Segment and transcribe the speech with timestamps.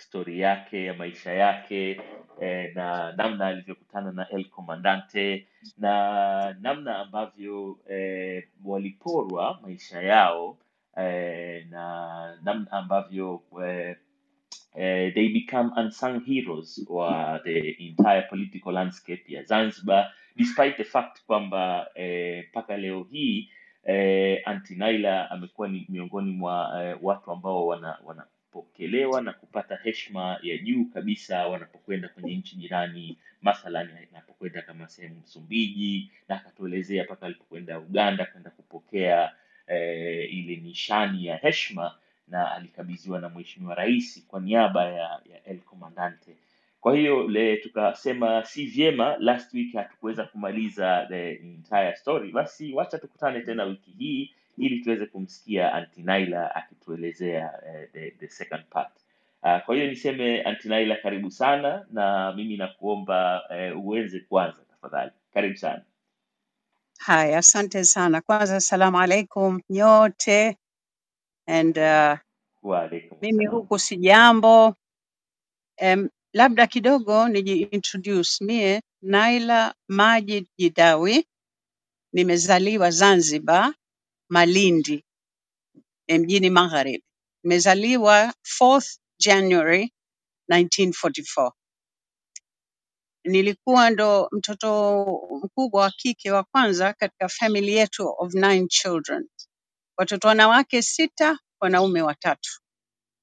[0.00, 2.00] stori yake ya maisha yake
[2.40, 10.58] eh, na namna alivyokutana na El Comandante na namna ambavyo eh, waliporwa maisha yao
[10.98, 13.96] eh, na namna ambavyo eh,
[14.76, 21.24] eh, they become unsung heroes wa the entire political landscape ya Zanzibar despite the fact
[21.26, 23.50] kwamba eh, mpaka leo hii
[23.84, 27.98] eh, antinaila amekuwa ni miongoni mwa eh, watu ambao wana
[28.54, 35.20] wanapokelewa na kupata heshima ya juu kabisa wanapokwenda kwenye nchi jirani mathalan anapokwenda kama sehemu
[35.24, 39.32] Msumbiji na akatuelezea mpaka alipokwenda Uganda kwenda kupokea
[39.66, 41.94] eh, ile nishani ya heshima
[42.28, 46.36] na alikabidhiwa na mheshimiwa rais kwa niaba ya, ya El Comandante.
[46.80, 52.98] Kwa hiyo le tukasema si vyema, last week hatukuweza kumaliza the entire story, basi wacha
[52.98, 58.92] tukutane tena wiki hii ili tuweze kumsikia Antinaila akituelezea eh, the, the second part.
[59.44, 65.12] Uh, kwa hiyo niseme Antinaila, karibu sana, na mimi nakuomba eh, uweze kwanza tafadhali.
[65.34, 65.84] Karibu sana.
[66.98, 68.22] Haya, asante sana.
[68.22, 70.58] Kwanza, assalamu alaikum nyote,
[71.48, 72.18] and uh,
[72.62, 74.76] Waalaikum mimi huku si jambo.
[75.82, 81.26] Um, labda kidogo nijiintroduce mie Naila Majid Jidawi,
[82.14, 83.74] nimezaliwa Zanzibar,
[84.30, 85.04] Malindi
[86.08, 87.04] mjini Magharibi.
[87.44, 89.92] Nimezaliwa 4th January
[90.52, 91.52] 1944.
[93.24, 95.04] Nilikuwa ndo mtoto
[95.44, 99.20] mkubwa wa kike wa kwanza katika family yetu of nine children.
[99.98, 102.60] watoto wanawake sita, wanaume watatu.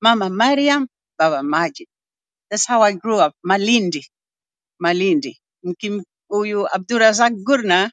[0.02, 0.88] Mama Mariam,
[1.20, 1.88] baba Majid.
[2.50, 3.34] That's how I grew up.
[3.44, 4.08] Malindi,
[4.80, 5.42] Malindi.
[5.64, 7.92] Mkim huyu Abdurazak Gurna,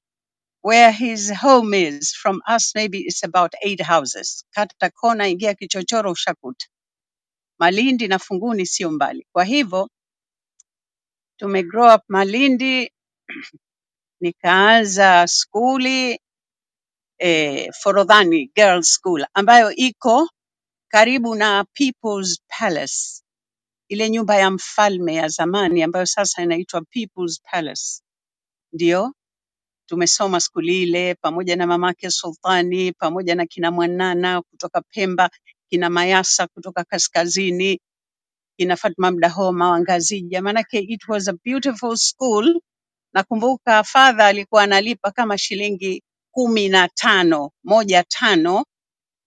[0.64, 4.44] where his home is from us maybe it's about eight houses.
[4.56, 6.66] Kata kona, ingia kichochoro ushakuta.
[7.60, 9.26] Malindi na Funguni sio mbali.
[9.32, 9.90] Kwa hivyo
[11.38, 12.92] tume grow up Malindi,
[14.22, 16.20] nikaanza skuli
[17.18, 20.30] eh, Forodhani Girls School ambayo iko
[20.92, 23.22] karibu na People's Palace
[23.88, 28.02] ile nyumba ya mfalme ya zamani ambayo sasa inaitwa People's Palace.
[28.72, 29.14] Ndio
[29.86, 35.30] tumesoma skuli ile pamoja na mamake Sultani, pamoja na kina Mwanana kutoka Pemba,
[35.70, 37.80] kina Mayasa kutoka kaskazini,
[38.58, 40.42] kina Fatma Mdahoma wa Ngazija.
[40.42, 42.60] Maanake it was a beautiful school.
[43.14, 46.02] Nakumbuka father alikuwa analipa kama shilingi
[46.32, 48.64] kumi na tano moja tano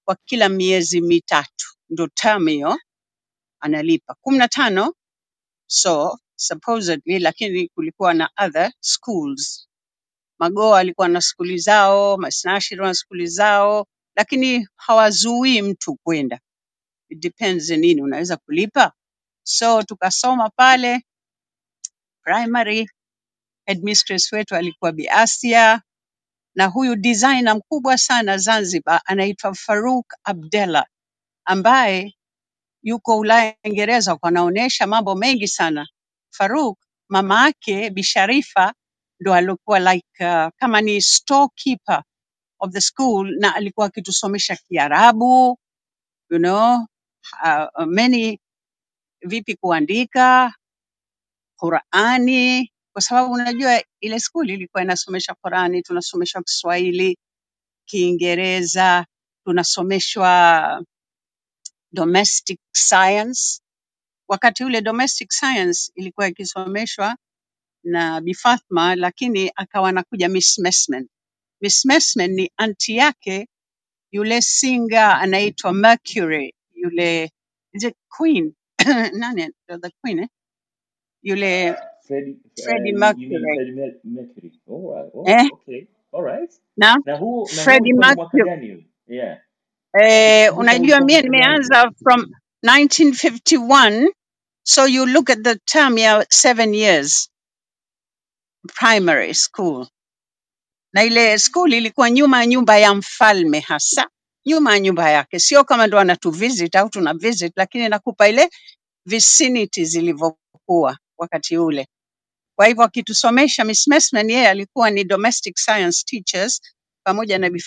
[0.06, 2.79] kwa kila miezi mitatu, ndo term hiyo
[3.62, 4.88] analipa kumi na tano
[5.68, 9.66] So supposedly, lakini kulikuwa na other schools.
[10.39, 16.39] Magoa alikuwa na skuli zao, Masnashir wana skuli zao, lakini hawazuii mtu kwenda.
[17.09, 18.93] It depends nini unaweza kulipa.
[19.43, 21.03] So tukasoma pale
[22.23, 22.89] primary,
[23.67, 25.81] headmistress wetu alikuwa Bi Asia
[26.55, 30.87] na huyu designer mkubwa sana Zanzibar anaitwa Faruk Abdella
[31.45, 32.15] ambaye
[32.83, 34.31] yuko Ulaya Uingereza, kwa
[34.87, 35.87] mambo mengi sana.
[36.33, 38.73] Faruk mama yake Bi Sharifa
[39.19, 42.03] ndo alikuwa like uh, kama ni storekeeper
[42.59, 45.59] of the school na alikuwa akitusomesha Kiarabu,
[46.31, 46.88] you know,
[47.45, 48.39] uh, many
[49.22, 50.56] vipi kuandika
[51.59, 57.17] Qurani, kwa sababu unajua ile skuli ilikuwa inasomesha Qurani, tunasomeshwa Kiswahili,
[57.89, 59.06] Kiingereza,
[59.45, 60.83] tunasomeshwa
[61.94, 63.61] domestic science.
[64.29, 67.17] Wakati ule domestic science ilikuwa ikisomeshwa
[67.83, 71.07] na Bi Fatma, lakini akawa anakuja Miss Messman.
[71.61, 73.49] Miss Messman ni anti yake
[74.11, 77.31] yule singer anaitwa Mercury, yule
[77.73, 78.53] is it Queen
[79.19, 80.27] nani the Queen eh?
[81.23, 81.77] yule
[82.07, 84.51] Freddie, Freddie uh, you, you mean Mercury Freddie Mer- Mercury?
[84.67, 85.11] Right.
[85.15, 85.49] oh, eh?
[85.51, 85.88] okay.
[86.13, 86.53] All right.
[86.77, 88.83] na Na huu na huu Freddie ulikuwa ni mwaka Mercury gani huu?
[89.07, 89.41] Yeah.
[90.01, 91.38] eh, Ukumbusha unajua ulikuwa mie mwaka gani?
[91.38, 92.31] nimeanza from
[92.65, 94.09] 1951
[94.63, 97.31] so you look at the term ya seven years
[98.67, 99.87] primary school
[100.93, 104.09] na ile school ilikuwa nyuma ya nyumba ya mfalme hasa
[104.45, 108.49] nyuma ya nyumba yake, sio kama ndo anatu visit au tuna visit, lakini nakupa ile
[109.05, 111.87] vicinity zilivyokuwa wakati ule.
[112.57, 116.61] Kwa hivyo akitusomesha Miss Messman, yeye alikuwa ni domestic science teachers
[117.05, 117.61] pamoja na Bi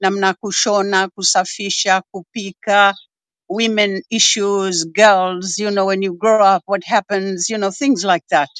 [0.00, 2.94] namna kushona, kusafisha, kupika,
[3.48, 8.24] women issues, girls, you know, when you grow up what happens, you know, things like
[8.30, 8.50] that.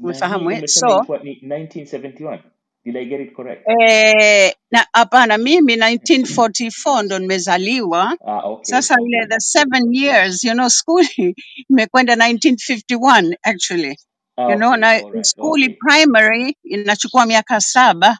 [0.00, 0.62] Umefahamu eh?
[0.66, 0.86] So
[1.24, 2.40] ni 1971.
[2.84, 3.64] Did I get it correct?
[3.68, 8.18] Eh, na hapana, mimi 1944 ndo nimezaliwa.
[8.26, 11.36] Ah, okay, Sasa ile the seven years, you know, skuli
[11.70, 13.96] imekwenda 1951 actually,
[14.36, 15.76] Ah, you know, okay, na all right, skuli okay.
[15.76, 18.18] primary inachukua miaka saba,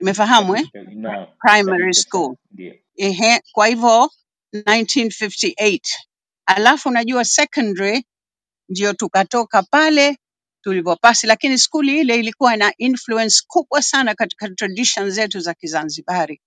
[0.00, 0.66] umefahamu eh?
[0.72, 2.36] Kabisa, Primary school.
[2.52, 2.74] ndio.
[2.96, 4.10] Ehe, kwa hivyo
[4.54, 5.80] 1958.
[6.46, 8.04] Alafu unajua secondary
[8.68, 10.18] ndio tukatoka pale
[10.64, 16.42] tulivyopasi, lakini skuli ile ilikuwa na influence kubwa sana katika tradition zetu za Kizanzibari,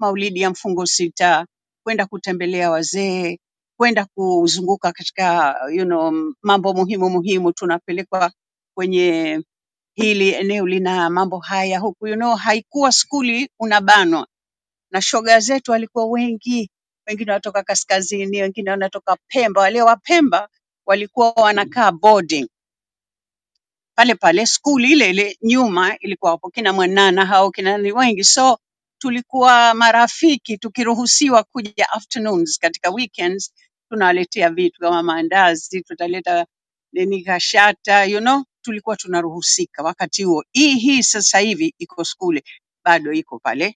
[0.00, 1.46] maulidi ya mfungo sita,
[1.84, 3.38] kwenda kutembelea wazee,
[3.78, 8.32] kwenda kuzunguka katika you know, mambo muhimu muhimu, tunapelekwa
[8.76, 9.42] kwenye
[9.96, 14.28] hili eneo lina mambo haya huku, you know, haikuwa skuli unabanwa.
[14.92, 16.70] Na shoga zetu walikuwa wengi,
[17.08, 19.60] wengine wanatoka kaskazini, wengine wanatoka Pemba.
[19.60, 20.48] Wale wa Pemba
[20.86, 22.48] walikuwa wanakaa boarding
[23.96, 28.58] pale pale, skuli ile ile nyuma ilikuwa hapo kina Mwanana hao kina nani wengi, so
[28.98, 30.58] tulikuwa marafiki.
[30.58, 33.54] Tukiruhusiwa kuja afternoons katika weekends,
[33.90, 36.46] tunawaletea vitu kama maandazi, tutaleta
[36.94, 40.44] nini kashata, you know, tulikuwa tunaruhusika wakati huo.
[40.52, 42.44] Hii hii sasa hivi iko skuli
[42.86, 43.66] bado iko pale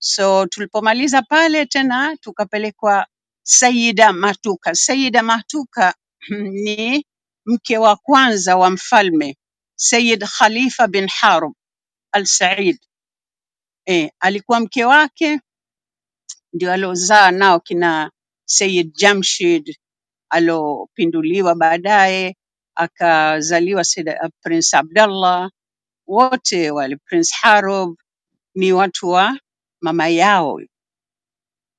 [0.00, 3.06] So tulipomaliza pale tena tukapelekwa
[3.42, 4.74] Saida Matuka.
[4.74, 5.94] Saida Matuka
[6.64, 7.06] ni
[7.46, 9.36] mke wa kwanza wa mfalme
[9.80, 11.54] Sayyid Khalifa bin Harub
[12.12, 12.78] Al Said.
[13.88, 15.40] E, alikuwa mke wake
[16.54, 18.12] ndio aliozaa nao kina
[18.46, 19.76] Sayyid Jamshid
[20.30, 22.36] alopinduliwa baadaye,
[22.76, 25.50] akazaliwa Sayyid Prince Abdallah,
[26.08, 27.98] wote wale Prince Harub
[28.54, 29.40] ni watu wa
[29.82, 30.60] mama yao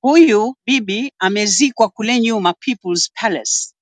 [0.01, 3.75] Huyu bibi amezikwa kule nyuma People's Palace,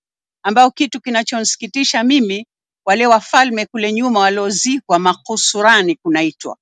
[0.44, 2.48] ambao kitu kinachonsikitisha mimi,
[2.90, 6.58] wale wafalme kule nyuma waliozikwa makusurani kunaitwa,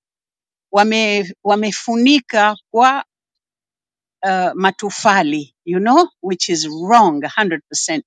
[0.72, 3.06] wame wamefunika kwa
[4.26, 8.04] uh, matufali you know which is wrong 100%.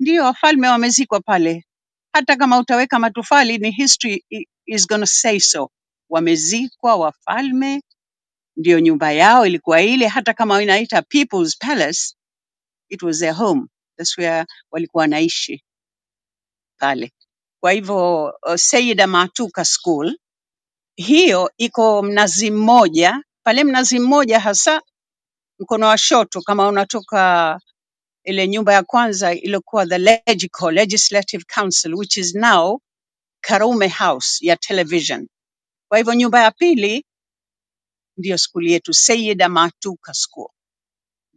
[0.00, 1.66] Ndio wafalme wamezikwa pale,
[2.12, 4.24] hata kama utaweka matufali ni history
[4.66, 5.70] is gonna say so.
[6.10, 7.82] Wamezikwa wafalme,
[8.56, 12.16] ndio nyumba yao ilikuwa ile, hata kama inaita People's Palace
[12.90, 13.68] it was their home.
[13.98, 15.64] That's where walikuwa wanaishi
[16.78, 17.12] pale.
[17.60, 20.18] Kwa hivyo uh, Matuka School
[20.96, 24.82] hiyo iko Mnazi Mmoja, pale Mnazi Mmoja hasa
[25.60, 27.60] mkono wa shoto, kama unatoka
[28.24, 32.80] ile nyumba ya kwanza iliyokuwa the Legico, Legislative Council which is now
[33.40, 35.28] Karume House ya television.
[35.88, 37.06] Kwa hivyo nyumba ya pili
[38.18, 40.50] ndiyo skuli yetu Sayyida Matuka School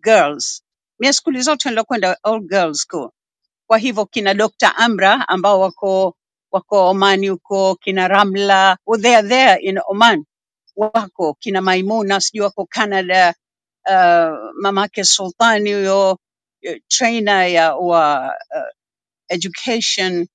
[0.03, 0.63] girls.
[0.99, 3.11] Mie skuli zote nilokwenda all girls school
[3.71, 4.73] Kwa hivyo kina Dr.
[4.77, 6.17] Amra ambao wako
[6.51, 10.25] wako Omani huko, kina Ramla well, they are there in Oman,
[10.77, 13.35] wako kina Maimuna sijui wako Canada,
[13.89, 16.19] uh, mamake Sultani huyo
[16.61, 18.69] eh, trainer ya wa uh,
[19.29, 20.27] education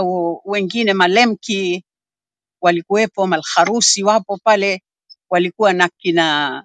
[0.00, 1.84] uh, wengine Malemki
[2.62, 4.82] walikuwepo, Malharusi wapo pale,
[5.30, 6.64] walikuwa na kina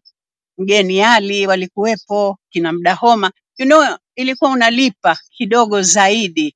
[0.60, 3.32] Mgeni Ali walikuwepo, kina Mdahoma.
[3.62, 6.56] You know, ilikuwa unalipa kidogo zaidi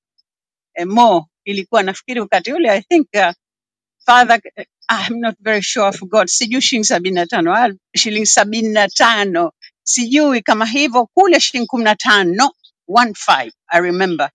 [0.76, 3.32] eh, more ilikuwa nafikiri wakati ule I think uh,
[4.06, 8.26] father eh, I'm not very sure I forgot, sijui shilingi sabini na tano al- shilingi
[8.26, 9.52] sabini na tano
[9.84, 12.52] sijui kama hivyo, kule shilingi kumi na tano
[12.88, 14.32] one five I remember.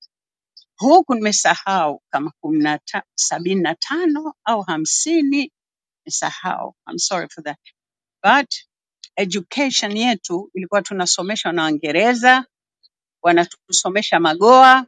[0.76, 2.78] Huku nimesahau kama kumi
[3.14, 5.52] sabini na tano au hamsini,
[6.06, 6.74] nimesahau.
[6.90, 7.58] I'm sorry for that,
[8.22, 8.54] but
[9.16, 12.46] education yetu ilikuwa tunasomeshwa na Waingereza,
[13.22, 14.86] wanatusomesha Magoa,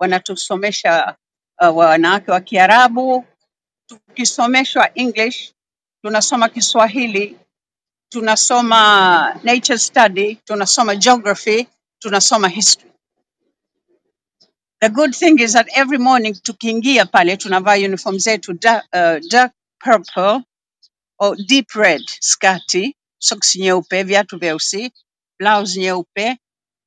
[0.00, 1.16] wanatusomesha
[1.62, 3.26] uh, wanawake wa Kiarabu,
[3.88, 5.52] tukisomeshwa English,
[6.02, 7.38] tunasoma Kiswahili,
[8.12, 11.68] tunasoma nature study, tunasoma geography,
[12.02, 12.92] tunasoma history.
[14.80, 19.52] The good thing is that every morning tukiingia pale tunavaa uniform zetu dark, uh, dark
[19.80, 20.44] purple
[21.18, 24.92] or deep red skati, soksi nyeupe, viatu vyeusi,
[25.40, 26.38] blouse nyeupe,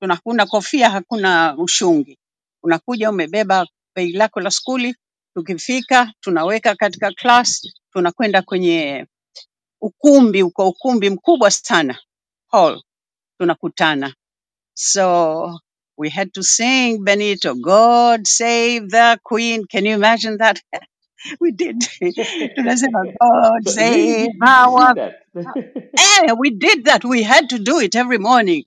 [0.02, 2.20] tunakuna kofia, hakuna ushungi.
[2.64, 4.96] Unakuja umebeba begi lako la skuli,
[5.36, 9.08] tukifika tunaweka katika class, tunakwenda kwenye
[9.82, 12.00] ukumbi, uko ukumbi mkubwa sana
[12.52, 12.84] hall,
[13.40, 14.16] tunakutana.
[14.76, 15.60] So
[15.98, 19.66] we had to sing Benito, God save the Queen.
[19.68, 20.62] Can you imagine that?
[21.42, 21.78] We did.
[22.58, 25.14] Tunasema God But really, save did our that?
[25.98, 27.06] Eh, we did that.
[27.06, 28.64] We had to do it every morning.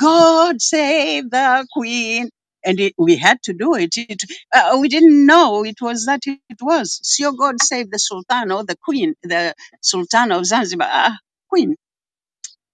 [0.00, 2.30] God save the Queen.
[2.64, 3.96] and it, we had to do it.
[3.96, 4.22] it
[4.54, 7.00] uh, we didn't know it was that it was.
[7.04, 11.16] Sio God save the Sultan or the Queen, the Sultan of Zanzibar, ah,
[11.50, 11.76] Queen.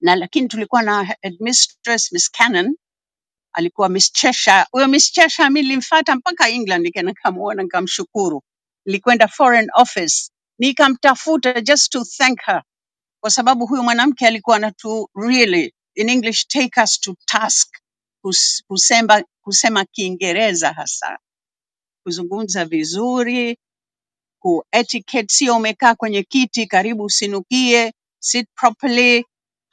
[0.02, 2.76] Na lakini tulikuwa na headmistress Miss Cannon,
[3.54, 4.66] alikuwa Miss Cheshire.
[4.72, 8.42] Huyo Miss Cheshire mimi nilimfuata mpaka England, nikaenda nikamuona nikamshukuru.
[8.86, 12.62] Nilikwenda Foreign Office nikamtafuta just to thank her,
[13.20, 17.68] kwa sababu huyu mwanamke alikuwa anatu really in English take us to task
[18.24, 21.18] kus- kusema, kusema Kiingereza hasa
[22.04, 23.58] kuzungumza vizuri,
[24.40, 29.24] ku etiquette, sio umekaa kwenye kiti karibu usinukie, sit properly,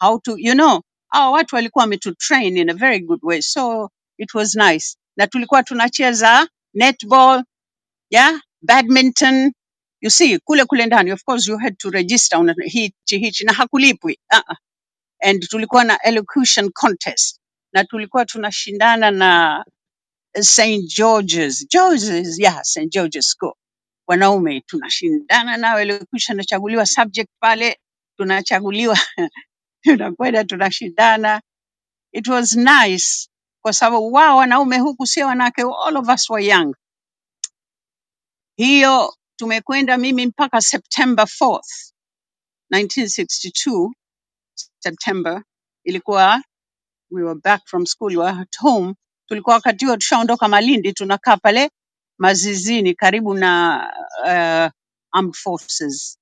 [0.02, 0.82] how to you know.
[1.10, 4.98] Hao watu walikuwa wametutrain in a very good way, so it was nice.
[5.18, 7.44] Na tulikuwa tunacheza netball,
[8.12, 9.54] yeah, badminton.
[10.02, 13.54] You see, kule kule ndani, of course you had to register una hichi hichi na
[13.54, 14.20] hakulipwi.
[14.34, 14.56] Uh -uh.
[15.22, 17.42] And tulikuwa na elocution contest
[17.74, 19.66] na tulikuwa tunashindana na
[20.42, 20.88] St.
[20.88, 22.90] George's, George's, yeah, St.
[22.92, 23.54] George's School.
[24.08, 27.80] Wanaume tunashindana nao, elocution, nachaguliwa subject pale,
[28.18, 29.00] tunachaguliwa,
[29.84, 31.42] tunakwenda tunashindana.
[32.14, 33.30] It was nice
[33.64, 36.76] kwa sababu wao wanaume huku sio wanawake, all of us were young.
[38.58, 41.94] Hiyo tumekwenda mimi mpaka September 4th,
[42.74, 43.92] 1962,
[44.80, 45.44] September
[45.86, 46.44] ilikuwa
[47.12, 48.96] we were back from school, we were at home.
[49.30, 51.70] Tulikuwa wakati huo tushaondoka Malindi, tunakaa pale
[52.20, 53.80] Mazizini karibu na
[54.24, 54.72] uh,
[55.20, 56.20] armed forces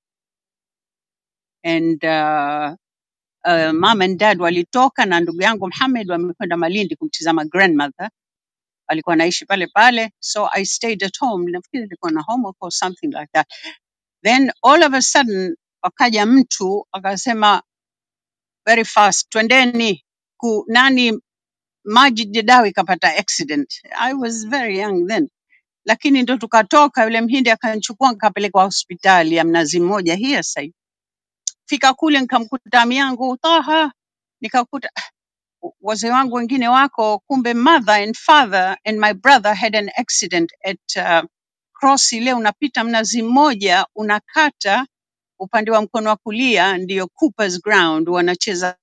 [1.64, 2.74] and uh,
[3.46, 8.10] uh, mom and dad walitoka na ndugu yangu Muhammad wamekwenda Malindi kumtizama grandmother,
[8.88, 11.52] alikuwa anaishi pale pale, so I stayed at home.
[11.52, 13.48] Nafikiri nilikuwa na homework or something like that.
[14.24, 17.62] Then all of a sudden wakaja mtu akasema
[18.66, 20.02] very fast, twendeni
[20.40, 21.12] ku nani
[21.86, 23.68] Majid Jedawi kapata accident.
[23.98, 25.28] I was very young then,
[25.88, 30.62] lakini ndo tukatoka, yule mhindi akanichukua nikapelekwa hospitali ya Mnazi Mmoja hii sasa.
[31.66, 32.98] Fika kule nikamkuta ami
[33.42, 33.92] Taha,
[34.40, 34.90] nikakuta
[35.82, 40.96] wazee wangu wengine wako, kumbe mother and father and my brother had an accident at
[40.96, 41.28] uh,
[41.74, 44.86] cross ile unapita Mnazi Mmoja unakata
[45.40, 48.78] upande wa mkono wa kulia ndio Cooper's Ground, wanacheza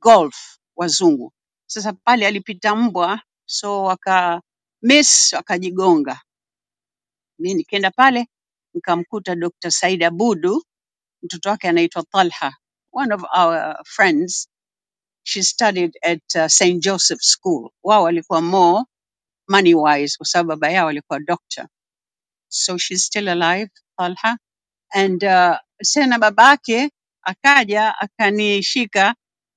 [0.00, 1.32] golf wazungu.
[1.66, 4.42] Sasa pale alipita mbwa, so waka
[4.82, 6.20] miss wakajigonga.
[7.38, 8.28] Mi nikaenda pale
[8.74, 9.70] nikamkuta Dr.
[9.70, 10.64] Said Abudu,
[11.22, 12.56] mtoto wake anaitwa Talha,
[12.92, 14.48] one of our friends.
[15.24, 16.82] She studied at uh, St.
[16.84, 17.70] Joseph School.
[17.84, 18.84] Wao walikuwa more
[19.48, 21.68] money wise kwa sababu baba yao alikuwa doctor.
[22.48, 24.38] So she's still alive, Talha.
[24.94, 26.90] and uh, sena babake
[27.22, 29.14] akaja akanishika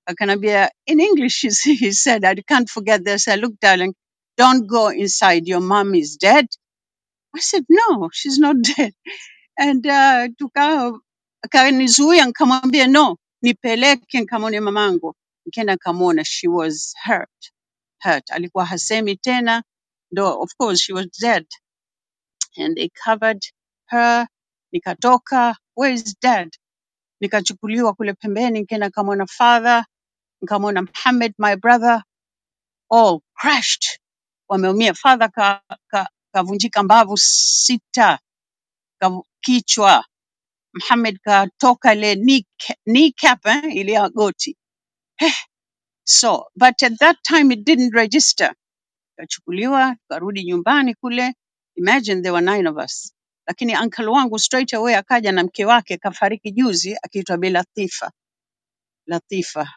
[0.08, 1.42] akanambia in english
[1.80, 3.28] he said i can't forget this.
[3.28, 3.96] I said look darling
[4.38, 5.48] don't go inside.
[5.48, 6.48] Your mom is dead
[7.36, 8.94] i said no she's not dead.
[9.58, 10.94] And uh, tuka
[11.46, 15.16] akanizuia nikamwambia no nipeleke nikamwone mamangu.
[15.46, 17.54] Nikaenda nikamwona she was hurt
[18.00, 18.32] hurt.
[18.32, 19.64] Alikuwa hasemi tena
[20.12, 21.48] ndo of course she was dead.
[22.58, 23.42] And they covered
[23.88, 24.28] her
[24.74, 26.50] nikatoka where is dad?
[27.22, 29.86] Nikachukuliwa kule pembeni nikaenda nikamwona father
[30.42, 32.04] nikamwona Muhammad my brother
[32.92, 34.00] all crashed,
[34.50, 34.94] wameumia.
[34.96, 38.20] Father ka, ka, kavunjika mbavu sita
[39.02, 40.06] kavu, kichwa.
[40.76, 42.46] Muhammad katoka ile knee,
[42.86, 44.58] kneecap eh, ile ya goti.
[46.06, 48.54] So but at that time it didn't register.
[49.20, 51.34] Kachukuliwa tukarudi nyumbani kule.
[51.78, 53.14] Imagine there were nine of us
[53.50, 58.12] lakini uncle wangu straight away akaja na mke wake kafariki juzi akiitwa Bi Latifa.
[59.08, 59.70] Latifa.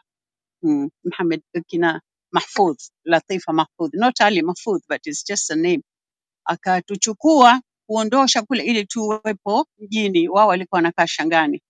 [0.63, 2.03] Mm, Mohammed kina
[2.33, 5.83] Mahfudh, Latifa Mahfudh, not Ali Mahfudh, but it's just a name.
[6.47, 11.63] Akatuchukua kuondosha kule ili tuwepo mjini, wao walikuwa wanakaa Shangani.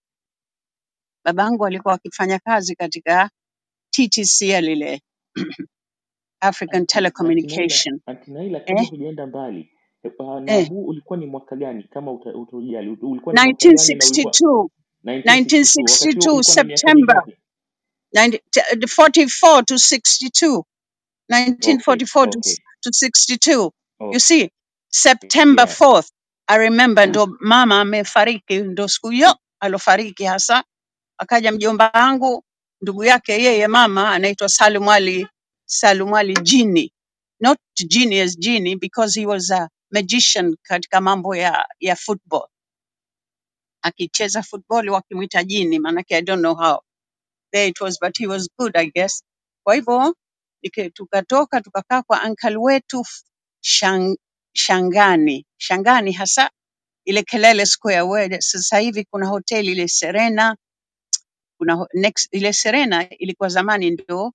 [1.25, 3.31] Babangu alikuwa akifanya kazi katika
[3.91, 5.03] TTCL ile
[6.41, 8.01] African Telecommunication.
[8.07, 9.61] anti Naila, kabla eh, hujaenda mbali.
[9.61, 9.82] eh,
[10.19, 10.69] uh, na eh.
[10.69, 12.91] huu ulikuwa ni mwaka gani kama uta- utojali?
[13.03, 14.69] Ulikuwa ni mwaka gani na ulikuwa 1962
[15.05, 15.77] 1962?
[15.77, 17.39] Wakati huo 1962 ulikuwa na miaka September mingapi?
[18.15, 20.65] 90, t- 44 to 62
[21.59, 23.51] Okay, 1944 to, okay, to 62.
[23.61, 24.51] You okay, see,
[24.91, 25.79] September yeah.
[25.81, 26.09] 4th,
[26.49, 30.65] I remember ndo mama amefariki, ndo siku hiyo alofariki hasa.
[31.19, 32.45] Akaja mjomba wangu,
[32.83, 35.29] ndugu yake yeye mama anaitwa Salum Ali,
[35.67, 36.93] Salum Ali Jini.
[37.43, 37.59] Not
[38.23, 42.49] as Jini because he was a magician katika mambo ya, ya football.
[43.83, 46.81] Akicheza football wakimwita Jini, maanake I don't know how
[47.53, 49.25] there it was but he was good I guess.
[49.65, 50.17] Kwa hivyo
[50.95, 53.05] tukatoka tukakaa kwa uncle wetu
[53.63, 54.17] Shang,
[54.57, 56.51] Shangani, Shangani hasa
[57.07, 60.57] ile Kelele Square where sasa hivi kuna hoteli ile Serena,
[61.59, 64.27] kuna next ile Serena ilikuwa zamani ndio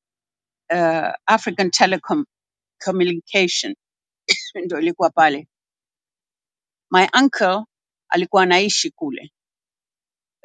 [0.73, 2.25] uh, African Telecom
[2.85, 3.75] Communication
[4.65, 5.47] ndio ilikuwa pale.
[6.91, 7.65] My uncle
[8.09, 9.31] alikuwa anaishi kule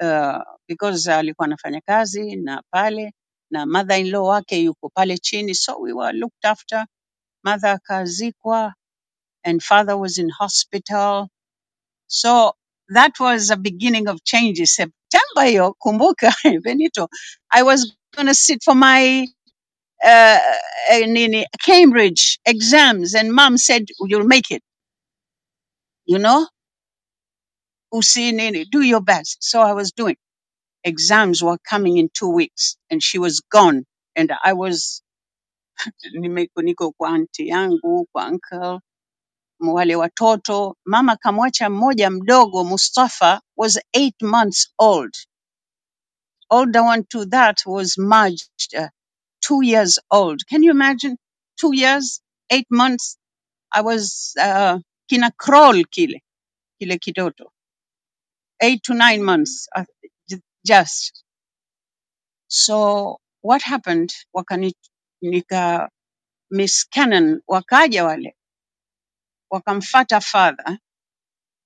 [0.02, 3.14] uh, because alikuwa anafanya kazi na pale
[3.50, 6.86] na mother in law wake yuko pale chini, so we were looked after.
[7.44, 8.74] Mother akazikwa
[9.44, 11.26] and father was in hospital
[12.08, 12.52] So
[12.90, 14.76] that was a beginning of changes.
[14.76, 16.32] September hiyo, kumbuka
[16.64, 17.08] Benito,
[17.52, 19.26] I was going sit for my
[20.04, 20.38] uh,
[21.06, 24.62] nini, Cambridge exams and mom said, you'll make it,
[26.06, 26.46] you know,
[28.70, 29.38] do your best.
[29.42, 30.16] So I was doing.
[30.84, 33.84] Exams were coming in two weeks and she was gone.
[34.16, 35.02] And I was
[36.16, 38.80] nimeko niko kwa auntie yangu, kwa uncle,
[39.60, 40.74] wale watoto.
[40.86, 45.14] Mama kamwacha mmoja mdogo, Mustafa was eight months old
[46.50, 48.88] older one to that was merged, uh,
[49.42, 50.42] two years old.
[50.48, 51.18] Can you imagine?
[51.60, 53.18] Two years, eight months.
[53.72, 54.78] I was uh,
[55.10, 56.20] kina crawl kile
[56.82, 57.46] kile kitoto,
[58.62, 59.84] eight to nine months uh,
[60.66, 61.24] just.
[62.48, 64.10] So what happened?
[64.36, 64.72] Wakani
[65.22, 65.88] nika
[66.50, 68.36] Miss Cannon wakaja wale
[69.52, 70.78] wakamfata father.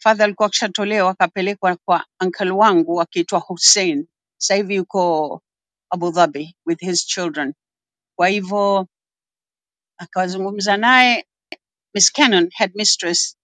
[0.02, 4.09] Father alikuwa akishatolewa akapelekwa kwa uncle wangu akiitwa Hussein.
[4.38, 5.42] Sasa hivi yuko
[5.90, 7.54] Abu Dhabi with his children.
[8.16, 8.88] Kwa hivyo
[9.99, 11.26] akazungumza naye
[11.94, 13.37] Miss Cannon, headmistress,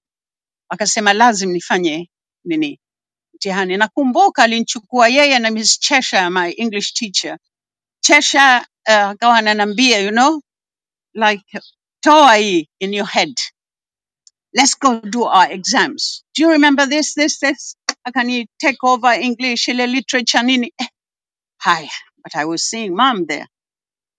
[0.71, 2.11] akasema lazim nifanye
[2.45, 2.81] nini
[3.35, 3.76] mtihani.
[3.76, 7.38] Nakumbuka alinichukua yeye na Miss Cheshire, my English teacher.
[8.00, 8.57] Cheshire
[8.88, 10.43] uh, akawa ananiambia you know
[11.14, 11.61] like
[12.00, 13.35] toa hii in your head.
[14.55, 16.25] Let's go do our exams.
[16.35, 17.76] Do you remember this, this, this?
[18.09, 20.73] Akani take over English, ile literature nini.
[20.81, 20.88] Eh,
[21.59, 21.91] haya.
[22.25, 23.47] But I was seeing mom there.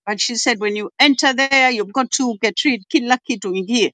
[0.06, 3.92] But she said when you enter there, you've got to get rid kila kitu ingie.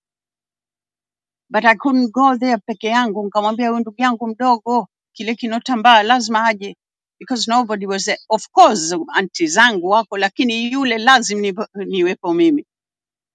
[1.51, 3.23] but I couldn't go there peke yangu.
[3.25, 6.77] Nikamwambia huyu ndugu yangu mdogo, kile kinotambaa lazima aje
[7.19, 8.19] because nobody was there.
[8.29, 12.65] Of course anti zangu wako, lakini yule lazim ni, niwepo mimi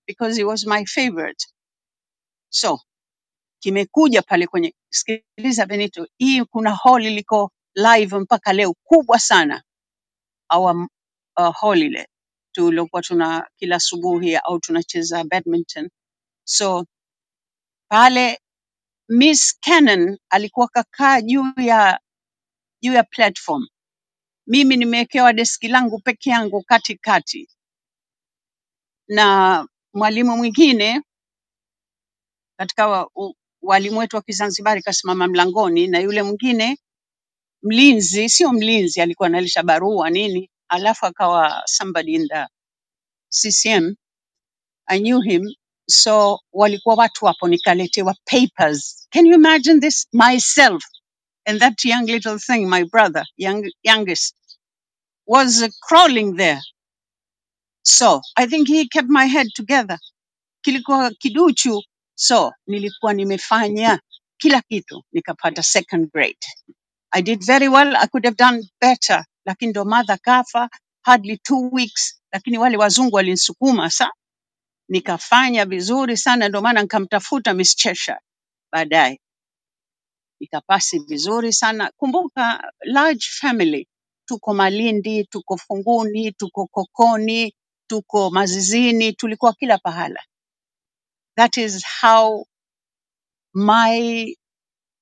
[0.09, 1.47] because he was my favorite.
[2.51, 2.81] So
[3.61, 9.65] kimekuja pale kwenye, sikiliza Benito, hii kuna hall liko live mpaka leo kubwa sana,
[10.51, 10.89] our
[11.39, 12.09] uh, hall ile
[12.55, 15.91] tuliokuwa tuna kila asubuhi au tunacheza badminton.
[16.45, 16.87] So
[17.91, 18.41] pale
[19.09, 22.01] Miss Cannon alikuwa kakaa juu ya
[22.83, 23.67] juu ya platform.
[24.47, 27.49] Mimi nimewekewa deski langu peke yangu katikati,
[29.09, 31.03] na mwalimu mwingine
[32.59, 36.79] katika wa, u, walimu wetu wa Kizanzibari kasimama mlangoni, na yule mwingine
[37.63, 42.49] mlinzi, sio mlinzi, alikuwa analisha barua nini, alafu akawa somebody in the
[43.31, 43.97] CCM.
[44.89, 45.43] I knew him,
[45.91, 49.09] so walikuwa watu hapo, nikaletewa papers.
[49.13, 50.09] Can you imagine this?
[50.13, 50.85] Myself
[51.47, 54.37] and that young little thing, my brother, young, youngest,
[55.27, 56.61] was uh, crawling there
[57.83, 59.99] So I think he kept my head together.
[60.67, 61.83] Kilikuwa kiduchu.
[62.17, 64.01] So nilikuwa nimefanya
[64.39, 66.47] kila kitu nikapata second grade.
[67.13, 67.97] I did very well.
[67.97, 70.71] I could have done better, lakini ndo mother kafa
[71.03, 74.13] hardly two weeks, lakini wale wazungu walinisukuma sa
[74.89, 78.19] nikafanya vizuri sana, ndo maana nikamtafuta Miss Cheshire
[78.73, 79.21] baadaye
[80.41, 81.93] nikapasi vizuri sana.
[81.97, 83.89] Kumbuka large family,
[84.29, 87.55] tuko Malindi, tuko Funguni, tuko Kokoni,
[87.91, 90.23] tuko Mazizini, tulikuwa kila pahala.
[91.37, 92.47] That is how
[93.55, 94.35] my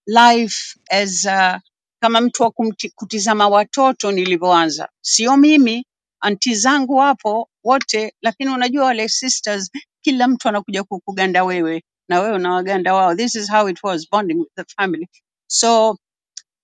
[0.07, 1.61] life as a,
[2.03, 2.53] kama mtu wa
[2.97, 4.89] kutizama watoto nilivyoanza.
[5.03, 5.87] Sio mimi,
[6.21, 9.71] anti zangu wapo wote, lakini unajua wale sisters,
[10.03, 13.17] kila mtu anakuja kukuganda wewe na wewe unawaganda wao.
[13.17, 15.09] This is how it was bonding with the family.
[15.49, 15.99] So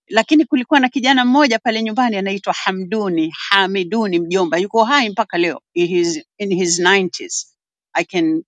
[0.08, 5.62] lakini kulikuwa na kijana mmoja pale nyumbani anaitwa Hamduni, Hamiduni mjomba, yuko hai mpaka leo.
[5.74, 7.46] He is in his 90s.
[7.94, 8.44] I can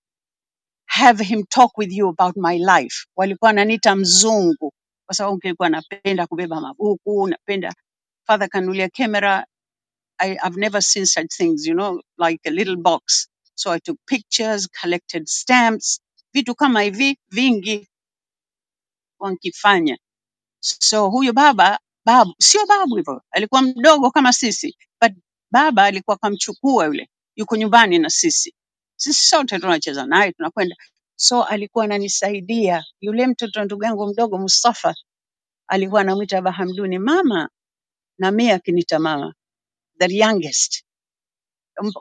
[0.87, 3.07] have him talk with you about my life.
[3.17, 4.73] Walikuwa wananiita mzungu
[5.11, 7.75] kwa sababu nilikuwa napenda kubeba mabuku, napenda
[8.29, 9.47] father kanulia camera.
[10.19, 13.29] I, I've never seen such things, you know, like a little box.
[13.57, 16.01] So I took pictures, collected stamps,
[16.35, 17.89] vitu kama hivi vingi
[19.21, 19.99] wankifanya.
[20.61, 25.13] So huyo baba babu, sio babu hivyo, alikuwa mdogo kama sisi, but
[25.53, 28.55] baba alikuwa kamchukua yule, yuko nyumbani na sisi,
[28.97, 30.77] sisi sote tunacheza naye, tunakwenda.
[31.21, 32.85] So alikuwa ananisaidia.
[33.03, 34.97] Yule mtoto ndugu yangu mdogo Mustafa
[35.69, 37.51] alikuwa anamwita Bahamduni mama,
[38.19, 39.35] na mimi akinita mama,
[40.01, 40.85] the youngest.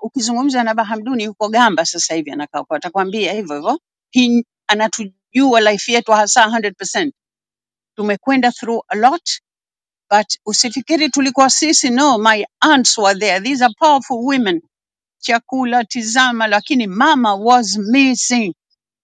[0.04, 4.36] Ukizungumza na Bahamduni yuko Gamba sasa hivi anakaa kwa, atakwambia hivyo hivyo.
[4.68, 7.12] Anatujua life yetu hasa 100%.
[7.98, 9.32] Tumekwenda through a lot
[10.12, 13.42] but usifikiri tulikuwa sisi, no, my aunts were there.
[13.42, 14.62] These are powerful women.
[15.20, 18.56] Chakula tizama, lakini mama was missing,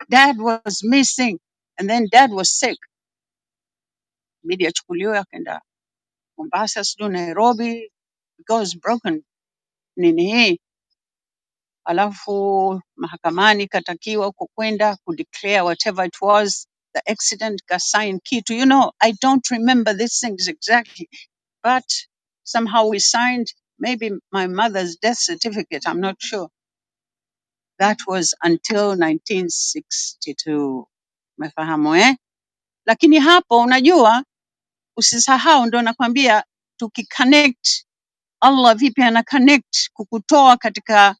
[0.09, 1.39] dad was missing,
[1.79, 2.77] and then dad was sick,
[4.45, 5.61] ibidi achukuliwe akaenda
[6.37, 7.89] Mombasa, sijui Nairobi,
[8.37, 9.23] because broken
[9.97, 10.59] nini hii,
[11.85, 18.53] alafu mahakamani katakiwa huko kwenda kudeclare whatever it was the accident, kasign kitu.
[18.53, 21.05] You know, I don't remember these things exactly
[21.63, 21.83] but
[22.43, 23.47] somehow we signed
[23.79, 26.49] maybe my mother's death certificate, I'm not sure.
[27.79, 30.87] That was until 1962.
[31.39, 32.15] Umefahamu eh?
[32.87, 34.23] Lakini hapo unajua
[34.97, 36.43] usisahau ndo nakwambia
[36.77, 37.67] tukiconnect
[38.41, 41.15] Allah vipi ana connect kukutoa katika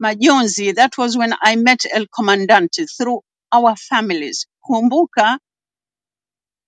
[0.00, 0.74] majonzi.
[0.74, 4.48] That was when I met El Comandante through our families.
[4.60, 5.38] Kumbuka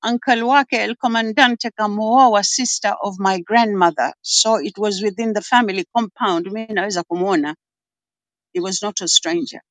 [0.05, 5.85] uncle wake El Comandante kamuoa sister of my grandmother, so it was within the family
[5.95, 6.47] compound.
[6.53, 7.57] Mimi naweza kumuona,
[8.55, 9.63] he was not a stranger.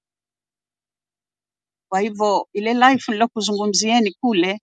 [1.90, 4.62] Kwa hivyo ile life nilokuzungumzieni kule,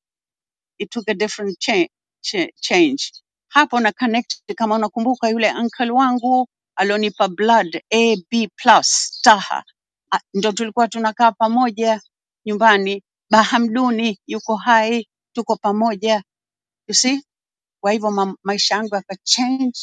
[0.78, 1.88] it took a different cha
[2.20, 3.12] cha change.
[3.48, 9.64] Hapo na connect, kama unakumbuka yule uncle wangu alionipa blood AB plus Taha,
[10.12, 12.02] A- ndo tulikuwa tunakaa pamoja
[12.46, 13.02] nyumbani.
[13.30, 16.24] Bahamduni yuko hai, tuko pamoja,
[16.88, 17.20] you see
[17.80, 19.80] Kwa hivyo ma maisha yangu yakachange,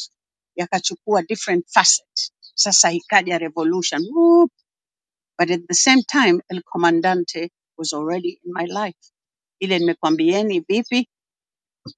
[0.56, 2.32] yakachukua different facet.
[2.58, 4.02] Sasa ikaja revolution.
[4.12, 4.52] Whoop.
[5.38, 8.96] But at the same time, El Comandante was already in my life.
[9.62, 11.08] Ile nimekwambieni vipi,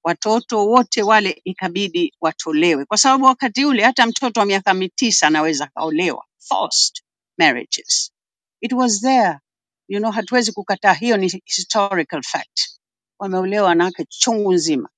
[0.03, 5.67] watoto wote wale ikabidi watolewe, kwa sababu wakati ule hata mtoto wa miaka mitisa anaweza
[5.67, 7.03] kaolewa, forced
[7.39, 8.11] marriages.
[8.61, 9.39] It was there.
[9.89, 12.61] You know, hatuwezi kukataa, hiyo ni historical fact.
[13.19, 14.89] Wameolewa wanawake chungu nzima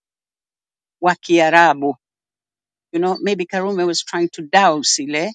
[1.02, 1.96] wa Kiarabu
[2.92, 5.34] You know, maybe Karume was trying to douse ile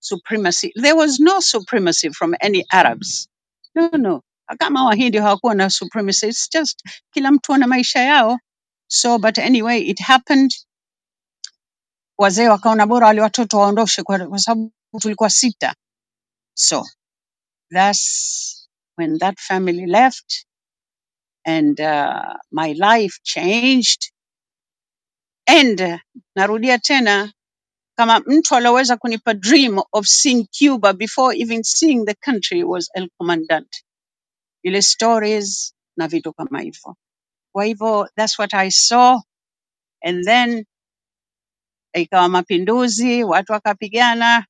[0.00, 0.72] supremacy.
[0.76, 3.28] There was no supremacy from any Arabs.
[3.76, 4.22] No, no.
[4.60, 6.28] Kama Wahindi hawakuwa na supremacy.
[6.28, 6.82] It's just
[7.14, 8.38] kila mtu ana maisha yao.
[8.88, 10.50] So, but anyway, it happened.
[12.20, 15.74] Wazee wakaona bora wale watoto waondoshe kwa kwa sababu tulikuwa sita.
[16.54, 16.84] So,
[17.70, 20.46] that's when that family left
[21.46, 24.12] and uh, my life changed.
[25.48, 25.98] And uh,
[26.36, 27.32] narudia tena
[27.96, 33.08] kama mtu alioweza kunipa dream of seeing Cuba before even seeing the country was El
[33.18, 33.84] Comandante,
[34.62, 36.96] ile stories na vitu kama hivyo.
[37.52, 39.20] Kwa hivyo that's what I saw.
[40.02, 40.64] And then
[41.94, 44.46] ikawa mapinduzi, watu wakapigana,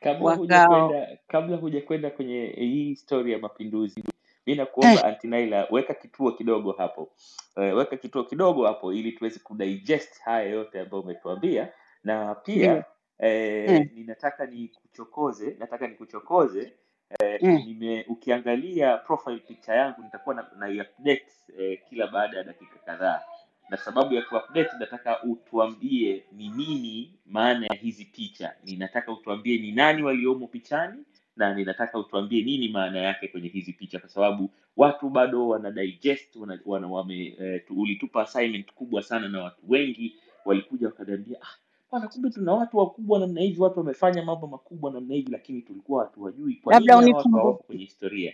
[0.00, 4.02] kabla waka hujakwenda kabla hujakwenda kwenye hii story ya mapinduzi
[4.46, 7.12] mi eh, Aunty Naila weka kituo kidogo hapo.
[7.56, 11.72] Eh, weka kituo kidogo hapo ili tuweze kudigest haya yote ambayo umetuambia
[12.06, 12.84] na pia
[13.18, 16.72] eh, eh, ninataka nikuchokoze nataka nikuchokoze
[17.20, 17.42] eh.
[17.66, 21.26] nime ukiangalia profile picture yangu nitakuwa na, na update
[21.58, 23.22] eh, kila baada ya dakika kadhaa.
[23.70, 28.54] Na sababu ya kuupdate nataka utuambie ni nini maana ya hizi picha.
[28.64, 31.04] Ninataka utuambie ni nani waliomo pichani
[31.36, 33.98] na ninataka utuambie nini maana yake kwenye hizi picha.
[33.98, 39.28] Kwa sababu watu bado wana digest wana, wana, wame, eh, tu, ulitupa assignment kubwa sana
[39.28, 41.56] na watu wengi walikuja wakaniambia ah,
[41.90, 46.04] bwana kumbe tuna watu wakubwa namna hivi watu wamefanya mambo makubwa namna hivi lakini tulikuwa
[46.04, 48.32] hatuwajui kwa Labda nini hawa watu hawapo unikumbuke, kwenye historia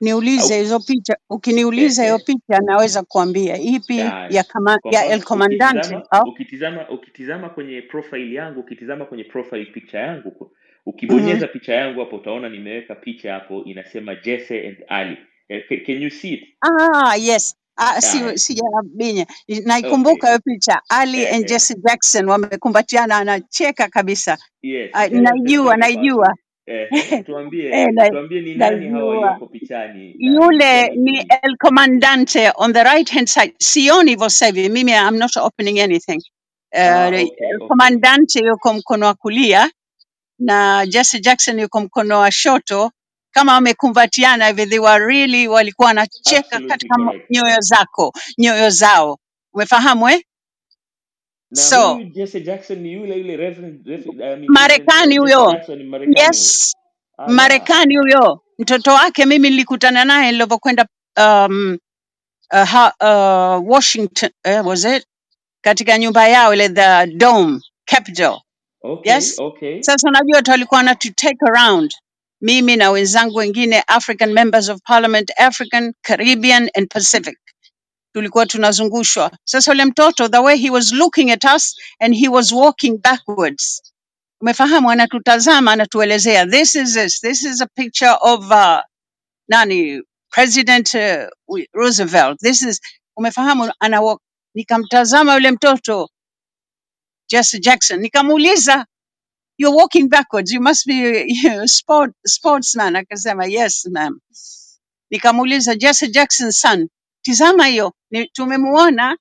[0.00, 1.16] niulize au hizo picha.
[1.30, 5.78] Ukiniuliza hiyo ehe picha, naweza kuambia ipi Haya, ya kama, kwa ya El mfano Comandante
[5.96, 10.50] ukitizama au ukitizama ukitizama kwenye profile yangu, ukitizama kwenye profile picture yangu, ku- mm
[10.86, 15.16] ukibonyeza picha yangu hapo utaona nimeweka picha hapo inasema Jesse and Ali.
[15.48, 16.44] Eh, ca- Can you see it?
[16.60, 17.56] Ah, yes.
[17.80, 19.26] Ah, si Haya, sijabinya.
[19.66, 20.82] Naikumbuka hiyo picha.
[20.90, 21.50] Ali and yeah.
[21.50, 24.38] Jesse Jackson wamekumbatiana, anacheka kabisa.
[24.62, 26.34] Yes, Ah, naijua, twende naijua.
[27.26, 29.08] Tuambie Eh, na, tuambie ni nani hawa naijua.
[29.08, 31.18] walioko pichani na Yule ni?
[31.20, 33.54] El Comandante on the right hand side.
[33.60, 34.70] Sioni hivyo sasa hivi.
[34.70, 36.22] Mimi I'm not opening anything.
[36.74, 37.68] Uh, Ah, okay, El okay.
[37.68, 39.70] Comandante yuko mkono wa kulia
[40.38, 42.92] na Jesse Jackson yuko mkono wa shoto
[43.30, 47.30] kama wamekumbatiana hivi they were really walikuwa wanacheka Absolutely katika mo- correct.
[47.30, 49.18] nyoyo zako nyoyo zao.
[49.54, 50.22] Umefahamu eh?
[51.50, 55.18] Na so huyu Jesse Jackson ni yule yule Reverend, Reverend, I mean Reverend marekani Jesse
[55.20, 55.52] huyo.
[55.52, 56.14] Jackson ni Marekani.
[56.14, 56.26] Huyu.
[56.26, 56.74] yes.
[57.18, 60.86] Ala Marekani huyo, mtoto wake mimi nilikutana naye nilivyokwenda
[61.18, 61.78] um,
[62.52, 65.06] uh, ha, uh, Washington uh, was it?
[65.60, 68.40] Katika nyumba yao ile the dome Capitol.
[68.82, 69.38] okay Yes.
[69.38, 69.82] okay.
[69.82, 71.94] Sasa unajua tu walikuwa wanatu take around
[72.42, 77.38] mimi na wenzangu wengine African members of parliament, African, Caribbean and Pacific.
[78.14, 79.32] Tulikuwa tunazungushwa.
[79.44, 83.82] Sasa yule mtoto the way he was looking at us and he was walking backwards.
[84.42, 88.80] Umefahamu anatutazama anatuelezea this is this, this is a picture of uh,
[89.48, 91.26] nani President uh,
[91.74, 92.38] Roosevelt.
[92.40, 92.80] This is
[93.18, 94.16] umefahamu ana.
[94.54, 96.10] Nikamtazama yule mtoto
[97.30, 98.86] Jesse Jackson nikamuuliza
[99.60, 100.50] you're walking backwards.
[100.52, 102.94] You must be you know, sport sportsman.
[102.96, 104.20] Akasema yes ma'am.
[105.12, 106.88] Nikamuuliza Jesse Jackson son,
[107.22, 109.18] tizama hiyo, ni tumemuona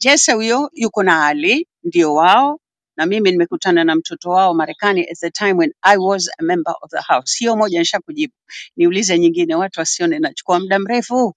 [0.00, 2.60] Jesse huyo yuko na Ali ndio wao,
[2.96, 6.74] na mimi nimekutana na mtoto wao Marekani at the time when I was a member
[6.82, 7.38] of the house.
[7.38, 8.34] Hiyo moja nishakujibu,
[8.76, 11.34] niulize nyingine, watu wasione nachukua muda mrefu.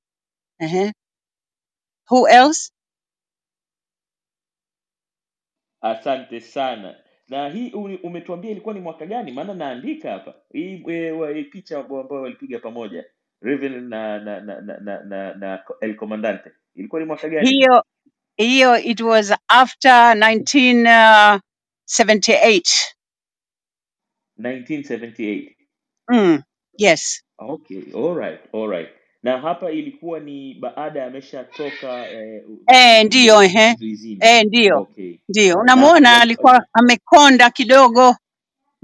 [0.60, 0.93] Ehe.
[2.12, 2.71] Who else?
[5.82, 6.95] asante sana
[7.32, 7.72] na hii
[8.04, 9.32] umetuambia ilikuwa ni mwaka gani?
[9.32, 10.34] Maana naandika hapa.
[10.54, 13.06] Hii e, picha ambayo walipiga pamoja
[13.41, 16.52] Reverend na na na na, na, na, na El Comandante.
[16.76, 17.50] Ilikuwa ni mwaka gani?
[17.50, 17.84] Hiyo
[18.38, 22.62] hiyo it was after 1978.
[24.39, 25.56] 1978
[26.10, 26.41] Mm,
[26.78, 27.24] yes.
[27.38, 28.89] okay all right all right
[29.24, 33.74] na hapa ilikuwa ni baada ya ameshatoka eh, u- Eh, ndiyo ehe.
[33.74, 34.82] uzuizini Eh, ndiyo.
[34.82, 35.56] okay Ndio.
[35.56, 38.08] na Unamuona wal, alikuwa amekonda kidogo.
[38.10, 38.16] eh,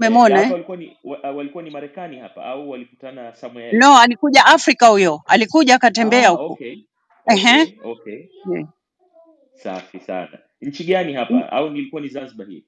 [0.00, 0.52] Umemwona hapa eh?
[0.52, 5.22] walikuwa ni wa, walikuwa ni Marekani hapa au walikutana somewhere else No, alikuja Afrika huyo.
[5.26, 6.44] Alikuja akatembea ah huko.
[6.46, 6.76] okay
[7.26, 7.62] Ehe.
[7.62, 8.68] okay okay Yeah.
[9.54, 12.64] safi sana nchi gani Mm, hapa au nilikuwa ni Zanzibar hii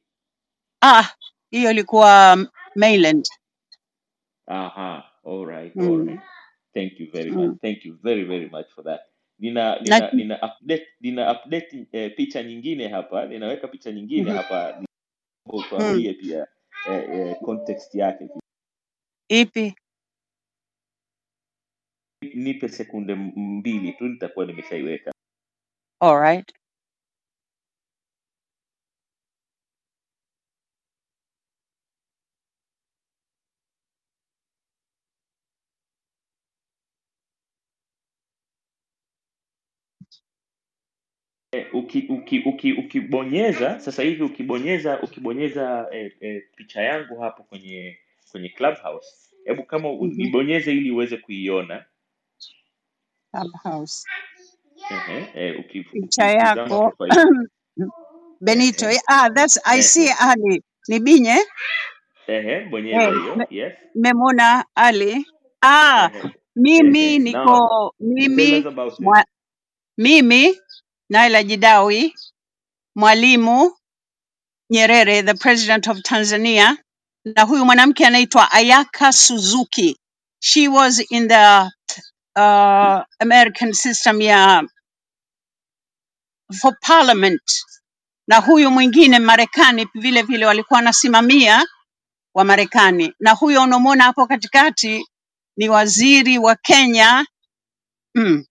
[0.83, 1.04] Ah,
[1.50, 2.38] hiyo ilikuwa
[2.76, 3.28] mainland.
[4.46, 6.20] aha all right all Mm, right
[6.74, 7.59] thank you very mm.
[7.62, 9.00] thank you very very much for that
[9.38, 14.37] nina nina, nina nina update nina update eh, picha nyingine hapa ninaweka picha nyingine mhm,
[14.37, 14.85] hapa
[15.78, 16.14] mm.
[16.20, 16.46] pia
[16.90, 18.28] eh, eh, context yake
[19.28, 19.74] Ipi?
[22.35, 25.12] nipe sekunde mbili tu nitakuwa nimeshaiweka
[26.00, 26.59] All right.
[41.52, 47.98] Eh, uki, uki, uki, ukibonyeza sasa hivi ukibonyeza ukibonyeza eh, eh, picha yangu hapo kwenye
[48.32, 49.08] kwenye clubhouse
[49.44, 50.20] hebu kama Mhm.
[50.20, 51.84] ibonyeze ili uweze kuiona
[53.32, 54.08] Clubhouse.
[54.90, 56.94] Ehe, uki, Picha ukitizama yako
[58.40, 58.86] Benito.
[58.86, 60.62] ehe, Ah, that's I see ehe, Ali.
[60.88, 61.36] Ni Binye?
[62.26, 65.26] ehe, bonyeza Eh, hiyo me- yes memwona Ali.
[65.62, 67.18] Ah, ehe, mimi ehe.
[67.18, 69.24] niko tell mimi about it mwa,
[69.98, 70.60] mimi
[71.10, 72.14] Naila Jidawi,
[72.96, 73.72] Mwalimu
[74.72, 76.76] Nyerere, the president of Tanzania,
[77.24, 79.98] na huyu mwanamke anaitwa Ayaka Suzuki.
[80.40, 81.70] She was in the
[82.36, 84.62] uh, American system ya
[86.62, 87.42] for parliament,
[88.28, 91.66] na huyu mwingine Marekani vile vile walikuwa wanasimamia
[92.34, 95.06] wa Marekani, na huyo unamwona hapo katikati
[95.56, 97.26] ni waziri wa Kenya
[98.14, 98.44] mm.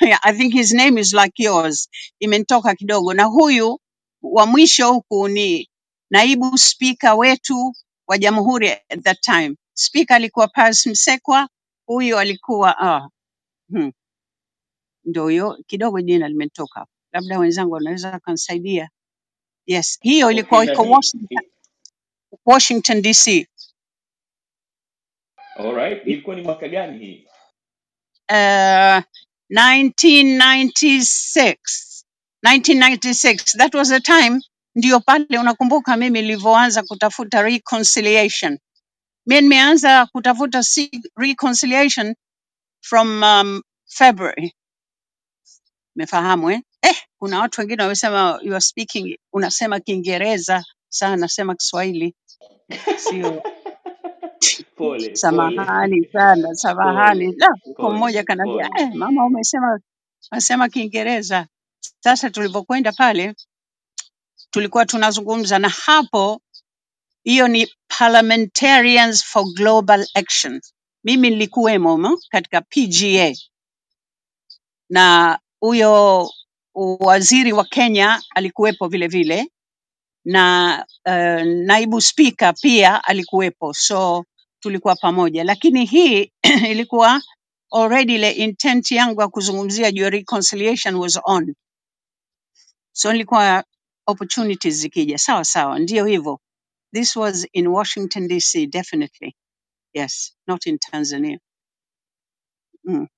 [0.00, 1.88] Yeah, I think his name is like yours,
[2.22, 3.14] imenitoka kidogo.
[3.14, 3.80] Na huyu
[4.22, 5.70] wa mwisho huku ni
[6.10, 7.74] naibu spika wetu
[8.06, 9.56] wa jamhuri at that time.
[9.74, 11.48] Spika alikuwa Pius Msekwa,
[11.86, 13.08] huyu alikuwa ah,
[13.70, 13.92] hmm,
[15.04, 18.90] ndio huyo kidogo jina limetoka labda wenzangu wanaweza wakanisaidia.
[19.66, 21.38] Yes, hiyo ilikuwa iko Washington,
[22.46, 23.48] Washington DC.
[25.56, 27.26] all right ilikuwa ni mwaka gani hii
[28.32, 29.02] Uh,
[29.54, 32.04] 1996
[32.42, 34.40] 1996 that was the time
[34.74, 38.58] ndio pale unakumbuka mimi nilivyoanza kutafuta reconciliation.
[39.26, 40.62] Mi nimeanza kutafuta
[41.16, 42.14] reconciliation
[42.82, 44.54] from um, february.
[45.96, 46.60] Umefahamu eh?
[46.82, 52.14] eh kuna watu wengine wamesema you are speaking unasema kiingereza saa nasema kiswahili.
[52.96, 53.42] Sio
[54.76, 55.16] pole pole.
[55.16, 57.32] Samahani sana samahani.
[57.32, 58.74] Pole la huko mmoja kanambia pole.
[58.74, 59.80] Eh, mama umesema
[60.32, 61.48] unasema kiingereza.
[62.04, 63.34] Sasa tulivyokwenda pale
[64.50, 66.42] tulikuwa tunazungumza na hapo
[67.24, 70.62] hiyo ni parliamentarians for global action.
[71.04, 73.34] Mimi nilikuwemo mo katika pga
[74.90, 76.30] na huyo
[77.00, 79.48] waziri wa kenya alikuwepo vile vile
[80.24, 83.74] na uh, naibu spika pia alikuwepo.
[83.74, 84.24] So
[84.64, 86.32] tulikuwa pamoja, lakini hii
[86.72, 87.22] ilikuwa
[87.72, 91.56] already ile intent yangu ya kuzungumzia juu ya reconciliation was on,
[92.92, 93.64] so nilikuwa
[94.06, 96.40] opportunities zikija, sawa sawa, ndio hivyo.
[96.94, 99.36] This was in Washington DC, definitely
[99.94, 101.38] yes, not in Tanzania.
[102.84, 103.08] Mm,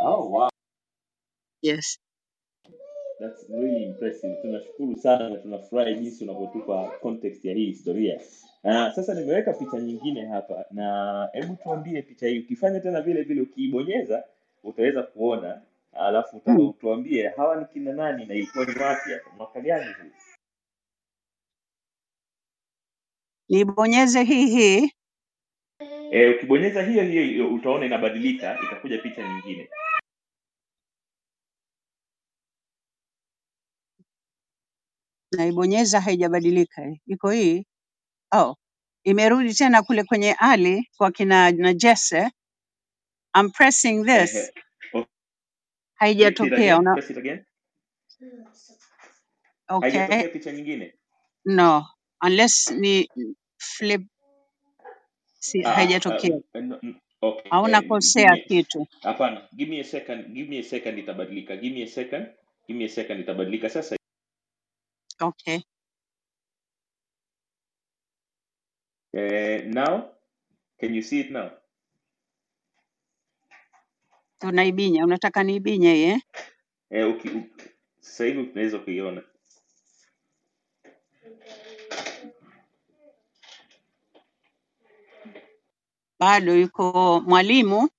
[0.00, 0.50] Oh, wow.
[1.62, 1.98] yes.
[3.20, 4.36] That's really impressive.
[4.42, 8.20] Tunashukuru sana na tunafurahi jinsi unavyotupa context ya hii historia.
[8.64, 13.40] Na sasa nimeweka picha nyingine hapa, na hebu tuambie picha hii, ukifanya tena vile vile,
[13.40, 14.24] ukiibonyeza
[14.64, 16.72] utaweza kuona, alafu uta- Mm.
[16.80, 20.10] tuambie hawa ni kina nani na ilikuwa ni wapi hapa, mwaka gani huu?
[23.48, 24.90] Nibonyeze hii hii.
[26.10, 29.68] E, ukibonyeza hiyo hiyo hiyo utaona inabadilika, itakuja picha nyingine.
[35.32, 37.66] Naibonyeza haijabadilika, iko hii.
[38.34, 38.56] Oh,
[39.04, 42.30] imerudi tena kule kwenye Ali kwa kina na Jesse.
[43.38, 44.52] I'm pressing this.
[46.20, 46.52] Press it haijatokea.
[46.54, 47.44] again, Una, press it again.
[49.68, 50.94] okay, Haijatokea picha nyingine.
[51.46, 51.86] no,
[52.22, 53.08] unless ni
[53.58, 54.02] flip,
[55.40, 56.40] si Ah, ah, haijatokea.
[56.54, 56.80] ah, no,
[57.22, 58.86] okay, Hauna eh, give kosea me kitu.
[59.02, 61.56] hapana, give me a second, give me a second itabadilika.
[61.60, 62.28] Give me a second,
[62.68, 63.96] give me a second itabadilika sasa.
[65.20, 65.64] Okay,
[69.14, 70.10] Uh, now
[70.80, 71.50] can you see it now?
[74.42, 76.20] unaibinya, unataka niibinye hii, eh?
[76.90, 77.42] Eh, uki, u,
[78.00, 79.22] sasa hivi unaweza kuiona.
[86.20, 87.90] Bado yuko mwalimu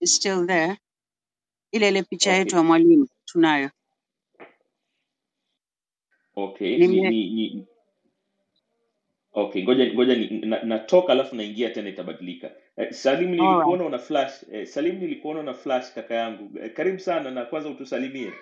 [0.00, 0.78] is still there.
[1.72, 3.70] Ile ile picha yetu ya mwalimu tunayo.
[6.36, 7.66] Okay, ni Nime, ni, ni
[9.32, 12.52] okay, ngoja ngoja ni, na, natoka alafu naingia tena itabadilika.
[12.76, 14.44] Eh, Salim all nilikuona una flash.
[14.52, 16.58] Eh, Salim nilikuona una flash kaka yangu.
[16.60, 18.32] Eh, karibu sana na kwanza utusalimie.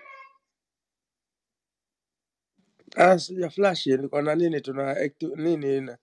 [2.97, 4.97] Ah, sija flash nilikuwa na nini tuna
[5.37, 5.99] nini na,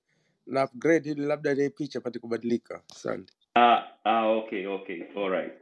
[0.47, 2.83] na upgrade ili labda ile picha pate kubadilika.
[2.91, 3.33] Asante.
[3.55, 5.53] Ah, ah, okay, okay, all right.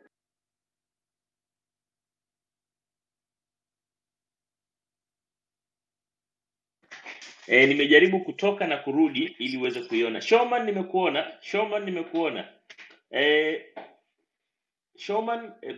[7.47, 10.21] E, nimejaribu kutoka na kurudi ili uweze kuiona.
[10.21, 12.49] Showman nimekuona, Showman nimekuona.
[13.11, 13.65] E,
[14.97, 15.75] Showman eh,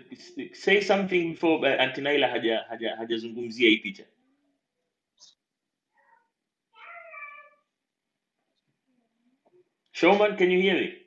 [0.53, 4.05] say something before uh, Auntie Naila haja haja hajazungumzia hii picha.
[9.91, 10.97] Showman, can you hear me?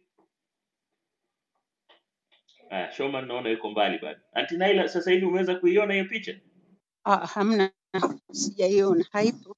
[2.70, 4.20] Ah, Showman naona yuko mbali bado.
[4.34, 6.36] Auntie Naila, sasa hivi umeweza kuiona hiyo picha?
[7.04, 7.72] Ah, hamna,
[8.32, 9.57] sijaiona, haipo,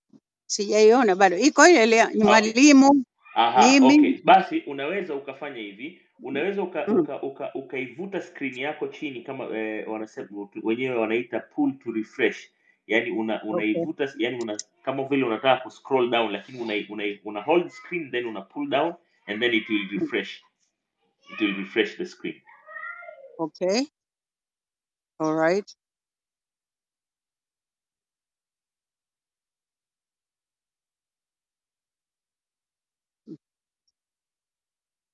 [0.51, 1.39] sijaiona bado.
[1.39, 3.97] Iko ile ile ni mwalimu, Aha, mimi.
[3.99, 4.23] okay.
[4.25, 7.01] Basi unaweza ukafanya hivi, unaweza uka, Mm.
[7.01, 12.51] uka, uka, ukaivuta skrini yako chini kama eh, wanasema wenyewe wanaita pull to refresh.
[12.89, 17.05] Yaani una Okay, unaivuta yani una kama vile unataka ku scroll down lakini una, una,
[17.25, 18.95] una hold screen then una pull down
[19.27, 20.43] and then it will mm, refresh.
[21.35, 22.43] It will refresh the screen.
[23.39, 23.87] okay,
[25.21, 25.77] all right.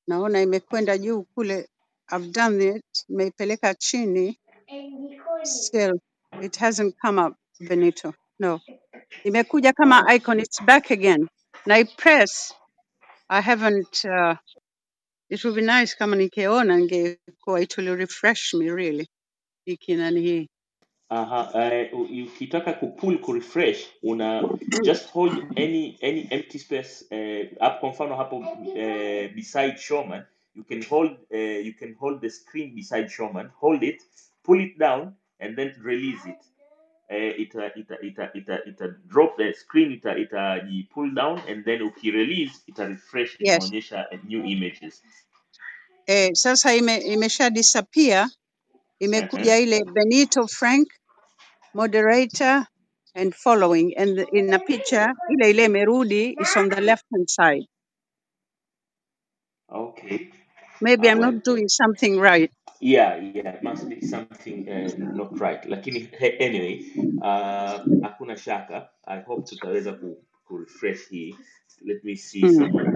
[0.09, 1.69] Naona imekwenda juu kule.
[2.13, 4.41] I've done it, nimeipeleka chini,
[5.45, 5.95] still
[6.43, 8.15] it hasn't come up, Benito.
[8.41, 8.61] No,
[9.25, 11.29] imekuja kama icon, it's back again.
[11.67, 12.55] Na press,
[13.31, 14.37] I haven't, uh,
[15.31, 19.09] it would be nice kama ningeona ingekuwa, it will refresh me really.
[19.67, 20.49] Hii.
[21.11, 21.51] Aha,
[21.93, 24.43] uh, ukitaka kupull ku refresh una
[24.85, 30.65] just hold any any empty space uh, hapo kwa mfano hapo uh, beside Showman you
[30.65, 34.03] can hold uh, you can hold the screen beside Showman hold it
[34.43, 36.39] pull it down and then release it.
[37.11, 40.61] Uh, ita, ita, ita, ita, ita drop the screen ita, ita
[40.93, 45.03] pull down and then ukirelease ita refresh Yes, itaonyesha eh, new images.
[46.07, 48.27] Eh, sasa ime, imesha disappear,
[49.01, 49.63] imekuja Mhm.
[49.63, 50.89] ile Benito Frank
[51.77, 52.67] moderator
[53.15, 53.95] and following.
[53.99, 57.67] And in a picture ile ile imerudi is on the left hand side.
[59.73, 60.31] Okay.
[60.81, 62.53] Maybe i'm not doing something right.
[62.81, 65.63] Yeah yeah must be something uh, not right.
[65.65, 66.83] Lakini he- anyway
[67.23, 68.91] uh, hakuna shaka.
[69.07, 70.17] I hope tutaweza ku,
[70.49, 71.37] ku refresh hii.
[71.87, 72.49] Let me see mm.
[72.49, 72.93] someone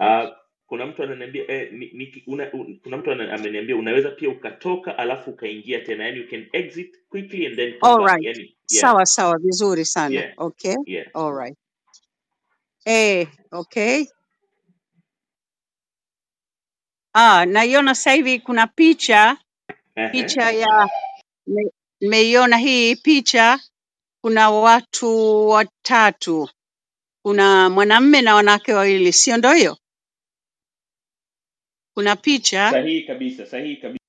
[0.00, 0.30] uh,
[0.72, 5.30] kuna mtu ananiambia eh, ni, ni, una, un, kuna mtu ameniambia unaweza pia ukatoka alafu
[5.30, 8.24] ukaingia tena yani you can exit quickly and then come all back right.
[8.24, 8.82] yani yeah.
[8.82, 10.20] Sawa sawa vizuri sana.
[10.20, 10.34] Yeah.
[10.38, 10.76] Okay.
[10.86, 11.06] Yeah.
[11.14, 11.58] All right.
[12.86, 14.06] Eh okay.
[17.14, 19.36] Ah, naiona sasa hivi kuna picha.
[20.12, 20.88] Picha ya
[21.46, 23.60] me- nimeiona hii picha,
[24.22, 26.50] kuna watu watatu,
[27.22, 29.78] kuna mwanamme na wanawake wawili, sio ndo hiyo?
[31.94, 34.04] Kuna picha Sahihi kabisa, sahihi kabisa.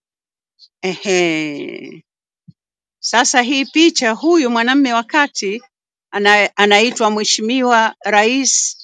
[0.81, 2.03] ehe.
[2.99, 5.63] Sasa hii picha, huyu mwanamme wa kati
[6.11, 8.77] ana, anaitwa Mheshimiwa Rais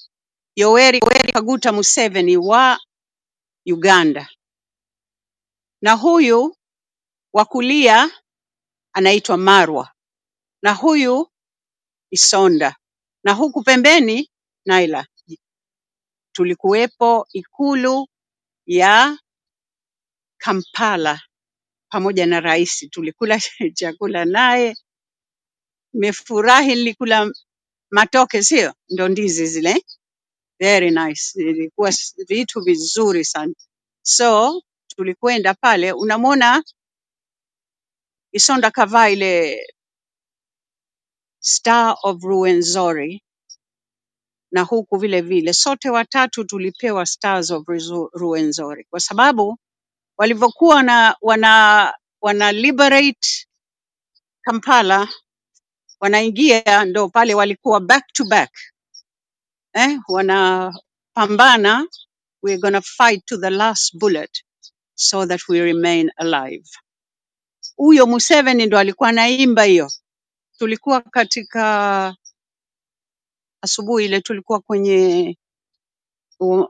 [0.56, 2.80] Yoweri Yoweri Kaguta Museveni wa
[3.66, 4.30] Uganda,
[5.82, 6.56] na huyu
[7.34, 8.10] wa kulia
[8.94, 9.92] anaitwa Marwa,
[10.62, 11.30] na huyu
[12.12, 12.76] Isonda,
[13.24, 14.30] na huku pembeni
[14.66, 15.08] Naila.
[16.36, 18.08] Tulikuwepo ikulu
[18.70, 19.20] ya
[20.40, 21.22] Kampala
[21.92, 23.40] pamoja na rais, tulikula
[23.76, 24.76] chakula naye,
[25.94, 27.32] nimefurahi, nilikula
[27.92, 28.74] matoke, sio?
[28.90, 29.86] Ndo ndizi zile,
[30.60, 31.94] very nice, ilikuwa
[32.30, 33.56] vitu vizuri sana.
[34.04, 36.64] So tulikwenda pale, unamwona
[38.34, 39.62] Isonda kavaa ile
[41.42, 43.24] Star of Ruwenzori
[44.52, 47.64] na huku vile vile sote watatu tulipewa Stars of
[48.14, 49.60] Ruwenzori kwa sababu
[50.18, 53.48] walivyokuwa na wana wana liberate
[54.42, 55.10] Kampala
[56.02, 58.52] wanaingia ndo pale walikuwa back to back
[59.74, 61.88] eh, wanapambana
[62.44, 64.44] we're gonna fight to the last bullet
[64.96, 66.70] so that we remain alive.
[67.78, 69.92] Huyo Museveni ndo alikuwa anaimba hiyo.
[70.60, 72.16] Tulikuwa katika
[73.62, 75.38] asubuhi ile, tulikuwa kwenye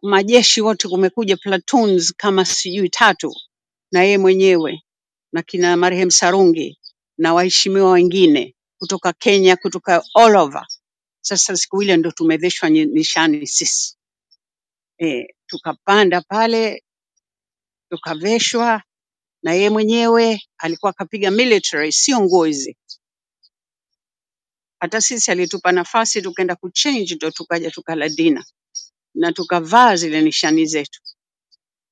[0.03, 3.33] majeshi wote, kumekuja platoons kama sijui tatu,
[3.91, 4.81] na yeye mwenyewe
[5.33, 6.79] na kina marehemu Sarungi
[7.17, 10.67] na waheshimiwa wengine kutoka Kenya, kutoka all over.
[11.21, 13.97] Sasa siku ile ndo tumeveshwa ni- nishani sisi
[14.99, 16.83] e, tukapanda pale
[17.91, 18.83] tukaveshwa,
[19.43, 22.77] na yeye mwenyewe alikuwa akapiga military, sio nguo hizi.
[24.79, 28.45] Hata sisi alitupa nafasi tukaenda kuchange, ndo tukaja tukala dina
[29.15, 31.01] na tukavaa zile nishani zetu.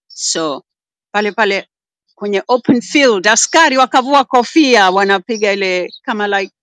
[0.08, 0.66] So
[1.12, 1.70] pale pale
[2.16, 6.54] kwenye open field, askari wakavua kofia, wanapiga ile kama like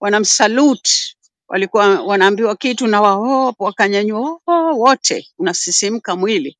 [0.00, 0.90] wanamsalute,
[1.48, 6.58] walikuwa wanaambiwa kitu na wao wakanyanyua oh, wote, unasisimka mwili.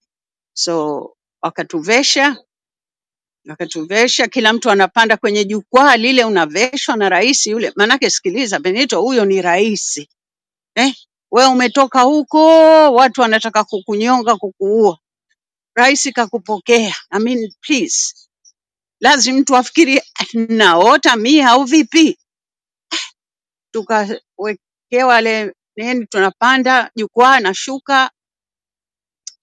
[0.55, 2.37] So wakatuvesha
[3.51, 7.73] wakatuvesha, kila mtu anapanda kwenye jukwaa lile, unaveshwa na rais yule.
[7.77, 9.99] Manake sikiliza, Benito, huyo ni rais
[10.77, 10.95] eh?
[11.33, 12.49] We umetoka huko,
[12.95, 14.99] watu wanataka kukunyonga, kukuua,
[15.77, 16.97] rais kakupokea.
[17.11, 18.15] I mean, please,
[19.01, 20.03] lazima mtu afikiri
[20.35, 22.19] naota mie au vipi?
[23.73, 28.11] Tukawekewa le nini, tunapanda jukwaa, anashuka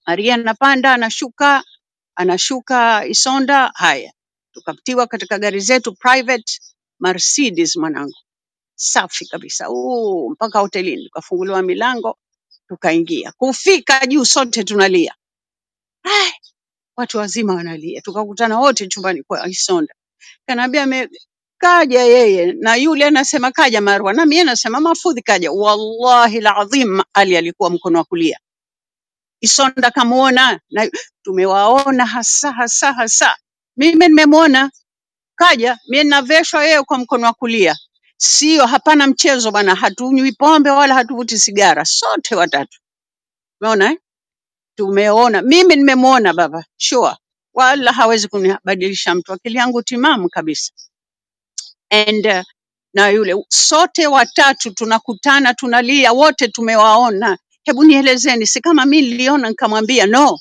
[0.06, 1.64] Maria, anapanda anashuka,
[2.16, 3.72] anashuka Isonda.
[3.74, 4.12] Haya,
[4.52, 6.60] tukapitiwa katika gari zetu private
[7.00, 8.16] Mercedes mwanangu
[8.76, 12.18] safi kabisa uu, mpaka hotelini, tukafunguliwa milango
[12.68, 13.32] tukaingia.
[13.38, 15.14] Kufika juu sote tunalia,
[16.04, 16.32] ah,
[16.96, 19.94] watu wazima wanalia, tukakutana wote chumbani kwa Isonda.
[20.46, 21.08] Kanaambia
[21.58, 24.40] kaja yeye na yule anasema kaja Marwa, na mimi
[24.80, 25.52] Mafudhi kaja.
[25.52, 28.38] Wallahi ladhim, Ali alikuwa mkono wa kulia,
[29.46, 30.90] Isonda kamuona na
[31.24, 33.36] tumewaona hasa hasa hasa,
[33.76, 34.70] mimi nimemwona
[35.36, 37.76] kaja, mimi naveshwa yeye kwa mkono wa kulia.
[38.16, 42.80] Sio, hapana mchezo bwana, hatunywi pombe wala hatuvuti sigara, sote watatu.
[43.60, 43.98] Umeona eh?
[44.76, 47.16] Tumeona, mimi nimemwona baba, sure,
[47.54, 50.72] wala hawezi kunibadilisha mtu, akili yangu timamu kabisa.
[51.90, 52.42] And uh,
[52.94, 57.38] na yule sote watatu tunakutana, tunalia, wote tumewaona.
[57.64, 60.38] Hebu nielezeni, si kama mi niliona nikamwambia no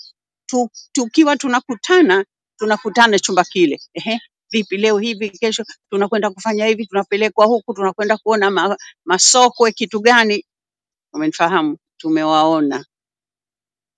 [0.48, 2.26] tu, tukiwa tunakutana
[2.60, 3.82] tunakutana chumba kile.
[3.94, 4.22] Ehe,
[4.52, 10.46] vipi leo hivi, kesho tunakwenda kufanya hivi, tunapelekwa huku, tunakwenda kuona ma, masokwe, kitu gani?
[11.14, 11.78] Umenifahamu?
[11.98, 12.86] Tumewaona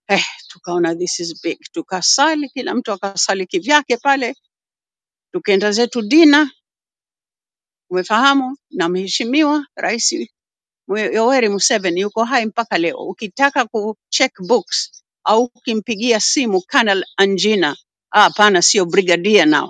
[0.08, 4.36] eh, tukaona this is big, tukasali, kila mtu akasali kivyake pale,
[5.34, 6.52] tukaenda zetu dina,
[7.92, 10.16] umefahamu, na mheshimiwa rais
[10.88, 12.98] Yoweri Museveni yuko hai mpaka leo.
[12.98, 14.92] Ukitaka ku check books
[15.26, 17.78] au ukimpigia simu Colonel Anjina,
[18.12, 19.66] ah, hapana, sio brigadier nao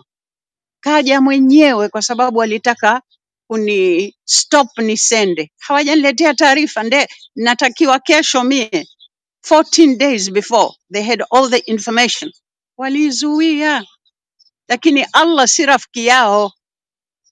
[0.81, 3.01] kaja mwenyewe kwa sababu alitaka
[3.47, 5.51] kuni stop nisende.
[5.59, 8.87] Hawajaniletea taarifa nde, natakiwa kesho mie
[9.49, 12.31] 14 days before they had all the information.
[12.77, 13.85] Walizuia,
[14.69, 16.53] lakini Allah si rafiki yao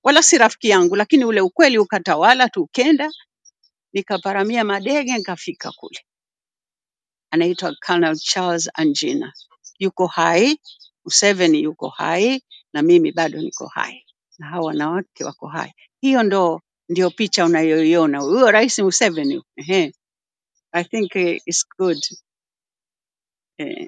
[0.04, 3.12] wala si rafiki yangu, lakini ule ukweli ukatawala, tukenda
[3.94, 6.00] nikaparamia madege nikafika kule.
[7.32, 9.34] Anaitwa Colonel Charles Anjina,
[9.80, 10.60] yuko hai
[11.06, 14.06] Museveni yuko hai na mimi bado niko hai
[14.40, 15.74] na hawa wanawake wako hai.
[16.02, 19.44] Hiyo ndo ndio picha unayoiona huyo Rais Museveni.
[19.56, 19.94] Ehe,
[20.72, 22.00] I think eh, it's good.
[23.58, 23.88] Eh,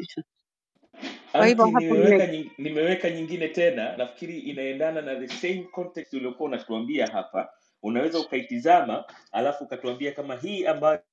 [1.36, 5.64] kwa hivyo Anti, hapo nimeweka nime, nying, nimeweka nyingine tena, nafikiri inaendana na the same
[5.64, 7.54] context uliokuwa unatuambia hapa.
[7.86, 11.04] Unaweza ukaitizama alafu ukatuambia kama hii ambayo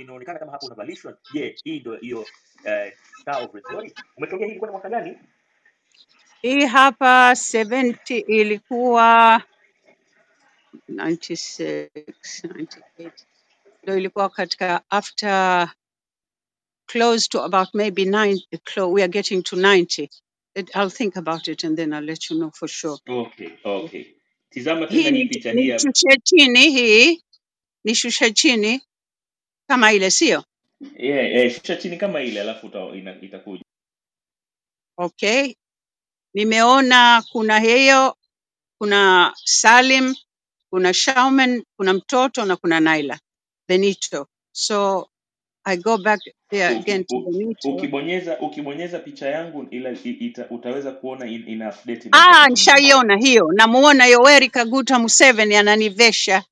[0.00, 3.50] inaonekana kama hapo unavalishwa, je, hii ndio hiyo uh, Star of?
[4.16, 5.18] Umetokea hii ilikuwa mwaka gani?
[6.42, 9.42] hii hapa 70 ilikuwa
[10.88, 11.88] 96,
[12.22, 13.10] 98
[13.82, 15.70] ndo ilikuwa katika after
[16.86, 20.08] close to about maybe 90, we are getting to 90.
[20.56, 22.98] It, I'll think about it and then I'll let you know for sure.
[23.08, 24.06] Okay, okay.
[24.50, 27.24] Tizama tena Hii ni, picha hii shushe chini hii,
[27.84, 28.82] ni shushe chini
[29.68, 30.44] kama ile sio?
[30.98, 33.62] Yeah, yeah, shusha chini kama ile alafu uta, ina, itakuja.
[34.98, 35.54] Okay.
[36.34, 38.18] Nimeona kuna hiyo,
[38.78, 40.16] kuna Salim,
[40.70, 43.20] kuna Shauman, kuna mtoto na kuna Naila
[43.68, 44.28] Benito.
[44.52, 45.10] So
[45.64, 46.20] I go back
[46.50, 53.16] again u, ukibonyeza ukibonyeza picha yangu ila ita, utaweza kuona in, ina update Ah, nishaiona
[53.18, 53.52] hiyo.
[53.52, 56.44] Namuona Yoweri Kaguta Museveni ananivesha.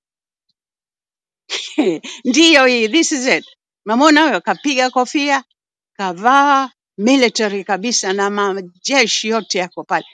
[2.24, 3.46] Ndiyo hii, this is it.
[3.84, 5.44] Mamona huyo kapiga kofia,
[5.98, 10.06] kavaa military kabisa na majeshi yote yako pale.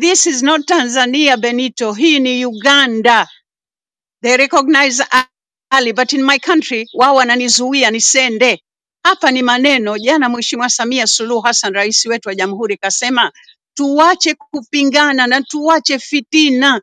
[0.00, 3.28] This is not Tanzania Benito, hii ni Uganda.
[4.22, 5.04] They recognize
[5.70, 8.64] Ali, but in my country wao wananizuia nisende.
[9.08, 9.98] Hapa ni maneno.
[9.98, 13.32] Jana Mheshimiwa Samia Suluhu Hassan, rais wetu wa jamhuri, kasema
[13.74, 16.82] tuwache kupingana na tuwache fitina,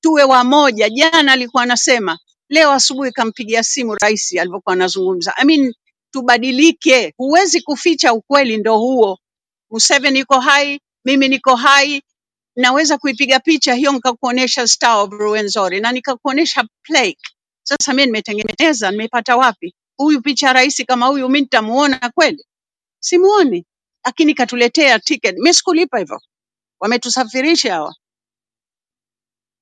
[0.00, 0.88] tuwe wamoja.
[0.90, 2.18] Jana alikuwa anasema,
[2.48, 5.36] leo asubuhi kampigia simu rais alivyokuwa anazungumza.
[5.36, 5.74] I mean,
[6.12, 9.18] tubadilike, huwezi kuficha ukweli, ndo huo.
[9.70, 12.02] Museveni yuko hai, mimi niko hai,
[12.56, 17.18] naweza kuipiga picha hiyo nikakuonesha Star of Ruwenzori na nikakuonesha plaque.
[17.62, 19.74] Sasa mimi nimetengeneza, nimepata wapi?
[19.98, 22.46] Huyu picha rais kama huyu mimi nitamuona kweli?
[23.00, 23.66] Simuoni.
[24.06, 25.36] Lakini katuletea ticket.
[25.36, 26.20] Mimi sikulipa hivyo.
[26.80, 27.94] Wametusafirisha hawa.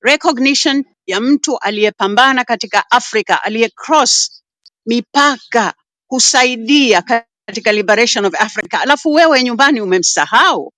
[0.03, 4.43] Recognition ya mtu aliyepambana katika Afrika, aliyecross
[4.87, 5.74] mipaka
[6.09, 7.03] kusaidia
[7.47, 8.74] katika liberation of Africa.
[8.83, 10.72] Alafu wewe nyumbani umemsahau.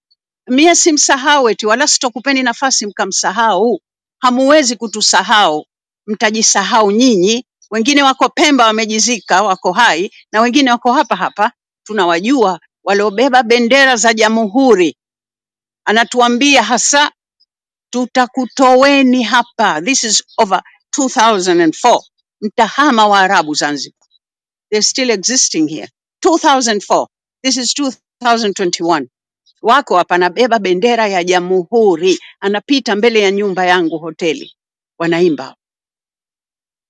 [0.49, 3.81] Mie simsahau eti wala sitokupeni nafasi mkamsahau.
[4.23, 5.67] Hamuwezi kutusahau,
[6.07, 7.47] mtajisahau nyinyi.
[7.73, 11.53] Wengine wako Pemba wamejizika, wako hai, na wengine wako hapa hapa,
[11.85, 14.97] tunawajua waliobeba bendera za jamhuri.
[15.87, 17.13] Anatuambia hasa
[17.91, 19.83] tutakutoweni hapa.
[19.83, 20.63] This is over
[20.99, 22.01] 2004.
[22.43, 24.09] Mtahama Waarabu Zanzibar.
[24.71, 25.89] They're still existing here.
[26.27, 27.07] 2004.
[27.45, 27.75] This is
[28.23, 29.07] 2021
[29.63, 34.55] wako hapa, anabeba bendera ya jamhuri, anapita mbele ya nyumba yangu hoteli,
[34.99, 35.57] wanaimba.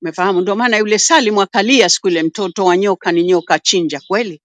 [0.03, 0.41] Umefahamu?
[0.41, 4.01] Ndio maana yule Salim akalia siku ile, mtoto wa nyoka ni nyoka chinja.
[4.09, 4.43] Kweli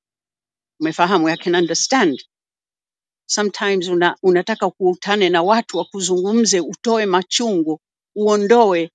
[0.82, 1.30] umefahamu?
[1.30, 2.24] I can understand
[3.28, 7.80] sometimes una, unataka kuutane na watu wakuzungumze, utoe machungu,
[8.16, 8.92] uondoe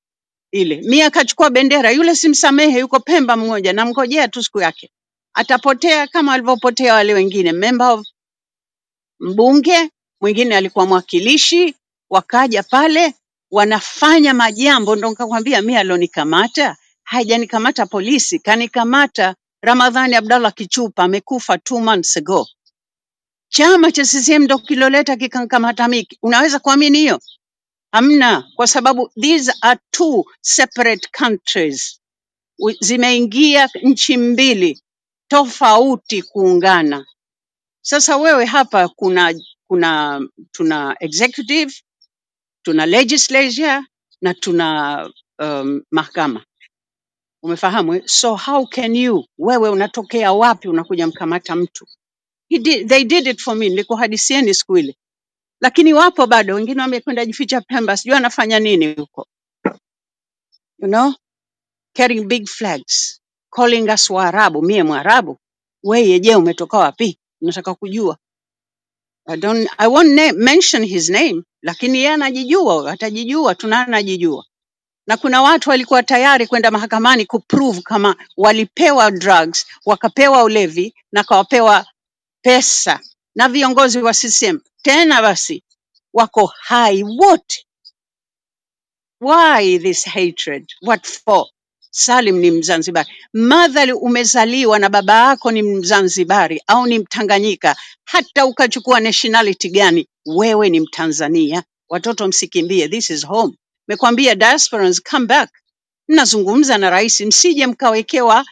[0.52, 0.82] ile.
[0.82, 4.90] Mi akachukua bendera, yule simsamehe, yuko Pemba mmoja, namngojea tu siku yake,
[5.34, 7.52] atapotea kama alivyopotea wale wengine.
[7.52, 8.06] Member of
[9.20, 9.90] mbunge,
[10.20, 11.74] mwingine alikuwa mwakilishi,
[12.10, 13.14] wakaja pale
[13.52, 22.18] wanafanya majambo, ndo nikakwambia mi alonikamata hajanikamata polisi, kanikamata Ramadhani Abdallah Kichupa, amekufa two months
[22.18, 22.48] ago.
[23.50, 26.18] Chama cha CCM ndo kiloleta kikankamata miki.
[26.22, 27.20] Unaweza kuamini hiyo?
[27.92, 32.00] Hamna, kwa sababu these are two separate countries,
[32.80, 34.82] zimeingia nchi mbili
[35.28, 37.06] tofauti kuungana.
[37.82, 39.34] Sasa wewe hapa kuna
[39.68, 40.20] kuna
[40.52, 41.74] tuna executive,
[42.62, 43.82] tuna legislature
[44.22, 46.44] na tuna um, mahakama.
[47.42, 47.94] Umefahamu?
[47.94, 48.02] eh?
[48.06, 51.86] So how can you wewe unatokea wapi unakuja mkamata mtu?
[52.50, 54.96] He did, they did it for me, nilikuhadisieni siku ile.
[55.60, 59.26] Lakini wapo bado wengine wamekwenda jificha Pemba, sijui anafanya nini huko.
[60.78, 61.14] You know,
[61.94, 64.62] carrying big flags, calling us Waarabu.
[64.62, 65.38] Mie Mwarabu?
[65.84, 67.18] weye je, umetoka wapi?
[67.40, 68.18] Nataka kujua.
[69.28, 74.46] I don't, I won't name, mention his name, lakini yeye anajijua, atajijua, tuna anajijua.
[75.08, 81.86] Na kuna watu walikuwa tayari kwenda mahakamani kuprove kama walipewa drugs, wakapewa ulevi na kawapewa
[82.42, 83.00] pesa
[83.36, 84.60] na viongozi wa CCM.
[84.82, 85.64] Tena basi
[86.14, 87.66] wako hai wote.
[89.20, 90.66] Why this hatred?
[90.82, 91.46] What for?
[91.94, 93.08] Salim ni Mzanzibari.
[93.32, 100.70] Madhali umezaliwa na baba yako ni Mzanzibari au ni Mtanganyika, hata ukachukua nationality gani, wewe
[100.70, 101.62] ni Mtanzania.
[101.88, 103.54] Watoto msikimbie, this is home.
[103.88, 105.50] Mekwambia diasporans come back.
[106.08, 108.44] Mnazungumza na rais, msije mkawekewa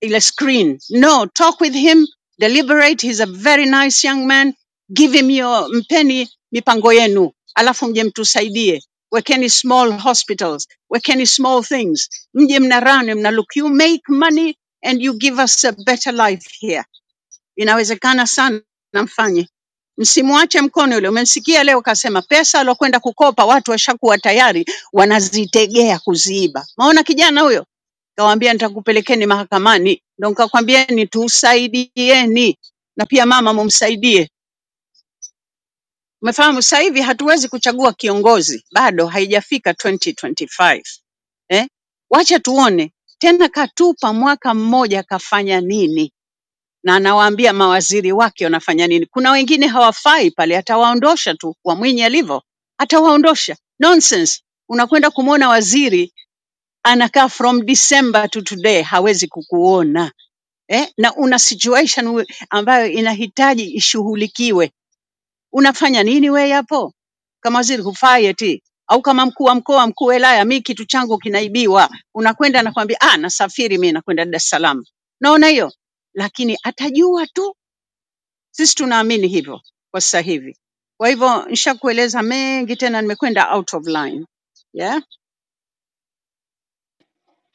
[0.00, 0.78] ile screen.
[0.90, 2.06] No, talk with him,
[2.38, 3.06] deliberate.
[3.06, 4.54] He's a very nice young man.
[4.92, 8.82] Give him your, mpeni mipango yenu, alafu mje mtusaidie.
[9.12, 12.08] Wekeni small hospitals, wekeni small things.
[12.34, 13.56] Mje mna mna look.
[13.56, 16.84] You make money and you give us a better life here.
[17.56, 18.60] Inawezekana sana,
[18.94, 19.48] mfanye.
[19.98, 21.08] Msimwache mkono yule.
[21.08, 26.66] Umemsikia leo kasema pesa alokwenda kukopa watu washakuwa tayari wanazitegea kuziiba.
[26.76, 27.66] Maona kijana huyo?
[28.16, 32.58] Kawaambia nitakupelekeni mahakamani, ndo nikakwambieni tusaidieni,
[32.96, 34.30] na pia mama mumsaidie.
[36.22, 36.62] Umefahamu?
[36.62, 40.82] Sasa hivi hatuwezi kuchagua kiongozi, bado haijafika 2025
[41.48, 41.66] eh?
[42.10, 46.12] Wacha tuone tena, katupa mwaka mmoja, kafanya nini?
[46.84, 49.06] Na anawaambia mawaziri wake wanafanya nini.
[49.06, 52.42] Kuna wengine hawafai pale, atawaondosha tu, wa Mwinyi alivyo,
[52.78, 53.56] atawaondosha.
[53.80, 54.42] Nonsense!
[54.70, 56.12] Unakwenda kumwona waziri
[56.84, 60.12] anakaa from December to today, hawezi kukuona
[60.68, 64.72] eh, na una situation ambayo inahitaji ishughulikiwe,
[65.52, 66.94] unafanya nini we hapo
[67.40, 67.82] kama waziri?
[67.82, 72.62] Hufai eti au kama mkuu wa mkoa, mkuu wa wilaya, mi kitu changu kinaibiwa, unakwenda
[72.62, 74.84] nakwambia, ah, nasafiri mi nakwenda Dar es Salaam.
[75.20, 75.72] Naona hiyo,
[76.14, 77.56] lakini atajua tu,
[78.50, 80.56] sisi tunaamini hivyo kwa sasa hivi.
[80.96, 84.26] Kwa hivyo nishakueleza mengi tena, nimekwenda out of line
[84.72, 85.02] yeah.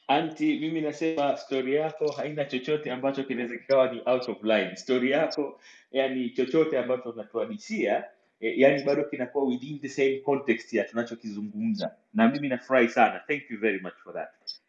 [0.08, 4.76] Anti, mimi nasema stori yako haina chochote ambacho kinaweza kikawa ni out of line.
[4.76, 5.60] Stori yako
[5.94, 8.04] yani, chochote ambacho unatuhadisia
[8.40, 13.20] eh, yani bado kinakuwa within the same context ya tunachokizungumza, na mimi nafurahi sana.
[13.28, 14.28] Thank you very much for that.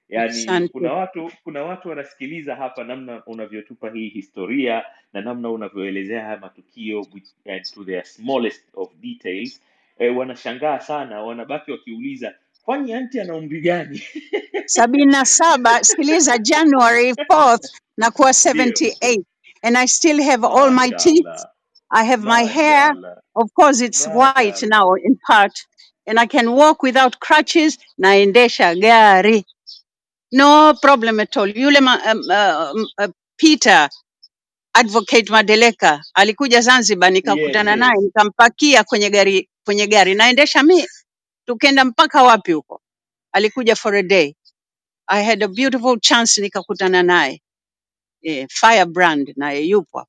[0.09, 6.37] Yani kuna watu kuna watu wanasikiliza hapa namna unavyotupa hii historia na namna unavyoelezea haya
[6.37, 9.61] matukio which, eh, to their smallest of details
[9.99, 14.01] e, wanashangaa sana, wanabaki wakiuliza kwani anti ana umri gani?
[14.65, 15.83] sabini na saba.
[15.83, 19.23] Sikiliza, January 4th nakuwa Ndio, 78
[19.65, 21.45] and I still have all my teeth.
[21.91, 22.93] I have my hair.
[23.35, 25.53] Of course, it's white now in part,
[26.07, 27.79] and I can walk without crutches.
[28.03, 29.45] Naendesha gari,
[30.33, 31.47] no problem at all.
[31.47, 33.09] Yule ma, um, uh, um, uh,
[33.39, 33.89] Peter
[34.75, 40.87] Advocate Madeleka alikuja Zanzibar, nikakutana naye, nikampakia kwenye gari kwenye gari naendesha mi,
[41.47, 42.81] tukenda mpaka wapi huko.
[43.33, 44.35] Alikuja for a day.
[45.07, 47.41] I had a beautiful chance nikakutana naye
[48.25, 50.07] eh, Firebrand naye yupo.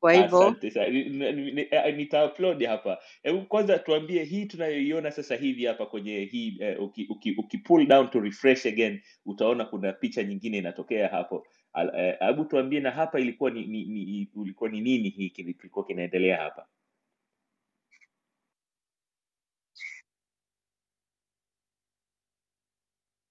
[0.00, 0.88] Kwa hivyo Asante sana.
[0.88, 2.98] Ni- ni- ni- eh, Nita-upload hapa.
[3.24, 7.86] Hebu kwanza tuambie hii tunayoiona sasa hivi hapa kwenye hii eh, uki, uki, uki pull
[7.86, 11.46] down to refresh again utaona kuna picha nyingine inatokea hapo.
[11.74, 15.54] Al- eh, Hebu tuambie na hapa ilikuwa ni, ni, ni ulikuwa ni nini hii kili-
[15.54, 16.68] kilikuwa kinaendelea hapa?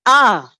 [0.07, 0.51] ah,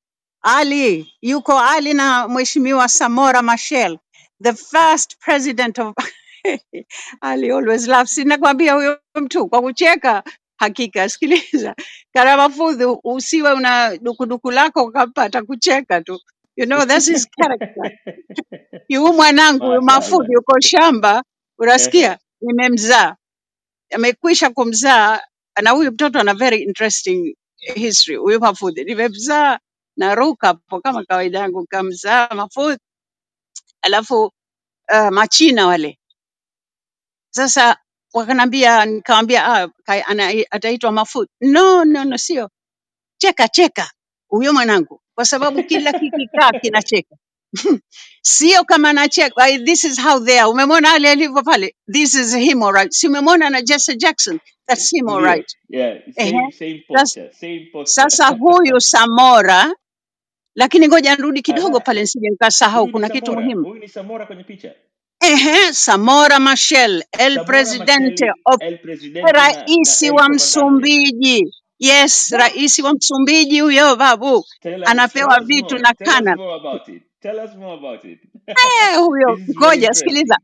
[0.44, 4.00] Ali yuko Ali na Mheshimiwa Samora Machel,
[4.42, 5.96] the first president of
[7.22, 8.18] Ali always laughs.
[8.18, 10.24] Nakwambia huyo mtu kwa kucheka.
[10.58, 11.76] Hakika, sikiliza,
[12.14, 16.20] Karamafudhi, usiwe una dukuduku lako ukapata kucheka tu.
[16.58, 17.92] You know, that's his character.
[18.90, 19.82] Yu mwanangu huyu.
[19.82, 21.24] Mafudhi yuko shamba, Ehe.
[21.60, 23.16] unasikia, nimemzaa
[23.96, 25.20] amekwisha kumzaa
[25.64, 27.36] na huyu mtoto ana very interesting
[27.76, 28.84] history huyu Mafudhi.
[28.84, 29.60] Nimemzaa
[29.98, 32.80] naruka hapo kama kawaida yangu, kamzaa Mafudhi
[33.82, 34.26] alafu
[34.94, 36.00] uh, Machina wale
[37.32, 37.78] sasa
[38.14, 41.32] wakanambia, nikamwambia ah, kai- ana- ataitwa Mafudhi.
[41.42, 42.50] No, no, no, sio
[43.18, 43.92] cheka cheka
[44.30, 47.18] huyo mwanangu, kwa sababu kila kikikaa kinacheka
[48.22, 49.48] sio kama anacheka.
[49.66, 50.50] This is how they are.
[50.52, 52.92] Umemwona Ali alivyo pale, this is him alright.
[52.94, 55.10] Si umemwona na Jesse Jackson, that's him Ndio.
[55.10, 55.58] alright.
[55.70, 56.32] Yeah, Ehe.
[56.32, 58.10] same same Sasa, posture, same posture.
[58.10, 59.76] sasa huyu Samora,
[60.56, 63.42] lakini ngoja nirudi kidogo pale nisije nikasahau, kuna kitu Samora.
[63.44, 63.64] muhimu.
[63.64, 64.76] Huyu ni Samora kwenye picha.
[65.22, 70.30] Ehe, Samora Machel, el Samora presidente Machel, of el presidente na, na raisi el wa
[70.30, 70.36] comandante.
[70.36, 71.54] Msumbiji.
[71.80, 75.80] Yes, raisi wa Msumbiji huyo babu, tell us, tell anapewa us vitu more.
[75.80, 76.36] na Tell us kana.
[76.36, 77.04] more about it.
[77.22, 78.20] Tell us more about it.
[78.48, 80.38] Eh, huyo This is very ngoja sikiliza,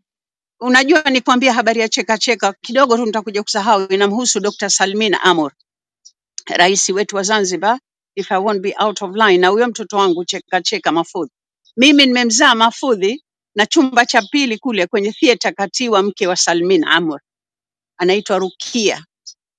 [0.61, 3.85] unajua nikwambia habari ya chekacheka cheka kidogo tu, nitakuja kusahau.
[3.87, 4.69] Inamhusu Dr.
[4.69, 5.53] Salmin Amur,
[6.47, 7.79] rais wetu wa Zanzibar,
[8.19, 11.31] if I won't be out of line, na huyo mtoto wangu cheka cheka Mafudhi.
[11.77, 13.23] Mimi nimemzaa Mafudhi
[13.55, 17.21] na chumba cha pili kule kwenye theater katiwa mke wa Salmin Amr,
[17.97, 19.05] anaitwa Rukia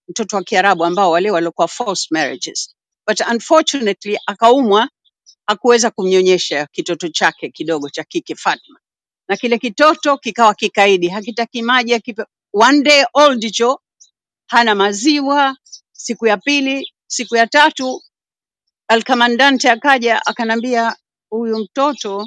[0.08, 2.74] mtoto wa Kiarabu ambao wale walikuwa forced marriages.
[3.08, 4.90] But unfortunately akaumwa
[5.46, 8.80] hakuweza kumnyonyesha kitoto chake kidogo cha kike Fatma,
[9.28, 11.92] na kile kitoto kikawa kikaidi, hakitaki maji.
[11.94, 13.80] hakipe- One day old hicho,
[14.48, 15.56] hana maziwa.
[15.92, 18.02] Siku ya pili, siku ya tatu,
[18.90, 20.96] alkamandante akaja akanambia,
[21.30, 22.26] huyu mtoto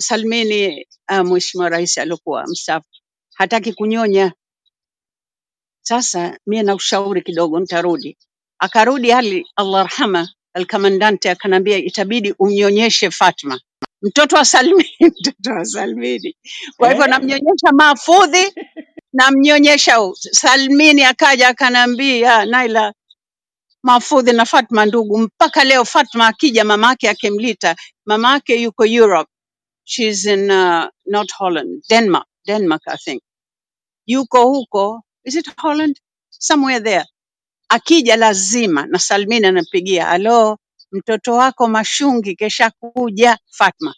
[0.00, 2.88] Salmini, uh, mheshimiwa rais aliokuwa mstaafu,
[3.34, 4.26] hataki kunyonya
[5.82, 8.18] Sasa mie na ushauri kidogo, nitarudi.
[8.60, 13.60] Akarudi Ali Allah arhama, alkamandante akanambia itabidi umnyonyeshe Fatma,
[14.02, 14.90] mtoto wa Salmini,
[15.20, 16.36] mtoto wa Salmini.
[16.78, 17.08] Kwa hivyo eh?
[17.08, 18.52] namnyonyesha Mahfudhi,
[19.12, 21.04] namnyonyesha u- Salmini.
[21.04, 22.94] Akaja akanambia Naila,
[23.84, 25.18] Mahfudhi na Fatma ndugu.
[25.18, 27.76] Mpaka leo Fatma akija mamake akimlita,
[28.06, 29.30] mamake yuko Europe,
[29.84, 33.22] she's in uh, not Holland, Denmark, Denmark I think,
[34.08, 35.96] yuko huko, is it Holland?
[36.30, 37.04] Somewhere there
[37.70, 40.58] akija lazima na Salmin anampigia alo,
[40.92, 43.94] mtoto wako Mashungi kesha kuja Fatma.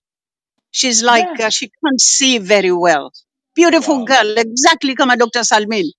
[0.73, 1.47] She's like Yeah.
[1.47, 3.13] uh, she can't see very well.
[3.57, 4.07] Beautiful Wow.
[4.07, 5.45] girl, exactly kama Dr.
[5.45, 5.93] Salmin.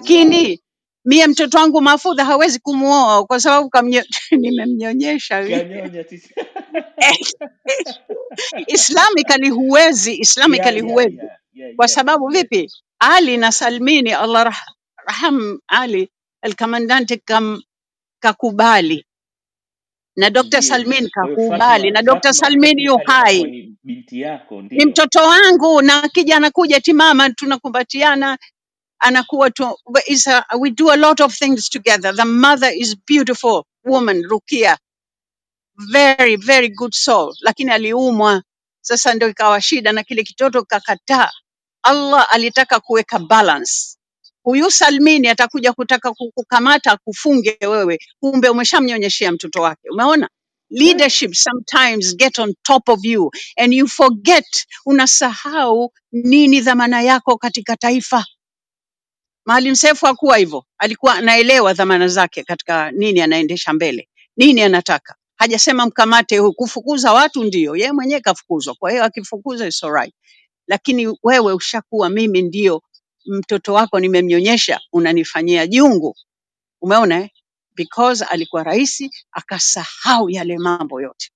[0.00, 0.48] Wow.
[0.48, 0.60] Lakini
[1.06, 4.04] mie mtoto wangu Mafudha hawezi kumuoa kwa sababu kamnyo,
[4.42, 5.50] nimemnyonyesha.
[5.50, 6.34] Kanyonya tisi.
[8.66, 11.16] Islamically huwezi, yeah, Islamically yeah, huwezi.
[11.16, 11.38] yeah.
[11.54, 12.44] Yeah, Kwa sababu yes.
[12.44, 12.70] vipi?
[13.00, 14.72] Ali na Salmini, Allah rah-
[15.08, 16.10] raham Ali,
[16.42, 17.62] alkamandante kam,
[18.20, 19.06] kakubali
[20.16, 20.62] na Dr.
[20.62, 20.62] Ndio.
[20.62, 22.34] Salmin Kwa hiyo kakubali, Fatma na Dr.
[22.34, 24.86] Fatma Salmin yu hai, ni binti yako ni ndio.
[24.86, 28.38] mtoto wangu, na akija anakuja timama, tunakumbatiana,
[29.04, 29.78] anakuwa tu,
[30.08, 32.12] is a, we do a lot of things together.
[32.16, 34.78] The mother is beautiful woman, Rukia,
[35.92, 38.42] very very good soul, lakini aliumwa.
[38.82, 41.30] Sasa ndio ikawa shida, na kile kitoto kakataa.
[41.82, 43.98] Allah alitaka kuweka balance.
[44.44, 49.90] Huyu Salmini atakuja kutaka kukukamata akufunge wewe, kumbe umeshamnyonyeshea mtoto wake.
[49.92, 50.28] Umeona?
[50.70, 57.76] Leadership sometimes get on top of you and you forget, unasahau nini dhamana yako katika
[57.76, 58.26] taifa.
[59.46, 65.16] Maalim Seif hakuwa hivyo, alikuwa anaelewa dhamana zake katika nini anaendesha mbele, nini anataka.
[65.36, 70.14] Hajasema mkamate huyu, kufukuza watu ndio yeye mwenyewe kafukuzwa, kwa hiyo akifukuza is alright
[70.68, 72.82] lakini wewe ushakuwa mimi ndio
[73.26, 76.16] mtoto wako nimemnyonyesha, unanifanyia jungu.
[76.80, 77.30] Umeona eh?
[77.74, 81.30] Because alikuwa rais akasahau yale mambo yote.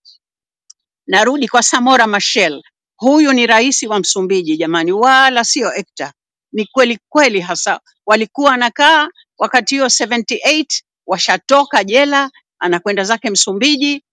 [1.06, 2.62] Narudi kwa Samora Machel,
[2.96, 6.12] huyu ni rais wa Msumbiji jamani, wala sio actor.
[6.52, 7.80] Ni kweli kweli hasa.
[8.06, 10.64] Walikuwa anakaa wakati huo 78
[11.06, 12.30] washatoka jela,
[12.60, 14.04] anakwenda zake Msumbiji,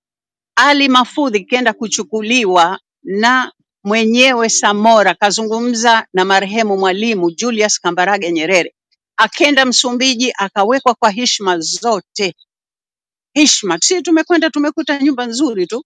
[0.55, 3.51] ali Mafudhi kenda kuchukuliwa na
[3.83, 8.75] mwenyewe Samora, kazungumza na marehemu Mwalimu Julius Kambarage Nyerere,
[9.17, 12.35] akenda Msumbiji akawekwa kwa heshima zote,
[13.33, 13.79] heshima.
[13.81, 15.85] Sisi tumekwenda tumekuta nyumba nzuri tu,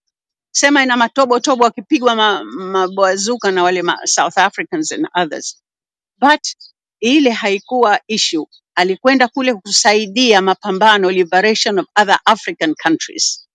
[0.52, 2.44] sema ina matobo tobo, akipigwa ma,
[3.52, 5.62] na wale ma South Africans and others,
[6.20, 6.40] but
[7.00, 8.46] ile haikuwa issue.
[8.74, 13.46] Alikwenda kule kusaidia mapambano liberation of other African countries.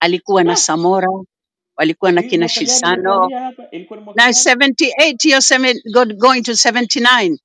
[0.00, 1.08] Alikuwa na Samora
[1.76, 3.52] walikuwa na kina Shisano na
[4.14, 4.34] gani?
[4.34, 7.38] 78 hiyo seme- go- going to 79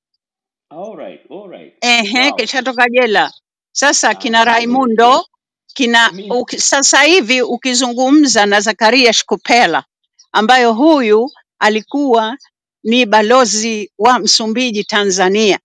[0.70, 1.74] All right, all right.
[1.82, 3.32] ehe, kishatoka jela.
[3.72, 4.45] Sasa Ah, kina.
[4.45, 5.26] Raimundo
[5.74, 9.84] kina uki, sasa hivi ukizungumza na Zakaria Shkupela
[10.32, 12.38] ambayo huyu alikuwa
[12.84, 15.59] ni balozi wa Msumbiji Tanzania.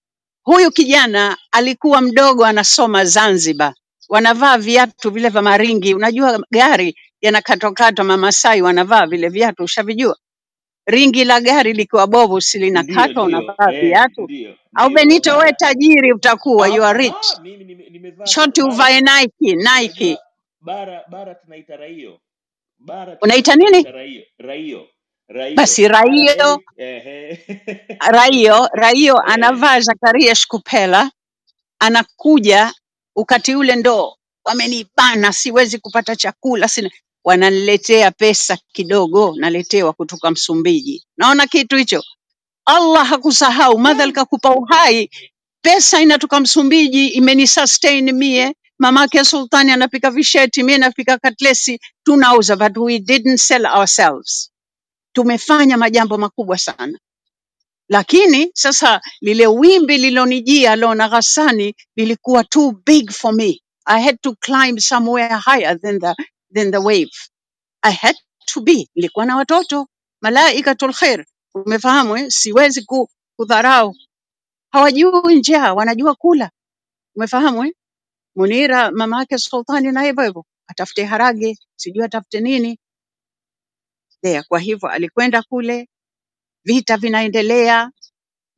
[0.44, 3.74] Huyu kijana alikuwa mdogo, anasoma Zanzibar,
[4.08, 5.94] wanavaa viatu vile vya maringi.
[5.94, 10.18] Unajua gari yanakatwakatwa, Mamasai wanavaa vile viatu, ushavijua?
[10.86, 14.22] ringi la gari likiwa bovu si ndio ndio unavaa eh, viatu.
[14.24, 18.26] ndio Au ndio Benito, we bara tajiri utakuwa, you are rich, ah, mimi nime- nimevaa
[18.26, 20.18] shoti bara uvae Nike, Nike.
[20.60, 22.20] bara bara tunaita raio
[22.78, 23.88] bara Unaita tuna, nini?
[23.92, 24.88] raio raio
[25.29, 26.61] raio Basi Raio,
[28.12, 31.11] Raio, Raio eh anavaa Zakaria Shkupela,
[31.79, 32.73] anakuja
[33.16, 36.91] wakati ule ndo wamenibana, siwezi kupata chakula, sina
[37.25, 41.05] wananiletea pesa kidogo, naletewa kutoka Msumbiji.
[41.16, 42.03] Naona kitu hicho.
[42.66, 45.11] Allah hakusahau, madhal da kakupa uhai
[45.62, 48.55] pesa inatoka Msumbiji imenisustain mie.
[48.79, 54.51] Mamake Sultani anapika visheti, mie napika katlesi, tunauza, but we didn't sell ourselves.
[55.12, 56.98] Tumefanya majambo makubwa sana,
[57.88, 63.60] lakini sasa lile wimbi lilonijia lona Ghassani lilikuwa too big for me.
[63.86, 66.14] I had to climb somewhere higher than the,
[66.54, 67.10] than the wave.
[67.82, 68.16] I had
[68.54, 68.88] to be.
[68.96, 69.88] Nilikuwa na watoto
[70.22, 72.26] malaikatul khair, umefahamu eh?
[72.30, 73.94] Siwezi ku, kudharau.
[74.72, 76.50] Hawajui njaa, wanajua kula,
[77.16, 77.72] umefahamu eh?
[78.36, 80.44] Munira mama yake Sultani naye hivyo hivyo.
[80.68, 82.78] atafute harage, sijui atafute nini
[84.23, 84.43] there.
[84.43, 85.89] Kwa hivyo alikwenda kule,
[86.64, 87.91] vita vinaendelea.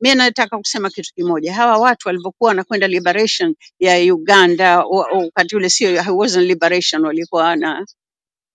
[0.01, 5.55] Mimi nataka kusema kitu kimoja, hawa watu walivyokuwa wanakwenda liberation ya Uganda, wa- wa- wakati
[5.55, 7.87] ule sio, wasn't liberation, walikuwa wana,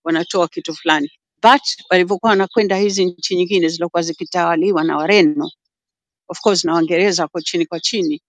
[0.05, 1.11] wanatoa kitu fulani,
[1.43, 5.51] but walivyokuwa wanakwenda hizi nchi nyingine zilizokuwa zikitawaliwa na Wareno,
[6.29, 8.23] of course na Waingereza wako chini kwa chini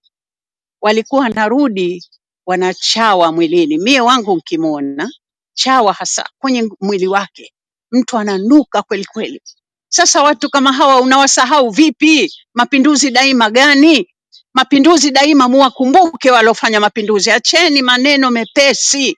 [0.81, 2.03] walikuwa wanarudi
[2.47, 3.79] wanachawa mwilini.
[3.79, 5.11] Mie wangu nkimwona
[5.53, 7.53] chawa hasa kwenye mwili wake,
[7.91, 9.41] mtu ananuka kweli kweli.
[9.89, 12.33] Sasa watu kama hawa unawasahau vipi?
[12.53, 14.07] Mapinduzi daima gani?
[14.53, 17.31] Mapinduzi daima, muwakumbuke waliofanya mapinduzi.
[17.31, 19.17] Acheni maneno mepesi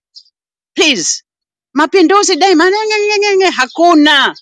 [0.75, 1.23] please.
[1.73, 2.77] Mapinduzi daima nye,
[3.19, 3.45] nye, nye.
[3.49, 4.35] Hakuna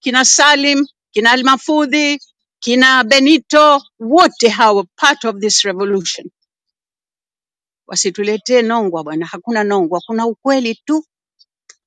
[0.00, 2.20] kina Salim, kina Almafudhi,
[2.60, 6.30] kina Benito, wote hawa part of this revolution
[7.88, 11.04] wasituletee nongwa bwana, hakuna nongwa, kuna ukweli tu.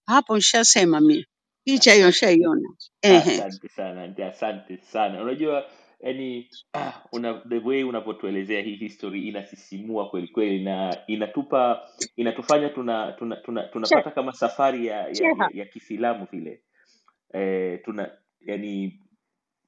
[0.07, 1.25] Hapo nshasema mimi,
[1.65, 2.69] picha hiyo nshaiona.
[3.01, 5.21] Ehe, asante sana, nti asante sana.
[5.23, 5.65] Unajua
[5.99, 13.11] yani ah, una, the way unavyotuelezea hii history inasisimua kweli kweli na inatupa inatufanya tuna,
[13.11, 16.63] tuna, tuna, Che- tunapata kama safari ya ya, ya, ya kifilamu vile.
[17.33, 18.99] Eh, tuna yani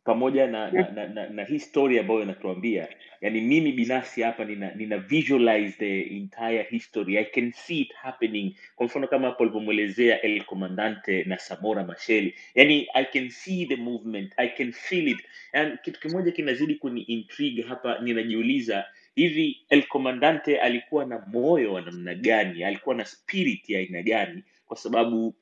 [0.05, 2.87] pamoja na na, na, na, na hii story ambayo inatuambia
[3.21, 7.17] yani mimi binafsi hapa nina, nina visualize the entire history.
[7.17, 8.55] I can see it happening.
[8.75, 12.35] Kwa mfano kama hapo alivyomwelezea el comandante na samora masheli.
[12.55, 14.33] Yani i can see the movement.
[14.37, 15.19] I can feel it.
[15.53, 18.85] And kitu kimoja kinazidi kuni intrigue hapa ninajiuliza
[19.15, 22.63] hivi el comandante alikuwa na moyo wa namna gani?
[22.63, 24.43] Alikuwa na spirit ya aina gani?
[24.67, 25.35] Kwa sababu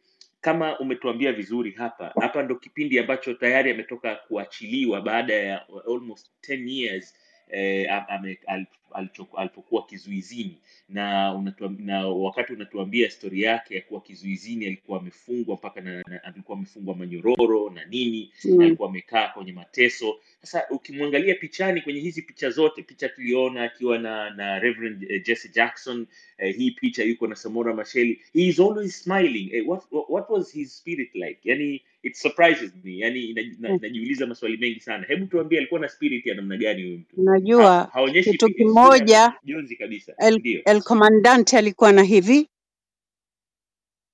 [0.44, 6.70] kama umetuambia vizuri hapa hapa ndo kipindi ambacho tayari ametoka kuachiliwa baada ya almost 10
[6.70, 7.16] years
[7.54, 10.58] eh, ame- al- alicho- alipokuwa kizuizini.
[10.90, 16.26] Na unatuam, na wakati unatuambia stori yake ya kuwa kizuizini alikuwa amefungwa mpaka na, na
[16.26, 20.22] alikuwa amefungwa manyororo na nini mm, alikuwa amekaa kwenye mateso.
[20.42, 25.50] Sasa ukimwangalia pichani kwenye hizi picha zote picha tuliona akiwa na na Reverend eh, Jesse
[25.50, 26.08] Jackson
[26.40, 29.64] eh, hii picha yuko na Samora masheli he is always smiling.
[29.68, 31.40] What, what what was his spirit like?
[31.46, 33.82] Yani it surprises me yani ina- na- eh.
[33.82, 37.18] najiuliza maswali mengi sana hebu tuambie alikuwa na spirit ya namna gani huyu mtu
[37.58, 42.50] ha, haonyeshi kitu pi- kimoja, jonzi kabisa el, ndio el comandante alikuwa na hivi,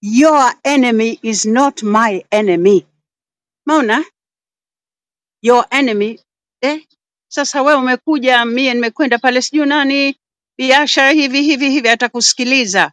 [0.01, 2.87] your enemy is not my enemy.
[3.67, 4.05] Maona
[5.43, 6.21] your enemy
[6.61, 6.87] eh?
[7.31, 10.17] Sasa wewe umekuja, mie nimekwenda pale, sijui nani
[10.57, 12.91] biashara hivi hivi hivi, atakusikiliza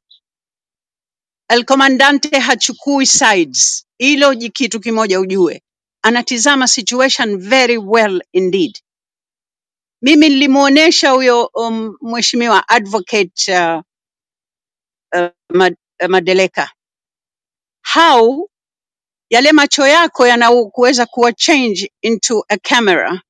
[1.50, 3.85] El Comandante hachukui sides.
[3.98, 5.62] Hilo ji- kitu kimoja ujue,
[6.02, 8.80] anatizama situation very well indeed.
[10.02, 13.82] Mimi nilimuonesha huyo um, mheshimiwa advocate uh,
[15.16, 16.70] uh, Mad- uh, Madeleka
[17.94, 18.50] how
[19.30, 23.22] yale macho yako yanakuweza kuwa change into a camera.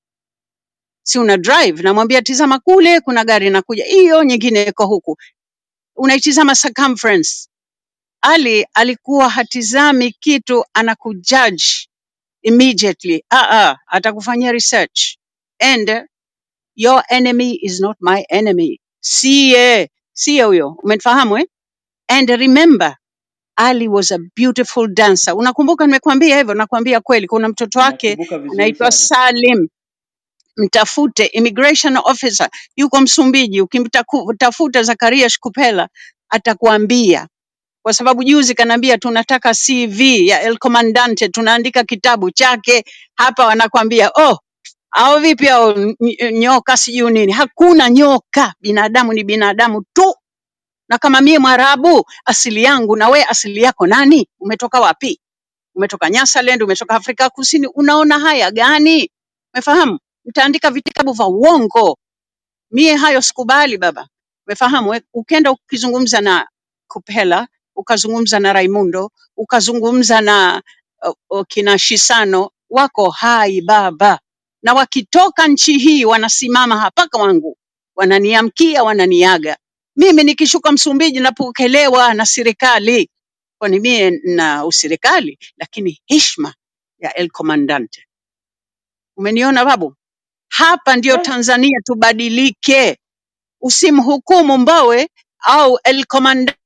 [1.07, 5.19] Si una drive, namwambia tizama kule, kuna gari inakuja, hiyo nyingine iko huku,
[5.97, 7.49] unaitizama circumference.
[8.23, 11.67] Ali alikuwa hatizami kitu, anakujudge
[12.43, 13.25] immediately.
[13.31, 15.17] Ah, ah, atakufanyia research.
[15.61, 16.07] And
[16.77, 18.81] your enemy is not my enemy.
[19.01, 20.69] Siye, siye huyo.
[20.85, 21.47] Umenifahamu eh?
[22.09, 22.97] And remember,
[23.57, 25.35] Ali was a beautiful dancer.
[25.37, 26.55] Unakumbuka nimekuambia hivyo?
[26.55, 29.69] Nakwambia kweli, kuna mtoto wake nakumbuka vizuri anaitwa sana Salim,
[30.57, 33.61] mtafute immigration officer, yuko Msumbiji.
[33.61, 35.89] Ukimtafuta Zakaria Shkupela
[36.31, 37.29] atakuambia
[37.87, 42.85] kwa sababu juzi kanaambia tunataka CV ya El Comandante, tunaandika kitabu chake
[43.15, 44.39] hapa, wanakwambia oh,
[44.91, 45.95] au vipi au
[46.33, 47.33] nyoka sijui nini.
[47.33, 50.15] Hakuna nyoka, binadamu ni binadamu tu.
[50.89, 54.29] Na kama mie Mwarabu asili yangu na we asili yako nani?
[54.41, 55.21] Umetoka wapi?
[55.75, 59.11] Umetoka Nyasaland, umetoka Afrika Kusini, unaona haya gani?
[59.55, 59.99] Umefahamu?
[60.25, 61.99] Mtaandika vitabu vya uongo
[62.71, 64.09] Mie hayo sikubali baba,
[64.47, 65.01] umefahamu?
[65.15, 66.49] Ukenda ukizungumza na
[66.89, 70.63] Kupela, ukazungumza na Raimundo, ukazungumza na
[71.31, 74.21] uh, kina Shisano, wako hai baba,
[74.63, 77.59] na wakitoka nchi hii wanasimama hapa kwangu,
[77.97, 79.57] wananiamkia, wananiaga.
[79.97, 83.11] Mimi nikishuka Msumbiji napokelewa na serikali,
[83.59, 86.55] kwani mie na userikali, lakini heshima
[86.99, 88.07] ya El Comandante.
[89.17, 89.95] Umeniona babu?
[90.49, 92.99] Hapa ndio ah, Tanzania tubadilike
[93.61, 95.09] Usimhukumu Mbowe
[95.41, 96.59] au El Comandante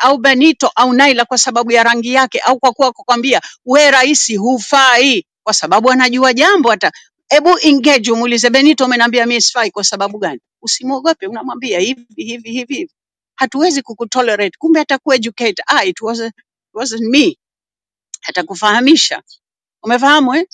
[0.00, 4.36] au Benito au Naila kwa sababu ya rangi yake au kwa kuwa kukwambia we rais
[4.38, 6.92] hufai kwa sababu anajua jambo hata
[7.28, 10.40] hebu engage umuulize Benito, umeniambia mimi sifai kwa sababu gani?
[10.62, 12.90] Usimwogope, unamwambia hivi hivi hivi hivi.
[13.36, 14.56] hatuwezi kukutolerate.
[14.58, 15.62] Kumbe atakueducate.
[15.66, 16.34] Ah, it wasn't,
[16.74, 17.38] wasn't me,
[18.22, 19.22] atakufahamisha.
[19.84, 20.46] Umefahamu eh?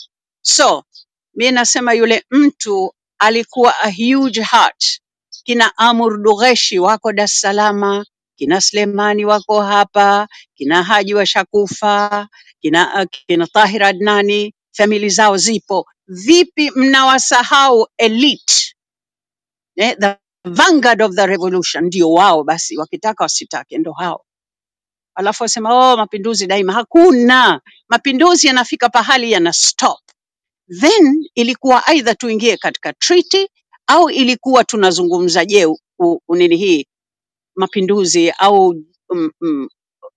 [0.42, 0.84] So
[1.34, 5.00] mi nasema yule mtu alikuwa a huge heart.
[5.44, 8.04] Kina Amur Dugheshi wako Dar es Salaam,
[8.38, 12.28] kina Slemani wako hapa, kina Haji washakufa,
[12.60, 15.86] kina, uh, kina Tahir Adnani, famili zao zipo.
[16.08, 18.74] Vipi mnawasahau elite
[19.76, 21.84] eh, the vanguard of the revolution?
[21.84, 24.24] Ndio wao basi, wakitaka wasitake, ndo hao.
[25.14, 26.72] Alafu wasema oh, mapinduzi daima.
[26.72, 30.00] Hakuna mapinduzi, yanafika pahali yana stop
[30.80, 33.48] then ilikuwa aidha tuingie katika treaty
[33.86, 35.66] au ilikuwa tunazungumza je
[36.28, 36.86] nini hii
[37.58, 38.68] mapinduzi au
[39.10, 39.68] um, um,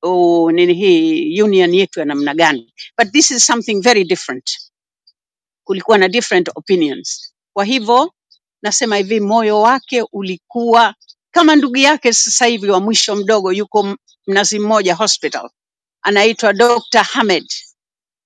[0.02, 2.74] oh, nini hii union yetu ya namna gani.
[2.98, 4.52] But this is something very different.
[5.64, 7.34] Kulikuwa na different opinions.
[7.54, 8.14] Kwa hivyo
[8.62, 10.96] nasema hivi moyo wake ulikuwa
[11.32, 15.50] kama ndugu yake sasa hivi wa mwisho mdogo yuko mnazi mmoja hospital.
[16.02, 17.04] Anaitwa Dr.
[17.04, 17.48] Hamed.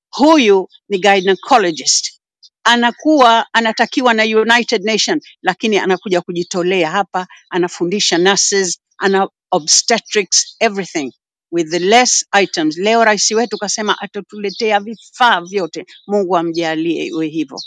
[0.09, 2.21] Huyu ni gynecologist
[2.65, 11.11] anakuwa anatakiwa na United Nation, lakini anakuja kujitolea hapa, anafundisha nurses, ana obstetrics everything
[11.51, 12.77] with the less items.
[12.77, 17.57] Leo rais wetu kasema atatuletea vifaa vyote, Mungu amjalie iwe hivyo.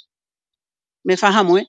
[1.05, 1.67] Umefahamu eh?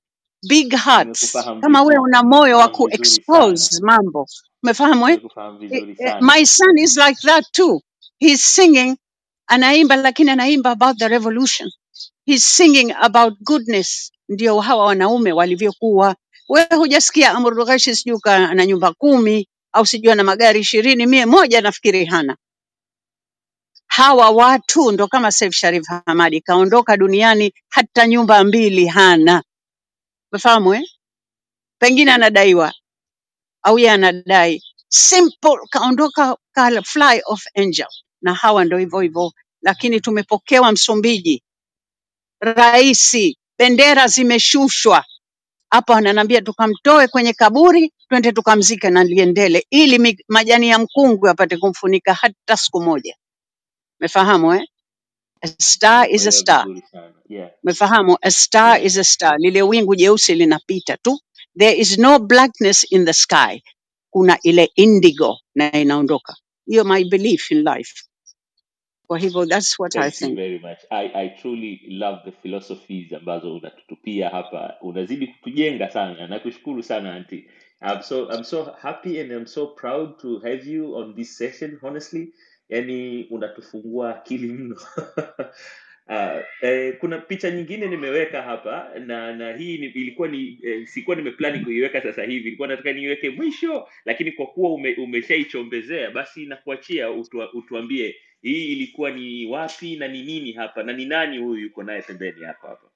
[0.50, 1.22] Big hearts.
[1.36, 4.28] nimekufahamu Kama we vizuri una moyo wa nimekufahamu vizuri sana ku-expose mambo,
[4.64, 5.16] umefahamu eh?
[5.18, 7.82] nimekufahamu Eh, vizuri eh, sana My son is like that too.
[8.20, 8.98] He's singing,
[9.48, 11.70] anaimba lakini anaimba about the revolution.
[12.30, 14.12] He's singing about goodness.
[14.30, 16.16] Ndio hawa wanaume walivyokuwa.
[16.50, 18.20] Wewe hujasikia Amr Ghashi sijui
[18.56, 22.38] na nyumba kumi au sijui na magari ishirini, mie moja nafikiri hana.
[23.88, 29.44] Hawa watu ndo kama Saif Sharif Hamadi kaondoka duniani hata nyumba mbili hana.
[30.32, 30.84] Umefahamu eh?
[31.80, 32.74] Pengine anadaiwa
[33.64, 37.88] au yeye anadai simple, kaondoka ka fly of angel.
[38.22, 41.44] Na hawa ndo hivyo hivyo, lakini tumepokewa Msumbiji,
[42.42, 45.06] raisi, bendera zimeshushwa
[45.72, 51.58] hapa, wananiambia tukamtoe kwenye kaburi twende tukamzike na Liendele ili mi- majani ya mkungu yapate
[51.58, 53.16] kumfunika hata siku moja.
[54.02, 54.64] Umefahamu eh?
[55.42, 56.66] A star is a star.
[56.68, 58.18] vizuri sana yeah Umefahamu?
[58.24, 59.36] A star yeah is a star.
[59.40, 61.20] Lile wingu jeusi linapita tu.
[61.60, 63.64] There is no blackness in the sky.
[64.12, 66.36] Kuna ile indigo na inaondoka.
[66.68, 68.04] Hiyo my belief in life.
[69.10, 70.36] Kwa hivyo that's what Thank I think.
[70.36, 70.80] very much.
[70.92, 74.76] I, I truly love the philosophies ambazo unatutupia hapa.
[74.82, 76.28] Unazidi kutujenga sana.
[76.28, 77.50] Nakushukuru sana auntie.
[77.82, 81.80] I'm so I'm so happy and I'm so proud to have you on this session
[81.82, 82.34] honestly.
[82.70, 84.76] Yani unatufungua akili mno.
[86.10, 91.16] Uh, eh, kuna picha nyingine nimeweka hapa na na hii ni, ilikuwa ni eh, sikuwa
[91.16, 97.12] nimeplani kuiweka sasa hivi, ilikuwa nataka niiweke mwisho, lakini kwa kuwa ume, umeshaichombezea basi nakuachia
[97.12, 101.84] utua, utuambie hii ilikuwa ni wapi na ni nini hapa na ni nani huyu yuko
[101.84, 102.92] naye pembeni hapa hapa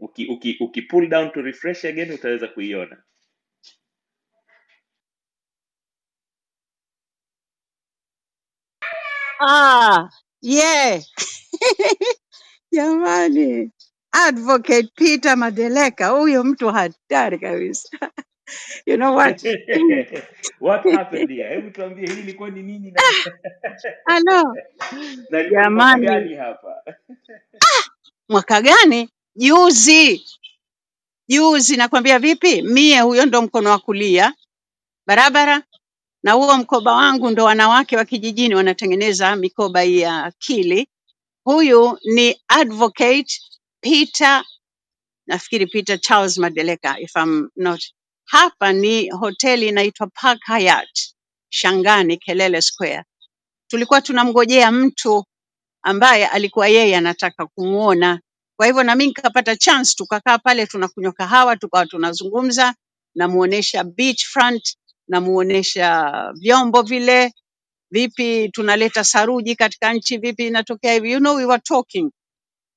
[0.00, 3.04] uki, uki, uki pull down to refresh again utaweza kuiona
[9.40, 10.10] Ah,
[10.42, 11.00] yeah.
[12.74, 13.72] Jamani.
[14.12, 17.98] Advocate Peter Madeleka, huyo mtu hatari kabisa.
[18.86, 19.42] You know what?
[20.60, 23.02] what happened here hebu tuambie hii ilikuwa ni nini na
[24.06, 24.58] Hello.
[25.30, 26.84] na ilikuwa ni mwaka Jamani, gani hapa
[28.28, 29.10] mwaka gani?
[29.36, 30.26] Juzi.
[31.28, 32.62] Juzi nakwambia vipi?
[32.62, 34.34] Mie huyo ndo mkono wa kulia
[35.06, 35.62] barabara,
[36.24, 40.88] na huo mkoba wangu ndo wanawake wa kijijini wanatengeneza mikoba hii ya akili.
[41.44, 43.40] Huyu ni advocate
[43.80, 44.44] Peter,
[45.26, 47.82] nafikiri Peter Charles Madeleka if I'm not.
[48.26, 51.14] Hapa ni hoteli inaitwa Park Hyatt
[51.50, 53.04] Shangani, Kelele Square.
[53.70, 55.24] Tulikuwa tunamngojea mtu
[55.82, 58.20] ambaye alikuwa yeye anataka kumwona.
[58.56, 62.74] Kwa hivyo na mimi nikapata chance, tukakaa pale tunakunywa kahawa, tukawa tunazungumza,
[63.14, 64.76] namuonesha beachfront,
[65.08, 67.34] namuonesha vyombo vile,
[67.90, 71.12] vipi tunaleta saruji katika nchi, vipi inatokea hivi.
[71.12, 72.10] You know, we were talking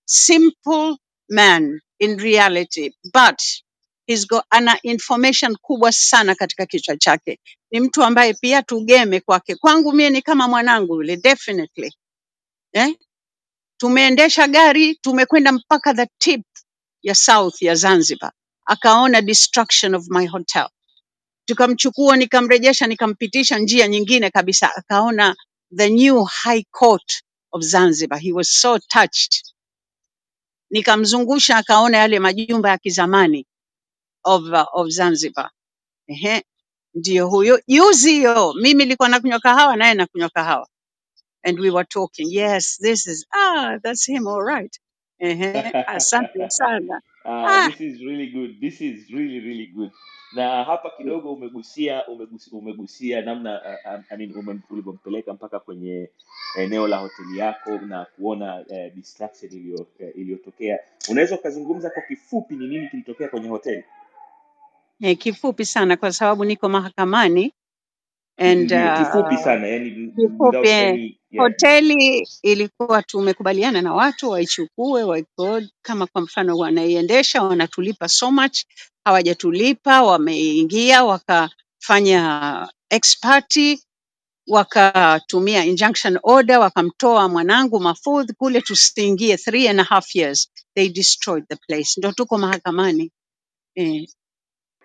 [0.06, 0.98] simple
[1.30, 3.42] man in reality but
[4.08, 7.40] he's got ana information kubwa sana katika kichwa chake.
[7.72, 9.56] Ni mtu ambaye pia tugeme kwake.
[9.56, 11.94] Kwangu mie ni kama mwanangu yule definitely
[12.74, 12.96] eh?
[13.78, 16.44] Tumeendesha gari, tumekwenda mpaka the tip
[17.04, 18.32] ya south ya Zanzibar,
[18.66, 20.70] akaona destruction of my hotel.
[21.46, 25.36] Tukamchukua, nikamrejesha, nikampitisha njia nyingine kabisa, akaona
[25.78, 28.20] the new high court of Zanzibar.
[28.20, 29.44] He was so touched.
[30.72, 33.48] Nikamzungusha, akaona yale majumba ya kizamani
[34.28, 35.52] of, uh, of Zanzibar.
[36.08, 36.44] Ehe.
[36.96, 37.62] ndiyo huyo.
[37.68, 40.68] Juzi hiyo mimi nilikuwa nakunywa kahawa naye nakunywa kahawa,
[41.44, 42.34] and we were talking.
[42.34, 44.80] Yes, this is ah, that's him all right.
[45.20, 45.54] Ehe,
[45.88, 47.02] asante sana.
[47.26, 48.62] Ah, Ah, this is really good.
[48.62, 49.92] This is really really good.
[50.36, 56.10] Na hapa kidogo umegusia umegusia, umegusia namna uh, uh, I mean, ume, ulivyompeleka mpaka kwenye
[56.60, 60.80] eneo la hoteli yako na kuona uh, distraction iliyo eh, iliyotokea.
[61.10, 63.84] Unaweza ukazungumza kwa kifupi ni nini kilitokea kwenye hoteli?
[65.02, 67.54] Eh, kifupi sana kwa sababu niko mahakamani
[68.38, 71.46] and uh, kifupi sana, yani kifupi eh, any yeah.
[71.46, 78.60] hoteli ilikuwa tumekubaliana na watu waichukue waikod, kama kwa mfano wanaiendesha wanatulipa so much,
[79.06, 83.84] hawajatulipa wameingia wakafanya expati
[84.48, 90.50] wakatumia injunction order wakamtoa mwanangu Mafudh kule tusiingie three and a half years.
[90.76, 91.90] They destroyed the place.
[92.00, 93.12] Ndo tuko mahakamani.
[93.76, 94.08] Eh,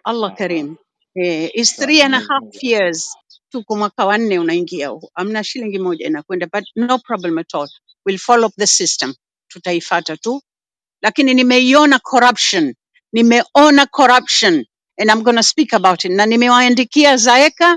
[0.05, 0.77] Allah Karim.
[1.17, 3.15] eh, is three and a half years
[3.53, 7.69] tuko mwaka wa nne unaingia huu amna shilingi moja inakwenda but no problem at all.
[8.07, 9.15] We'll follow up the system.
[9.49, 10.43] Tutaifata tu.
[11.03, 12.75] Lakini nimeiona corruption.
[13.15, 14.67] Nimeona corruption.
[14.99, 16.13] And I'm gonna speak about it.
[16.13, 17.77] Na nimewaandikia Zaeka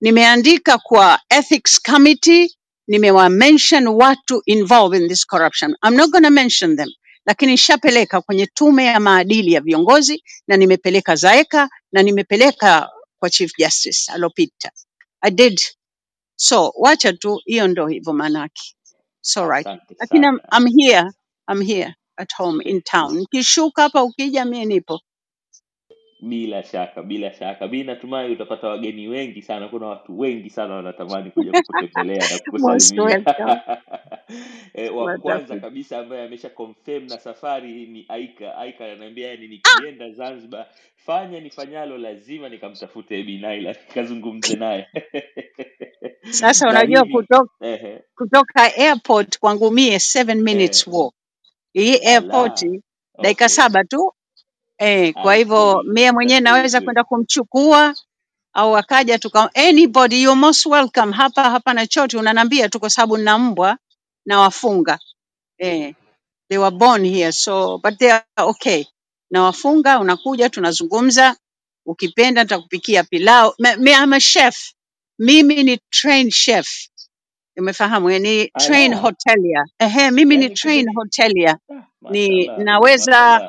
[0.00, 2.56] Nimeandika kwa ethics committee,
[2.88, 5.74] nimewa mention watu involved in this corruption.
[5.84, 6.88] I'm not gonna mention them,
[7.26, 13.52] lakini nishapeleka kwenye tume ya maadili ya viongozi na nimepeleka Zaeka na nimepeleka kwa Chief
[13.58, 14.72] Justice alopita.
[15.22, 15.60] I did.
[16.36, 18.76] So wacha tu hiyo ndo hivyo manake.
[19.22, 19.68] So right.
[20.00, 20.40] Lakini I'm.
[20.52, 21.10] I'm here.
[21.52, 23.16] I'm here at home in town.
[23.18, 25.00] Nikishuka hapa ukija mie nipo.
[26.26, 27.68] Bila shaka, bila shaka.
[27.68, 29.68] Mi natumai utapata wageni wengi sana.
[29.68, 33.20] Kuna watu wengi sana wanatamani kuja kukutembelea na kukusalimia.
[34.74, 38.56] E, wa kwanza kabisa ambaye amesha confirm na safari ni Aika.
[38.58, 40.66] Aika ananiambia yani, nikienda Zanzibar,
[40.96, 44.88] fanya nifanyalo, lazima nikamtafute binaila nikazungumze naye
[46.30, 51.14] Sasa unajua kutoka ehe, kutoka airport kwangu mie seven minutes eh, walk.
[51.74, 52.66] Hii airport
[53.20, 54.12] dakika okay, saba tu
[54.78, 57.94] eh, kwa hivyo mie mwenyewe naweza kwenda kumchukua
[58.54, 61.12] au akaja tuka anybody you most welcome.
[61.14, 63.78] Hapa hapana chote unanambia tu kwa sababu nina mbwa
[64.26, 64.98] na wafunga
[65.58, 65.94] eh,
[66.48, 68.84] they were born here so but they are okay.
[69.30, 71.36] Na wafunga unakuja tunazungumza.
[71.86, 73.54] Ukipenda nitakupikia pilau.
[73.58, 74.72] Me, me, I'm a chef.
[75.18, 76.68] Mimi ni trained chef.
[77.58, 79.64] Umefahamu eh, ni train hotelier.
[79.80, 81.58] Ehe mimi ni yani kumbe train ni hotelier.
[81.70, 83.42] Ah, ni naweza.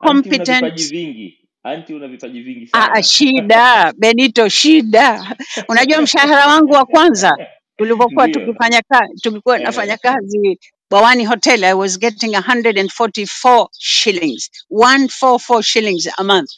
[0.00, 3.04] Anti una vipaji competent vingi, anti una vipaji vingi Ah, ah, sana.
[3.04, 3.92] shida.
[3.98, 5.36] Benito, shida.
[5.68, 7.38] Unajua mshahara wangu wa kwanza?
[7.78, 14.50] Tulivyokuwa Ndio, tukifanya kazi, tulikuwa nafanya ehe, kazi Bawani Hotel, I was getting 144 shillings,
[14.70, 16.50] 144 shillings a month,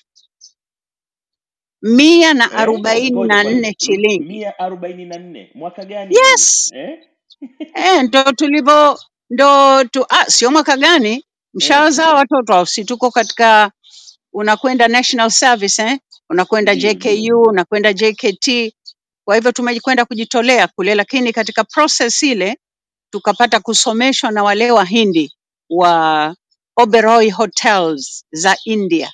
[1.82, 4.26] mia na eh, arobaini ngoja na kwanza, nne M- shilingi.
[4.26, 5.52] mia arobaini na nne.
[5.54, 6.16] Mwaka gani?
[6.16, 7.00] Huu Yes, eh?
[7.74, 13.72] eh, ndo tulivyo ndo tu, ah, sio mwaka gani, Eh, mshawazaa watoto si tuko katika
[14.32, 15.98] unakwenda national service eh?
[16.30, 18.74] unakwenda ndio, JKU unakwenda JKT.
[19.24, 22.58] Kwa hivyo tumekwenda kujitolea kule, lakini katika process ile
[23.10, 25.32] tukapata kusomeshwa na wale Wahindi
[25.70, 26.36] wa
[26.76, 29.12] Oberoi Hotels za India,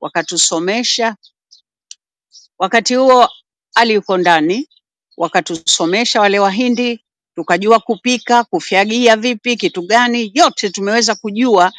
[0.00, 1.16] wakatusomesha.
[2.58, 3.28] Wakati huo
[3.74, 4.68] Ali yuko ndani,
[5.16, 7.04] wakatusomesha wale Wahindi,
[7.38, 11.72] tukajua kupika, kufyagia vipi, kitu gani, yote tumeweza kujua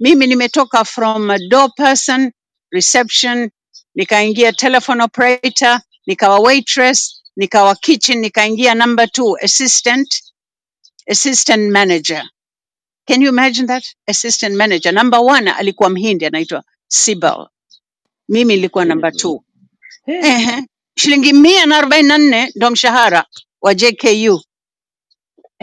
[0.00, 2.32] mimi nimetoka from door person,
[2.72, 3.50] reception,
[3.96, 10.22] nikaingia telephone operator, nikawa waitress, nikawa kitchen, nikaingia number two, assistant,
[11.10, 12.24] assistant manager.
[13.08, 13.84] Can you imagine that?
[14.08, 14.92] Assistant manager.
[14.92, 17.48] Number one alikuwa mhindi anaitwa Sibel.
[18.28, 19.44] Mimi nilikuwa number two.
[20.06, 20.64] eh, Ehe.
[20.98, 23.26] Shilingi mia na arobaini na nne ndo mshahara
[23.62, 24.42] wa JKU.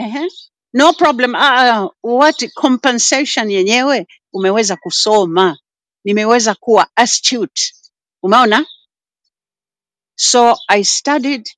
[0.00, 0.28] Ehe.
[0.74, 1.34] No problem.
[1.34, 5.58] Ah, ah, what compensation yenyewe umeweza kusoma.
[6.04, 7.74] Nimeweza kuwa astute.
[8.22, 8.66] Umeona?
[10.16, 11.48] So I studied,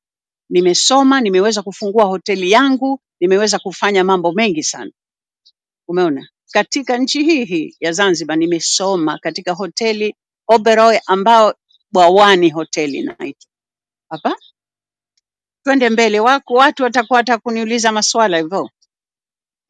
[0.51, 4.93] nimesoma, nimeweza kufungua hoteli yangu, nimeweza kufanya mambo mengi sana.
[5.89, 6.29] Umeona?
[6.53, 10.17] Katika nchi hii hii ya Zanzibar nimesoma katika hoteli
[10.49, 11.55] Oberoi ambao
[11.93, 13.51] Bwawani hoteli naitwa
[14.11, 14.37] Hapa
[15.65, 18.71] twende mbele, wako watu watakuwa watakuniuliza maswala hivyo.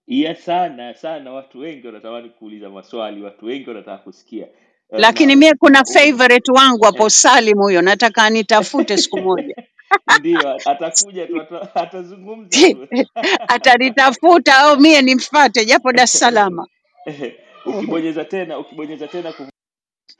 [0.07, 4.47] ya sana sana, watu wengi wanatamani kuuliza maswali, watu wengi wanataka kusikia.
[4.47, 4.53] Eh,
[5.01, 9.55] lakini na mie kuna favorite wangu hapo eh, Salim huyo, nataka anitafute siku moja.
[10.21, 12.89] Ndio atakuja tu ata- atazungumza tu.
[13.49, 16.57] Atanitafuta au mie nimfate japo Dar es Salaam.
[17.67, 19.33] ukibonyeza tena ukibonyeza tena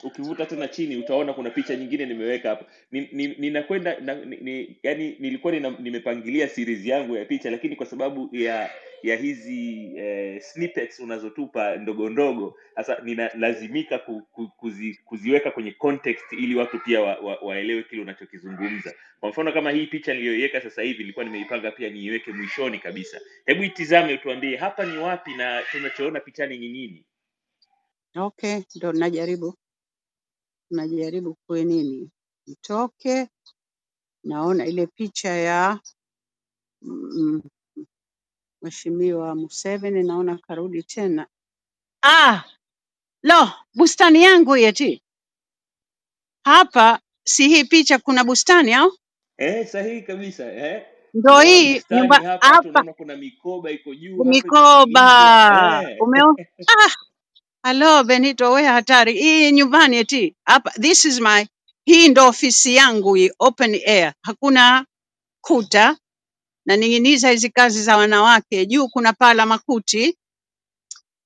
[0.03, 2.65] ukivuta tena chini utaona kuna picha nyingine nimeweka hapa.
[2.91, 7.85] Ni, ni, ninakwenda ni, ni, yani nilikuwa nina, nimepangilia series yangu ya picha lakini kwa
[7.85, 8.69] sababu ya
[9.03, 16.33] ya hizi eh, snippets unazotupa ndogo ndogo sasa ninalazimika ku, ku, kuzi, kuziweka kwenye context
[16.33, 18.93] ili watu pia wa, wa, waelewe kile unachokizungumza.
[19.19, 23.21] Kwa mfano kama hii picha niliyoiweka sasa hivi nilikuwa nimeipanga pia niiweke mwishoni kabisa.
[23.45, 27.05] Hebu itizame utuambie hapa ni wapi na tunachoona pichani ni nini?
[28.15, 29.55] Okay, ndo najaribu
[30.73, 32.11] najaribu kuwe nini,
[32.47, 33.29] mtoke,
[34.23, 35.79] naona ile picha ya
[36.81, 37.41] mm,
[38.61, 41.27] Mheshimiwa Museveni, naona karudi tena.
[42.03, 42.43] Ah,
[43.23, 45.03] lo, bustani yangu yeti
[46.45, 48.97] hapa, si hii picha kuna bustani au?
[49.37, 53.95] eh sahihi kabisa eh Ndo tunaona hii bustani nyumba hapa hapa, tunaona kuna mikoba iko
[53.95, 56.37] juu hapa mikoba eh umeo.
[57.65, 60.69] Halo Benito, we hatari hii nyumbani eti hapa.
[60.71, 61.47] This is my,
[61.85, 64.85] hii ndo ofisi yangu hii, open air, hakuna
[65.41, 65.97] kuta
[66.65, 68.65] naning'iniza hizi kazi za wanawake.
[68.65, 70.17] Juu kuna paa la makuti,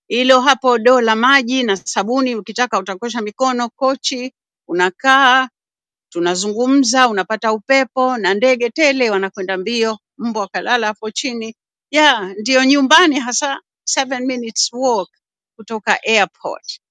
[0.07, 3.69] hilo hapo doo la maji na sabuni, ukitaka utakosha mikono.
[3.69, 4.33] Kochi
[4.67, 5.49] unakaa,
[6.09, 11.55] tunazungumza, unapata upepo na ndege tele wanakwenda mbio, mbwa wakalala hapo chini.
[11.91, 15.09] Yeah, ndiyo nyumbani hasa, seven minutes walk
[15.57, 16.81] kutoka airport.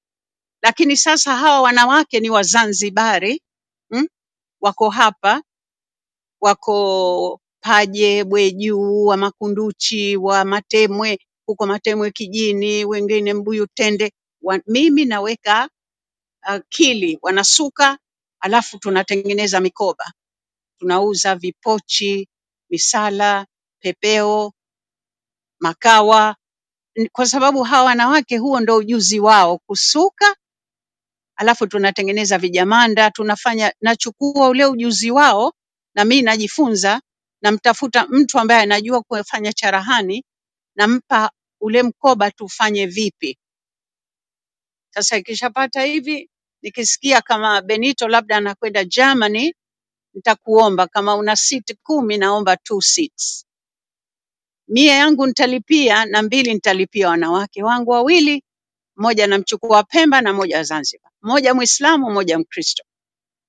[0.63, 3.43] Lakini sasa hawa wanawake ni Wazanzibari
[3.91, 4.09] mm,
[4.63, 5.43] wako hapa
[6.43, 14.13] wako Paje, Bwejuu, wa Makunduchi, wa Matemwe, huko Matemwe kijini, wengine Mbuyu Tende.
[14.43, 15.71] Wa, mimi naweka
[16.43, 17.99] akili, wanasuka
[18.41, 20.13] alafu tunatengeneza mikoba,
[20.81, 22.29] tunauza vipochi,
[22.71, 23.47] misala,
[23.83, 24.53] pepeo,
[25.61, 26.37] makawa,
[27.13, 30.27] kwa sababu hawa wanawake huo ndo ujuzi wao, kusuka
[31.37, 35.55] alafu tunatengeneza vijamanda, tunafanya, nachukua ule ujuzi wao
[35.95, 37.03] na mimi najifunza,
[37.43, 40.25] namtafuta mtu ambaye anajua kufanya charahani,
[40.77, 43.39] nampa ule mkoba tufanye vipi.
[44.95, 46.31] Sasa ikishapata hivi,
[46.63, 49.55] nikisikia kama Benito labda anakwenda Germany,
[50.15, 53.46] nitakuomba kama una siti kumi, naomba two seats.
[54.69, 58.45] Mia yangu nitalipia na mbili nitalipia wanawake wangu wawili,
[58.97, 62.85] mmoja namchukua Pemba na mmoja Zanzibar, mmoja Mwislamu, mmoja Mkristo.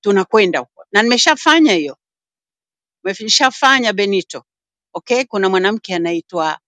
[0.00, 1.90] Tunakwenda huko na nimeshafanya hiyo
[3.04, 4.44] Nimeshafanya Benito.
[4.94, 6.58] Okay, kuna mwanamke anaitwa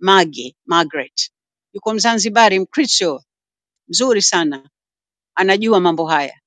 [0.00, 1.30] Magi, Margaret.
[1.74, 3.24] Yuko Mzanzibari, Mkristo,
[3.88, 4.70] mzuri sana,
[5.34, 6.40] anajua mambo haya.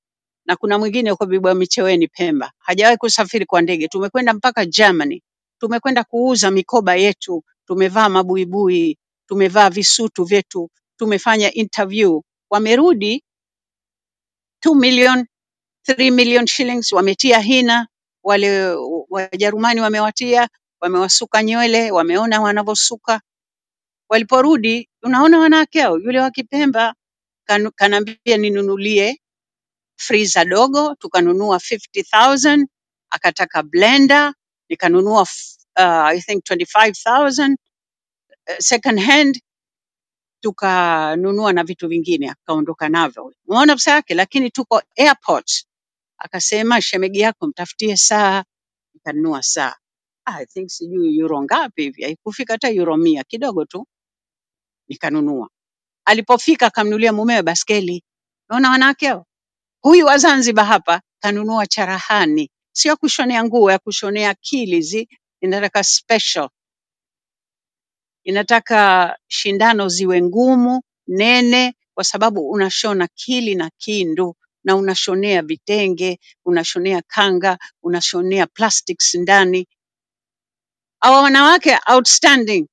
[0.46, 3.88] Na kuna mwingine yuko Bibwa Micheweni Pemba, hajawahi kusafiri kwa ndege.
[3.88, 5.22] Tumekwenda mpaka Germany,
[5.64, 12.22] tumekwenda kuuza mikoba yetu, tumevaa mabuibui, tumevaa visutu vyetu, tumefanya interview.
[12.50, 13.24] Wamerudi
[14.66, 15.26] 2 million
[15.88, 17.88] 3 million shillings wametia hina,
[18.24, 18.74] wale
[19.10, 20.48] Wajerumani wamewatia,
[20.80, 23.20] wamewasuka nywele, wameona wanavyosuka.
[24.10, 26.94] Waliporudi, unaona wanawake hao, yule wa Kipemba
[27.76, 29.20] kanaambia ninunulie
[29.96, 32.66] freezer dogo, tukanunua 50,000,
[33.10, 34.34] akataka blender,
[34.70, 35.26] nikanunua
[35.76, 37.56] I think 25,000
[38.50, 39.40] uh, second hand,
[40.42, 43.32] tukanunua na vitu vingine, akaondoka navyo.
[43.48, 45.52] Umeona pesa yake, lakini tuko airport
[46.18, 48.44] Akasema shemegi yako mtafutie saa,
[48.94, 49.76] nikanunua saa.
[50.26, 53.86] Ah, I think sijui euro ngapi hivi, haikufika hata euro mia, kidogo tu
[54.88, 55.50] nikanunua.
[56.06, 58.04] Alipofika akamnunulia mumewe baskeli.
[58.50, 59.26] Unaona wanawake hao?
[59.82, 65.08] Huyu wa Zanzibar hapa kanunua charahani, sio ya kushonea nguo, ya kushonea akili zi
[65.44, 66.50] inataka special,
[68.24, 77.02] inataka shindano ziwe ngumu, nene, kwa sababu unashona kili na kindu na unashonea vitenge, unashonea
[77.08, 79.68] kanga, unashonea plastics ndani
[81.00, 82.68] hawa wanawake outstanding.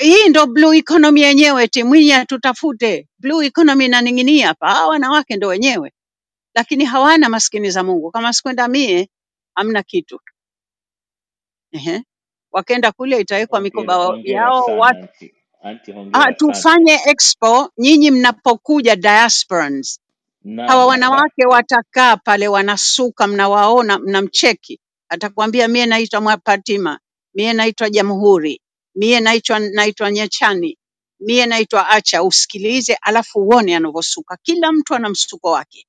[0.00, 4.70] Hii ndo blue economy yenyewe, eti Mwinyi atutafute blue economy inaning'inia hapa.
[4.70, 5.92] Hawa wanawake ndo wenyewe,
[6.54, 8.10] lakini hawana maskini za Mungu.
[8.10, 9.10] Kama sikwenda mie,
[9.56, 10.20] hamna kitu.
[11.72, 12.02] Ehe,
[12.52, 15.08] wakenda kule itawekwa hongera mikoba hongera yao sana watu.
[15.08, 20.00] anti anti Ah, hongera sana tufanye expo nyinyi mnapokuja diasporans
[20.66, 27.00] hawa naam wanawake watakaa pale wanasuka, mnawaona, mnamcheki, atakwambia mie naitwa Mwapatima,
[27.34, 28.62] mie naitwa Jamhuri,
[28.94, 30.78] mie naitwa naitwa Nyachani,
[31.20, 32.22] mie naitwa Acha.
[32.22, 34.38] Usikilize alafu uone anavyosuka.
[34.42, 35.86] Kila mtu ana msuko wake,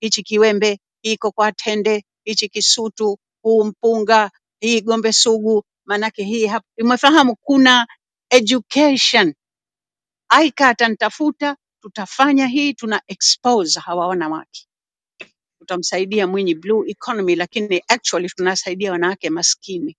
[0.00, 4.30] hichi kiwembe, hii kwa tende, hichi kisutu, huu mpunga,
[4.62, 6.66] hii gombe sugu, maanake hii hapa.
[6.82, 7.86] Umefahamu, kuna
[8.30, 9.34] education.
[10.28, 14.66] Aika atanitafuta tutafanya hii, tuna expose hawa wanawake,
[15.58, 19.96] tutamsaidia Mwinyi blue economy, lakini actually tunasaidia wanawake maskini.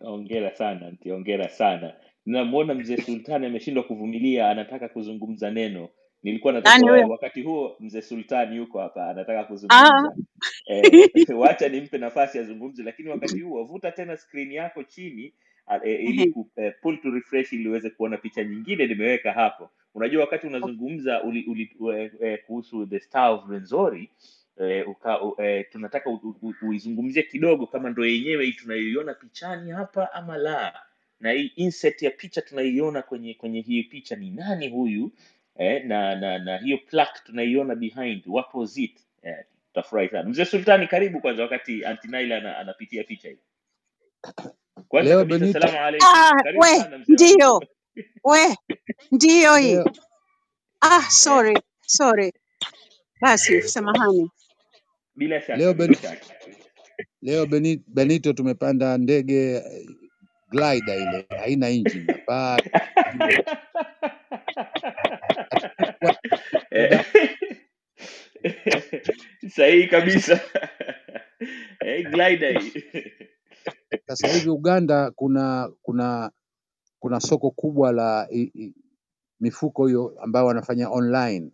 [0.00, 1.96] Hongera sana anti, hongera sana.
[2.26, 5.88] Namwona mzee Sultani ameshindwa kuvumilia, anataka kuzungumza neno.
[6.22, 10.16] Nilikuwa nataka wakati huo mzee Sultani yuko hapa, anataka kuzungumza.
[10.66, 10.84] Eh,
[11.42, 15.34] wacha nimpe nafasi azungumze, lakini wakati huo vuta tena skrini yako chini
[15.84, 19.70] e, ili ku, eh, pull to refresh ili uweze kuona picha nyingine nimeweka hapo.
[19.94, 24.10] Unajua wakati unazungumza uli, uli, eh, eh, kuhusu the Star of renzori
[24.60, 26.10] eh, uka, u, eh, tunataka
[26.62, 30.82] uizungumzie kidogo kama ndo yenyewe hii tunayoiona pichani hapa ama la.
[31.20, 35.12] Na hii insert ya picha tunaiona kwenye kwenye hii picha ni nani huyu
[35.58, 39.00] eh, na na na hiyo plaque tunaiona behind what was it?
[39.22, 40.28] Eh, tutafurahi sana.
[40.28, 43.38] Mzee sultani karibu kwanza wakati antinaila ana, anapitia picha hii.
[44.88, 47.60] Kwanza Leo kabisa Benito, salamu alaikum ah, karibu we sana mzee wangu ndio.
[48.24, 48.56] We
[49.12, 49.72] ndio hii.
[49.72, 49.84] leo
[50.82, 51.54] Ah, eh, sorry
[51.86, 52.32] sorry,
[53.20, 54.30] basi samahani.
[55.16, 56.26] bila shaka leo bila shaka.
[57.22, 59.88] Leo Beni- Benito tumepanda ndege eh,
[60.50, 62.08] glider ile haina engine
[63.12, 63.30] juu
[69.54, 70.40] sahihi kabisa.
[71.80, 72.04] Eh,
[74.06, 76.30] sasa hivi Uganda kuna kuna
[76.98, 78.74] kuna soko kubwa la i, i,
[79.40, 81.50] mifuko hiyo ambayo wanafanya online.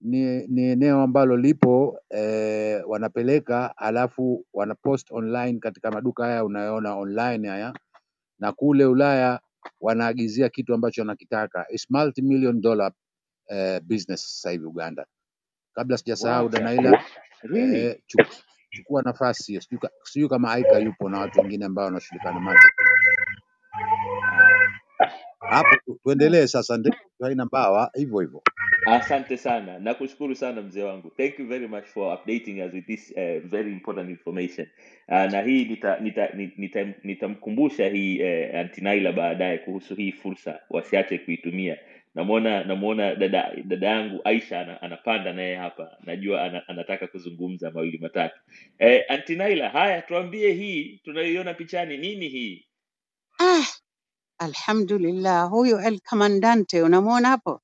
[0.00, 7.48] Ni, ni eneo ambalo lipo eh, wanapeleka alafu wanapost online katika maduka haya unayoona online
[7.48, 7.74] haya,
[8.38, 9.40] na kule Ulaya
[9.80, 11.66] wanaagizia kitu ambacho wanakitaka.
[11.70, 12.92] It's multi million dollar
[13.48, 15.06] eh, business sasa hivi Uganda.
[15.74, 16.98] Kabla sijasahau Danaila,
[17.42, 18.36] really eh, chukua,
[18.70, 19.60] chukua nafasi hiyo.
[19.60, 22.88] Sijui ka- sijui kama Aika yupo na watu wengine ambao wanashughulika na marketing
[24.30, 24.60] haya
[25.40, 25.76] hapo.
[25.86, 28.42] tu- Tuendelee sasa, ndege haina mbawa hivyo hivyo.
[28.86, 31.10] Asante sana, nakushukuru sana mzee wangu.
[31.10, 34.66] Thank you very much for updating us with this uh, very important information.
[35.08, 40.60] Uh, na hii nitamkumbusha nita, nita, nita, nitamkumbusha hii uh, Antinaila baadaye kuhusu hii fursa,
[40.70, 41.78] wasiache kuitumia.
[42.14, 47.98] Namwona namwona dada dada yangu Aisha ana, anapanda naye hapa, najua ana, anataka kuzungumza mawili
[47.98, 48.40] matatu.
[48.78, 52.66] Eh, Antinaila, haya tuambie, hii tunayoiona pichani nini hii?
[54.40, 57.60] Ah, alhamdulillah, huyu El Comandante unamwona hapo,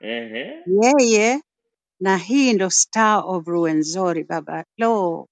[0.00, 0.64] Ehe.
[0.66, 1.42] yeye
[2.00, 4.64] na hii ndo Star of Ruwenzori baba.
[4.78, 5.28] Lo,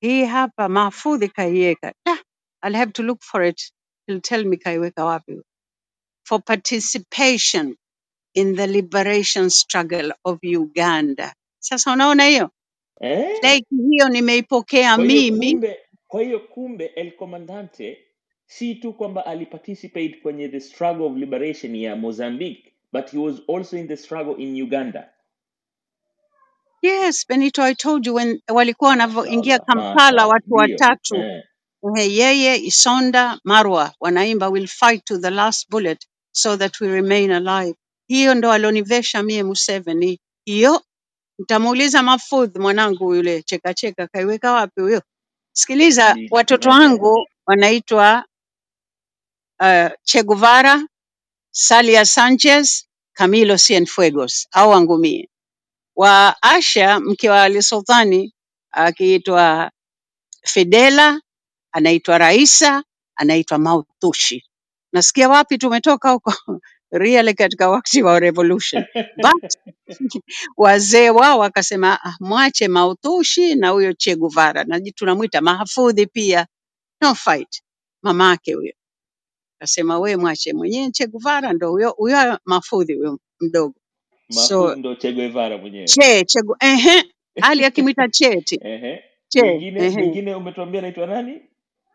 [0.00, 1.94] hii hapa Mahfudhi kaiweka.
[2.06, 2.18] Ah,
[2.64, 3.72] I'll have to look for it.
[4.06, 5.42] He'll tell me kaiweka wapi.
[6.24, 7.76] For participation
[8.34, 11.34] in the liberation struggle of Uganda.
[11.60, 12.50] Sasa unaona hiyo
[13.00, 13.40] Eh?
[13.42, 18.06] like hiyo nimeipokea Kwa hiyo mimi kumbe, kwa hiyo kumbe El Comandante
[18.58, 23.76] si tu kwamba aliparticipate kwenye the struggle of liberation ya Mozambique, but he was also
[23.76, 25.08] in the struggle in Uganda.
[26.82, 31.42] Yes, Benito, I told you when walikuwa wanavyoingia Kampala watu watatu, Eh.
[32.18, 37.74] yeye, Isonda, Marwa wanaimba will fight to the last bullet so that we remain alive.
[38.08, 40.20] Hiyo ndo alionivesha mie Museveni.
[40.44, 40.82] Hiyo
[41.38, 43.72] nitamuuliza Mafudh mwanangu yule chekacheka
[44.02, 45.02] cheka kaiweka wapi huyo?
[45.52, 48.24] Sikiliza, watoto wangu wanaitwa
[49.62, 50.84] uh, Che Guevara,
[51.50, 52.86] Salia Sanchez,
[53.16, 55.28] Camilo Cienfuegos au angumie.
[55.96, 58.32] Wa Asha mke wa Ali Sultani
[58.72, 59.70] akiitwa
[60.44, 61.20] Fidela,
[61.72, 62.84] anaitwa Raisa,
[63.16, 64.44] anaitwa Mautushi.
[64.92, 66.34] Nasikia wapi tumetoka huko
[66.92, 68.84] really katika wakati wa revolution.
[69.16, 69.54] But
[70.56, 76.46] wazee wao wakasema ah, mwache Mautushi na huyo Che Guevara, na tunamwita mahafudhi pia,
[77.00, 77.62] no fight.
[78.02, 78.72] Mamake huyo
[79.62, 83.76] akasema we mwache mwenyewe Che Guevara ndo huyo huyo Mafudhi huyo mdogo.
[84.30, 85.94] So ndo Che Guevara mwenyewe.
[85.94, 87.04] che che gu- ehe,
[87.40, 89.04] Ali akimwita cheti Ehe.
[89.30, 91.42] che Mwingine ehe, mwingine umetuambia anaitwa nani?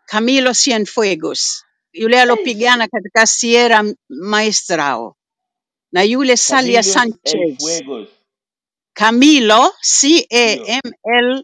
[0.05, 2.21] Camilo Cienfuegos yule Eish.
[2.21, 5.17] alopigana katika Sierra Maestrao
[5.93, 7.57] na yule Salia Camilo El Sanchez.
[7.57, 8.09] Fuegos.
[8.93, 10.79] Camilo C A Ndio.
[10.83, 11.43] M L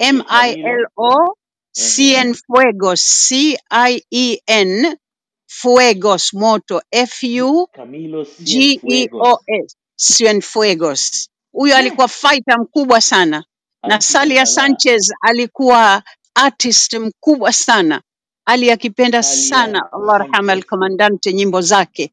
[0.00, 1.36] M Ndio I L O
[1.76, 2.34] Ehe.
[2.52, 4.96] Cienfuegos C I E N
[5.60, 11.30] Fuegos moto F U Camilo G E O S Cienfuegos.
[11.52, 11.78] Huyo Eh.
[11.78, 13.44] alikuwa fighter mkubwa sana
[13.82, 14.46] na Salia.
[14.46, 16.02] Sanchez alikuwa
[16.34, 18.02] artist mkubwa sana.
[18.44, 20.50] Ali akipenda Salia sana Allah rahama Sanchez.
[20.50, 22.12] al-Commandante nyimbo zake.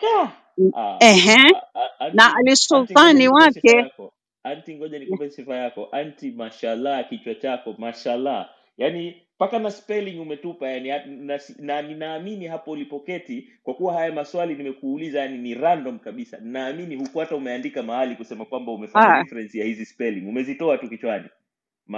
[0.00, 0.32] Ka.
[0.58, 1.36] Mm, Ah, Ehe,
[1.74, 4.12] a- a- na anti Ali anti, ngoja Sultani nikupe sifa wake yako.
[4.42, 5.88] Anti, ngoja nikupe sifa yako.
[5.92, 8.48] Anti, mashallah, kichwa chako mashallah.
[8.78, 14.56] Yaani mpaka na spelling umetupa yani na, na ninaamini hapo ulipoketi kwa kuwa haya maswali
[14.56, 16.38] nimekuuliza yani ni random kabisa.
[16.42, 20.28] Naamini huku hata umeandika mahali kusema kwamba umefanya Ah, reference ya hizi spelling.
[20.28, 21.28] Umezitoa tu kichwani.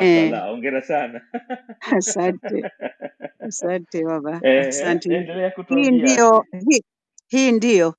[0.01, 1.23] Eh, ongera sana.
[1.99, 2.67] Asante.
[3.41, 5.09] Asante baba, eh, asante.
[5.15, 6.83] endelea Hii ndio hii,
[7.29, 7.95] hii ndio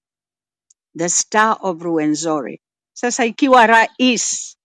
[0.97, 2.61] the star of Ruwenzori.
[2.93, 4.57] Sasa ikiwa rais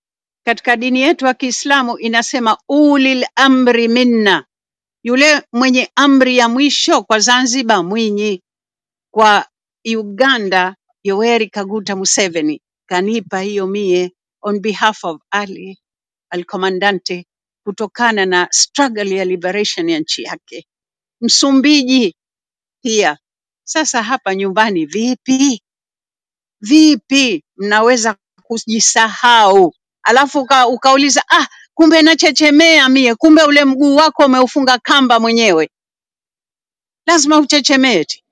[0.46, 4.46] katika dini yetu ya Kiislamu inasema ulil amri minna,
[5.06, 8.42] yule mwenye amri ya mwisho kwa Zanzibar Mwinyi,
[9.14, 9.48] kwa
[9.98, 14.12] Uganda Yoweri Kaguta Museveni, kanipa hiyo mie
[14.42, 15.78] on behalf of Ali
[16.30, 17.26] al-Comandante
[17.64, 20.66] kutokana na struggle ya liberation ya nchi yake.
[21.20, 22.14] Msumbiji
[22.82, 23.18] pia.
[23.64, 25.62] Sasa hapa nyumbani vipi?
[26.60, 31.46] Vipi mnaweza kujisahau alafu uka, ukauliza ah,
[31.76, 35.70] kumbe nachechemea mie, kumbe ule mguu wako umeufunga kamba mwenyewe,
[37.06, 38.24] lazima uchechemee eti.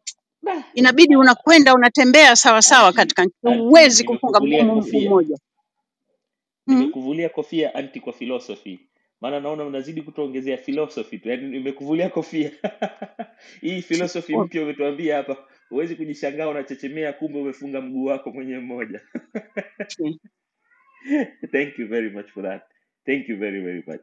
[0.74, 5.00] Inabidi unakwenda unatembea sawa sawa anti katika nchi, anti huwezi kufunga nimekuvulia mguu kofia.
[5.00, 5.38] mmoja.
[6.66, 6.78] Mm.
[6.78, 8.80] nimekuvulia kofia anti kwa philosophy.
[9.20, 11.28] Maana naona unazidi kutuongezea philosophy tu.
[11.30, 12.52] Yaani nimekuvulia kofia.
[13.62, 15.36] Hii philosophy mpya umetuambia hapa.
[15.70, 19.00] Huwezi kujishangaa unachechemea kumbe umefunga mguu wako mwenye mmoja.
[21.52, 22.73] Thank you very much for that
[23.06, 24.02] thank you very very much.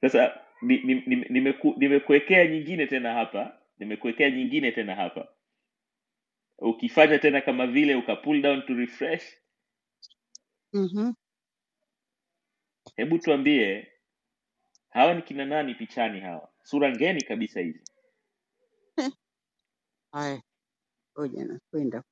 [0.00, 3.60] Sasa ni- ni- ni- nimeku- nimekuwekea nyingine tena hapa.
[3.78, 5.28] Nimekuwekea nyingine tena hapa.
[6.58, 9.24] Ukifanya tena kama vile uka pull down to refresh.
[10.74, 11.14] Mm-hmm.
[12.96, 13.92] hebu tuambie
[14.90, 16.52] hawa ni kina nani pichani hawa?
[16.62, 17.84] Sura ngeni kabisa hizi.
[20.12, 20.42] Haya,
[21.18, 22.04] ngoja nakwenda.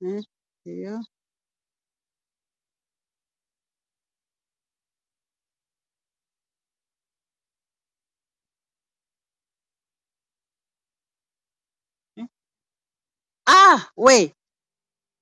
[0.00, 0.94] iyo
[13.46, 14.32] ah wey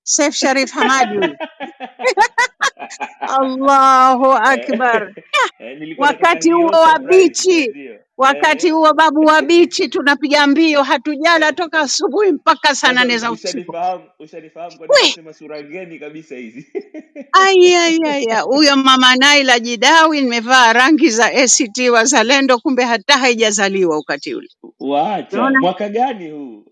[0.06, 1.18] Seif Sharif Hamadi.
[3.40, 5.12] Allahu Akbar.
[5.60, 11.52] Eh, Wakati huo wabichi wa bichi, wakati eh, huo babu wa bichi, tunapiga mbio, hatujala
[11.52, 13.48] toka asubuhi mpaka saa nane za usiku.
[13.72, 16.66] ushanifahamu ushanifahamu kwa nini We nasema sura ngeni kabisa hizi
[17.46, 24.48] ayayaya, huyo mama Naila Jidawi, nimevaa rangi za ACT Wazalendo, kumbe hata haijazaliwa wakati ule.
[24.80, 25.60] waacha Unaona?
[25.60, 26.64] mwaka gani huu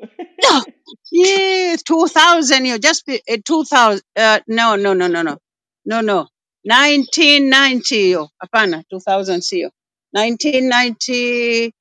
[1.13, 5.39] yeah, 2000 hiyo, just be, eh, 2000 uh, no no no no no.
[5.87, 6.29] No no.
[6.65, 9.73] 1990 hiyo, hapana 2000 sio
[10.15, 11.73] 1996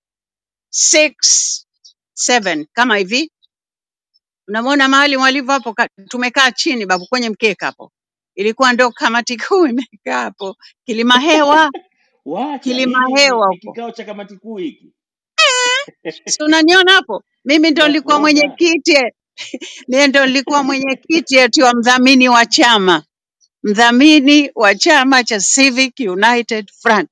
[2.15, 3.31] 7 kama hivi.
[4.49, 7.91] Unamwona mahali mwalivyo hapo, ka- tumekaa chini babu kwenye mkeka hapo,
[8.35, 11.71] ilikuwa ndo kamati kuu imekaa hapo, kilima hewa.
[12.25, 13.59] Waacha kilima hii ni, ni, hewa ni huko.
[13.59, 14.93] kikao cha kamati kuu hiki
[16.25, 18.97] si unaniona hapo, mimi ndo nilikuwa nakuona mwenyekiti,
[19.87, 23.03] mimi ndo nilikuwa mwenyekiti eti wa mdhamini wa chama,
[23.63, 27.09] mdhamini wa chama cha Civic United Front.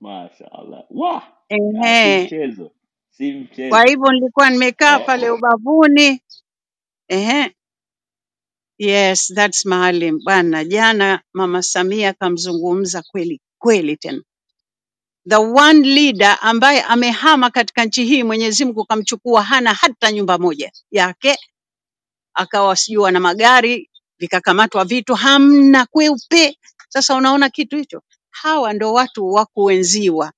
[0.00, 2.70] mashaallah wa ah, si Ehe, mchezo.
[3.10, 3.32] Si
[3.68, 6.22] kwa mchezo hivyo nilikuwa nimekaa eh, pale ubavuni.
[7.08, 7.56] Ehe,
[8.78, 10.20] yes, that's Maalim.
[10.24, 10.64] Bwana.
[10.64, 14.22] Jana Mama Samia kamzungumza kweli kweli tena
[15.28, 20.72] the one leader ambaye amehama katika nchi hii, Mwenyezi Mungu kamchukua, hana hata nyumba moja
[20.90, 21.36] yake
[22.34, 26.58] akawa sijui na magari vikakamatwa vitu hamna kweupe.
[26.88, 30.32] Sasa unaona kitu hicho, hawa ndo watu wa kuenziwa,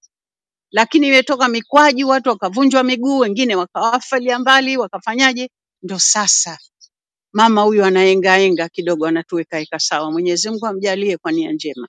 [0.71, 5.51] lakini imetoka mikwaju, watu wakavunjwa miguu, wengine wakawafalia mbali, wakafanyaje?
[5.83, 6.59] Ndo sasa
[7.33, 10.13] mama huyu anaengaenga kidogo, anatuwekaeka sawa.
[10.13, 11.89] Mwenyezi Mungu amjalie kwa nia njema.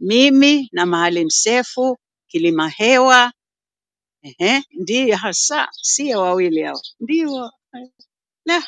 [0.00, 1.96] Mimi na Maalim Sefu
[2.28, 3.32] Kilima Hewa,
[4.22, 7.50] ehe, ndiyo hasa, sio wawili hao, ndio.
[8.44, 8.62] La,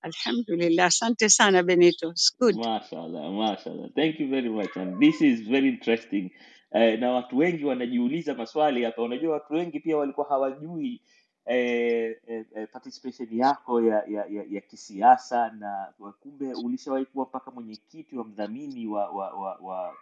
[0.00, 2.14] alhamdulillah, asante sana Benito.
[2.58, 3.90] Mashallah, mashallah.
[3.94, 4.76] Thank you very much.
[4.76, 6.30] And this is very interesting.
[6.74, 9.02] Eh, na watu wengi wanajiuliza maswali hapa.
[9.02, 11.00] Unajua watu wengi pia walikuwa hawajui
[11.46, 17.50] eh, eh, eh, participation yako ya, ya, ya, ya kisiasa na kumbe ulishawahi kuwa mpaka
[17.50, 19.94] mwenyekiti wa mdhamini wa wa wa, wa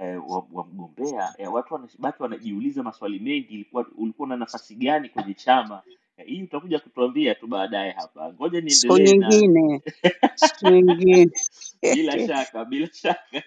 [0.00, 5.08] eh, wa, wa mgombea eh, watu wanabaki wanajiuliza maswali mengi ilikuwa ulikuwa na nafasi gani
[5.08, 5.82] kwenye chama?
[6.16, 8.32] Eh, hii utakuja kutuambia tu baadaye hapa.
[8.32, 9.82] Ngoja Siku niendelee na nyingine,
[10.34, 11.30] siku nyingine.
[11.94, 13.42] bila shaka bila shaka.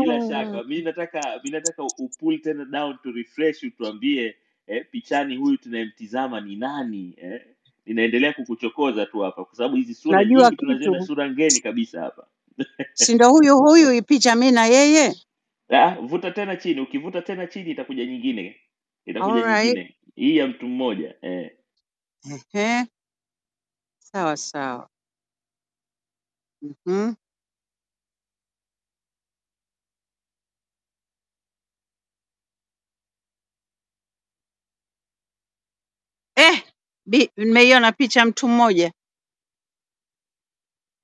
[0.00, 0.62] Bila shaka.
[0.62, 6.56] Mi nataka mi nataka upull tena down to refresh utuambie eh, pichani huyu tunayemtizama ni
[6.56, 7.40] nani eh?
[7.86, 12.00] ninaendelea kukuchokoza tu hapa kwa sababu hizi sura Najua nyingi tunaziona kitu, sura ngeni kabisa
[12.02, 12.26] hapa.
[12.94, 15.14] Si ndo huyu huyu ipicha picha mi na yeye?
[15.70, 18.60] Ah, vuta tena chini ukivuta tena chini itakuja nyingine
[19.06, 19.66] itakuja Alright.
[19.66, 21.58] nyingine hii ya mtu mmoja eh.
[22.54, 22.86] Ehe,
[23.98, 24.90] sawa sawa.
[26.62, 27.14] Mhm.
[36.36, 36.62] Eh,
[37.06, 38.92] bi- nimeiona picha ya mtu mmoja.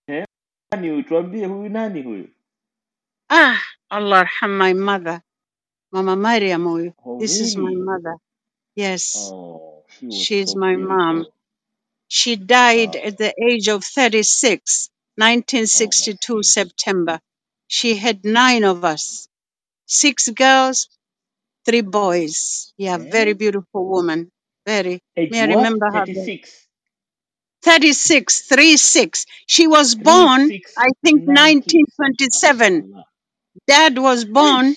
[0.09, 0.27] Eh,
[0.73, 2.31] nani huyu tuambie huyu nani huyu
[3.41, 3.61] Ah,
[3.91, 5.23] Allah arham my mother.
[5.93, 6.95] Mama Mariam huyu.
[7.07, 8.17] oh This is my really mother.
[8.77, 11.17] Yes, oh she was she's so my mom.
[11.19, 11.35] beautiful
[12.09, 14.91] She died wow at the age of 36,
[15.75, 17.21] oh 1962 maskini September.
[17.69, 19.29] She had nine of us,
[19.87, 20.89] six girls,
[21.67, 22.73] three boys.
[22.79, 24.31] Yeah, very beautiful woman.
[24.67, 25.01] Very.
[25.17, 26.07] age May I what remember her?
[26.07, 26.69] very- 36
[27.65, 29.27] 36, 36.
[29.47, 30.41] She was 36 born,
[30.79, 33.05] I think, 90 1927.
[33.69, 34.75] Dad was born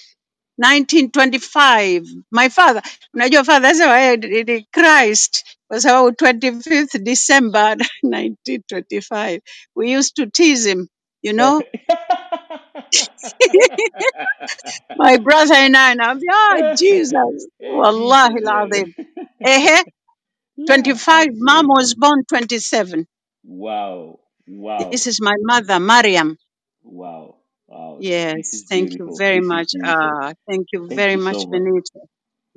[0.58, 2.04] 1925.
[2.32, 2.82] My father,
[3.16, 9.42] unajua father sema ni- ni Christ kwa sababu 25th December 1925.
[9.76, 10.88] We used to tease him,
[11.24, 11.64] you know.
[14.96, 18.94] My brother and I, naambia, oh, Jesus, wallahi Jesus alazim.
[19.46, 19.86] Ehe,
[20.58, 21.28] La, 25.
[21.36, 23.06] Mom was born 27.
[23.44, 24.20] Wow.
[24.48, 24.90] Wow.
[24.92, 25.08] This Wow.
[25.08, 26.38] is my mother, Mariam.
[26.84, 27.38] Wow.
[27.68, 28.06] Wow.
[28.34, 29.18] This Yes, is thank you beautiful.
[29.18, 29.72] very This is much.
[29.72, 30.20] beautiful.
[30.22, 31.52] Ah, thank you Thank very you much, so much.
[31.52, 32.02] Benita.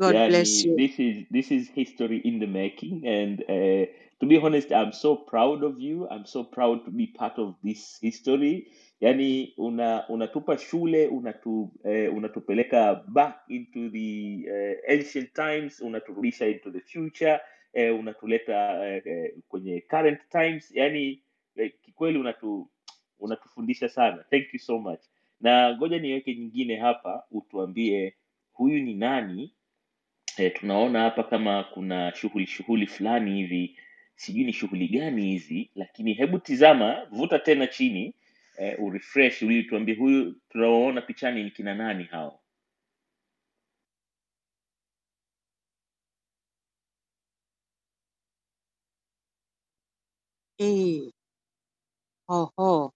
[0.00, 0.76] God bless Yani, you.
[0.76, 3.86] this is this is history in the making, and uh,
[4.20, 6.08] to be honest, I'm so proud of you.
[6.10, 8.68] I'm so proud to be part of this history.
[9.02, 16.70] Yani, una unatupa shule, unatu eh, unatupeleka back into the uh, ancient times, unaturudisha into
[16.72, 17.40] the future,
[17.74, 20.72] eh, unatuleta eh, eh, kwenye current times.
[20.74, 21.22] Yani,
[21.56, 22.70] eh, kikweli unatu
[23.20, 24.24] unatufundisha sana.
[24.30, 25.00] Thank you so much.
[25.40, 28.16] Na ngoja niweke nyingine hapa, utuambie
[28.52, 29.54] huyu ni nani?
[30.38, 33.78] E, tunaona hapa kama kuna shughuli shughuli fulani hivi.
[34.16, 38.14] Sijui ni shughuli gani hizi lakini hebu tizama vuta tena chini
[38.58, 42.40] e, urefresh ili tuambie huyu tunaoona pichani ni kina nani hao.
[50.58, 51.12] E,
[52.28, 52.92] oho,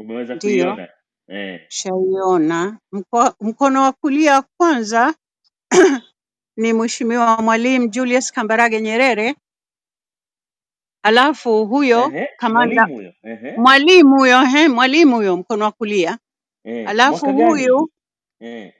[0.00, 0.88] umeweza ndiyo, kuiona
[1.28, 1.68] eh.
[1.68, 2.80] shaiona.
[2.92, 5.14] Mko, mkono wa kulia kwanza
[6.58, 9.36] ni Mheshimiwa Mwalimu Julius Kambarage Nyerere,
[11.04, 13.52] alafu huyo Ehe, kamanda mwalimu huyo Ehe.
[13.56, 16.18] mwalimu huyo, he, mwalimu huyo mkono wa kulia,
[16.64, 16.90] Eh.
[16.90, 17.90] alafu mwaka gani huyu
[18.40, 18.74] eh.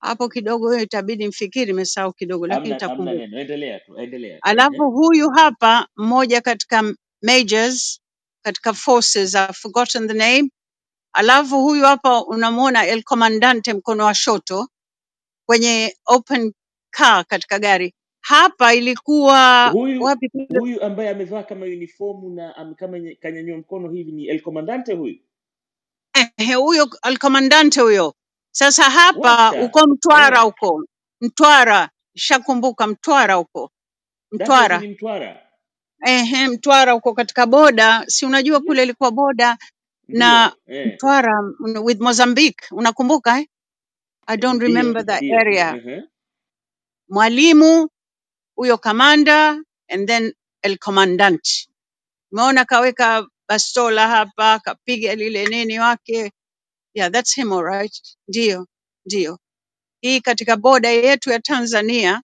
[0.00, 3.14] hapo kidogo, hiyo itabidi mfikiri, nimesahau kidogo, lakini amna amna nitakumbuka.
[3.14, 4.90] neno endelea tu endelea tu Alafu Ehe.
[4.90, 8.00] huyu hapa mmoja katika majors
[8.42, 10.50] katika forces, I've forgotten the name.
[11.12, 14.68] Alafu huyu hapa unamwona el comandante mkono wa shoto
[15.46, 16.52] kwenye open
[16.90, 17.94] car katika gari.
[18.20, 23.90] Hapa ilikuwa huyu wapi huyu ambaye amevaa kama uniformu na am, kama nye- kanyanyua mkono
[23.90, 25.18] hivi ni el comandante huyu
[26.38, 28.14] Ehe, huyo el comandante huyo.
[28.52, 30.44] Sasa hapa wacha uko Mtwara eh.
[30.44, 30.84] huko,
[31.20, 33.70] Mtwara, shakumbuka Mtwara huko,
[34.38, 34.84] that was Mtwara.
[34.84, 35.49] in Mtwara
[36.06, 39.58] Ehe, Mtwara uko katika boda, si unajua kule ilikuwa boda
[40.08, 40.86] na ndio eh.
[40.94, 43.46] Mtwara mm, with Mozambique, unakumbuka eh?
[44.26, 45.72] I don't ndio remember the ndio area.
[45.72, 46.08] uh-huh.
[47.08, 47.88] Mwalimu
[48.56, 51.68] huyo kamanda and then el commandant.
[52.32, 56.32] Umeona kaweka bastola hapa, kapiga lile nini wake.
[56.94, 58.16] Yeah, that's him all right.
[58.28, 58.68] Ndio,
[59.06, 59.38] ndio.
[60.02, 62.22] Hii katika boda yetu ya Tanzania,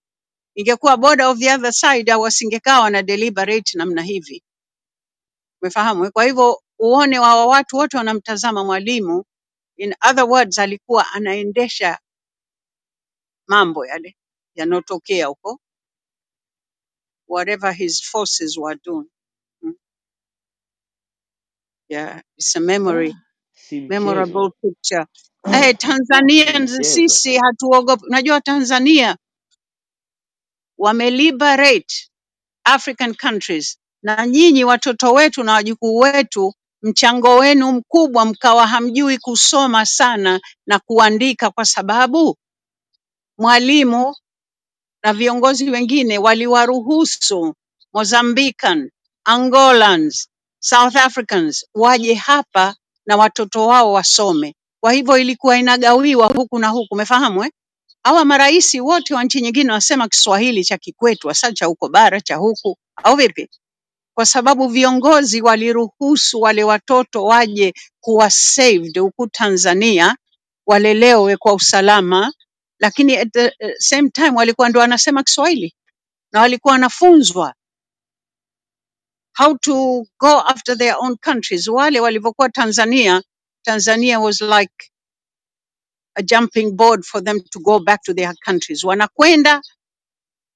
[0.57, 4.43] ingekuwa boda of the other side, au wasingekaa wana deliberate namna hivi.
[5.63, 6.13] Umefahamu?
[6.13, 9.25] Kwa hivyo uone wa watu wote wanamtazama mwalimu,
[9.77, 11.99] in other words, alikuwa anaendesha
[13.47, 14.17] mambo yale
[14.55, 15.61] yanotokea huko,
[17.29, 19.09] whatever his forces were doing.
[19.61, 19.75] Mm,
[21.89, 23.21] Yeah, it's a memory, ah,
[23.53, 25.05] si memorable mchezo picture.
[25.51, 28.05] Eh, si Tanzanians mchezo sisi hatuogopi.
[28.07, 29.17] Unajua Tanzania
[30.77, 32.09] wameliberate
[32.65, 39.85] African countries, na nyinyi watoto wetu na wajukuu wetu, mchango wenu mkubwa, mkawa hamjui kusoma
[39.85, 42.37] sana na kuandika, kwa sababu
[43.37, 44.15] Mwalimu
[45.03, 47.55] na viongozi wengine waliwaruhusu
[47.93, 48.91] Mozambican,
[49.25, 50.29] Angolans,
[50.59, 52.75] South Africans waje hapa
[53.05, 54.55] na watoto wao wasome.
[54.81, 57.51] Kwa hivyo ilikuwa inagawiwa huku na huku, umefahamu eh?
[58.07, 62.35] Hawa marais wote wa nchi nyingine wasema Kiswahili cha kikwetu, hasa cha huko bara cha
[62.35, 63.49] huku, au vipi?
[64.13, 70.15] Kwa sababu viongozi waliruhusu wale watoto waje kuwa saved huku Tanzania,
[70.65, 72.33] walelewe kwa usalama,
[72.79, 75.75] lakini at the eh, same time walikuwa ndo wanasema Kiswahili
[76.31, 77.53] na walikuwa wanafunzwa
[79.37, 81.67] how to go after their own countries.
[81.67, 83.23] Wale walivyokuwa Tanzania,
[83.65, 84.91] Tanzania was like
[86.17, 88.83] a jumping board for them to go back to their countries.
[88.85, 89.61] Wanakwenda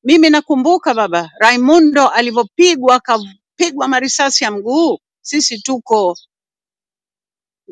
[0.04, 6.18] Mimi nakumbuka baba Raimundo alivyopigwa akapigwa marisasi ya mguu, sisi tuko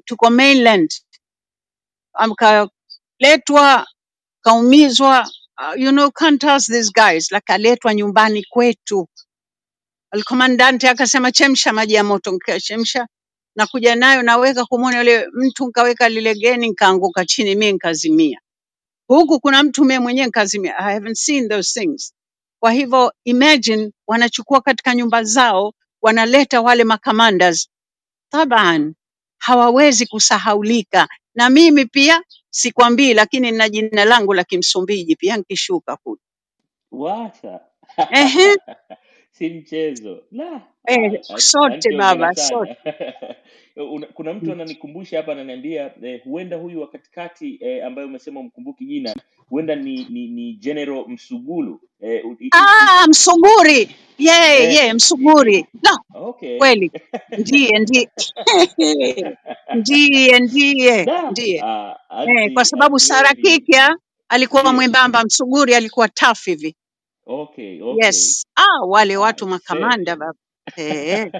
[0.05, 0.91] tuko mainland,
[2.13, 3.87] akaletwa
[4.43, 5.29] kaumizwa.
[5.59, 9.09] Uh, you know can't ask these guys, lakaletwa nyumbani kwetu.
[10.11, 13.07] Alkomandante akasema chemsha maji ya moto, nikachemsha
[13.55, 18.39] nakuja nayo naweka kumwona yule mtu, nkaweka lile geni, nkaanguka chini, mie nkazimia.
[19.07, 20.77] huku kuna mtu mie mwenyewe nkazimia.
[20.80, 22.13] I haven't seen those things.
[22.59, 27.69] Kwa hivyo imagine wanachukua katika nyumba zao wanaleta wale macommanders,
[28.31, 28.95] taban
[29.39, 31.09] hawawezi kusahaulika.
[31.35, 36.21] Na mimi pia sikwambii, lakini nina jina langu la Kimsumbiji pia nikishuka kule.
[36.91, 37.61] Wacha
[38.11, 38.57] Ehe,
[39.39, 40.23] si mchezo.
[40.31, 42.75] La eh, ah, sote baba, sote.
[44.13, 49.15] kuna mtu ananikumbusha hapa ananiambia eh, huenda huyu wa katikati eh, ambaye umesema umkumbuki jina
[49.49, 54.33] huenda ni, ni, ni general msugulu eh, u- i- i- i- Ah, Msuguri, ye
[54.63, 55.57] eh, ye, i- Msuguri.
[55.57, 56.57] i- No, okay.
[56.57, 56.91] kweli.
[57.37, 58.09] Ndiye ndiye.
[59.75, 61.61] Ndiye ndiye da ndiye.
[61.65, 61.95] ah,
[62.27, 63.95] Eh, kwa anti sababu anti Sara ni Kikya
[64.29, 66.75] alikuwa mwembamba, Msuguri alikuwa tafu hivi.
[67.30, 68.45] Okay okay Yes.
[68.56, 70.34] Ah, wale watu I makamanda baba.
[70.77, 71.31] Eh.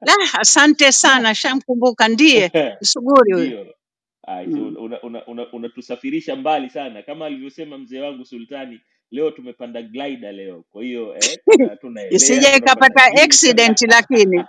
[0.00, 2.50] La, asante sana, shamkumbuka ndiye
[2.82, 3.46] Msuguri huyo.
[3.46, 3.74] ndio
[4.26, 4.76] Ai, so Mm.
[4.76, 8.80] unatusafirisha una, una, unatusafirisha mbali sana kama alivyosema mzee wangu Sultani.
[9.10, 13.92] Leo tumepanda glider leo, kwa hiyo eh, tuna tunaelea Isije tunapanda ikapata juu accident sana
[13.92, 14.44] lakini.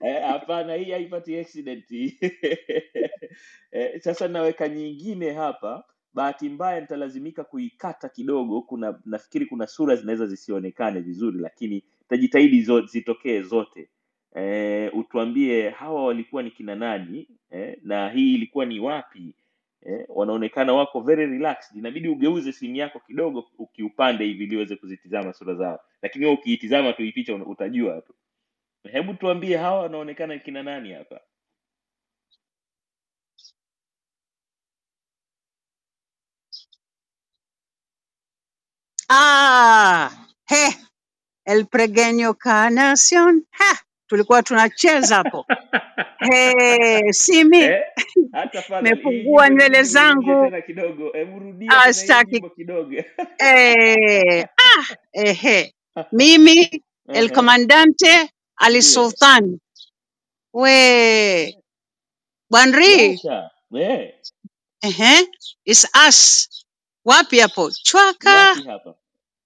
[0.00, 2.18] Eh, hapana, hii haipati accident hii.
[3.72, 5.84] Eh, sasa naweka nyingine hapa.
[6.16, 8.62] Bahati mbaya nitalazimika kuikata kidogo.
[8.62, 13.88] Kuna nafikiri kuna sura zinaweza zisionekane vizuri, lakini tajitahidi zitokee zote.
[14.36, 19.34] e, utuambie hawa walikuwa ni kina nani e, na hii ilikuwa ni wapi?
[19.86, 21.76] e, wanaonekana wako very relaxed.
[21.78, 27.02] Inabidi ugeuze simu yako kidogo ukiupande hivi ili uweze kuzitizama sura zao, lakini ukiitizama tu
[27.02, 28.14] hii picha utajua tu.
[28.92, 31.20] Hebu tuambie hawa wanaonekana kina nani hapa?
[39.08, 40.10] Ah,
[40.48, 40.68] he,
[41.44, 43.46] El Pequeño Carnacion.
[43.50, 45.46] Ha, tulikuwa tunacheza hapo.
[46.18, 47.80] He, simi eh?
[48.32, 51.10] Hata fadhali nywele zangu tena kidogo.
[51.12, 52.94] Hebu rudia tena hii astaki nyimbo kidogo.
[53.38, 55.74] eh, ah, ehe.
[56.12, 58.82] Mimi El Comandante Ali Ndio.
[58.82, 59.60] Sultan.
[60.52, 61.56] We
[62.50, 63.50] Bwanri, Wacha.
[63.74, 64.14] Eh,
[64.82, 65.28] ehe,
[65.64, 66.48] is us.
[67.06, 67.72] Wapi hapo?
[67.72, 68.96] Chwaka, wapi hapa?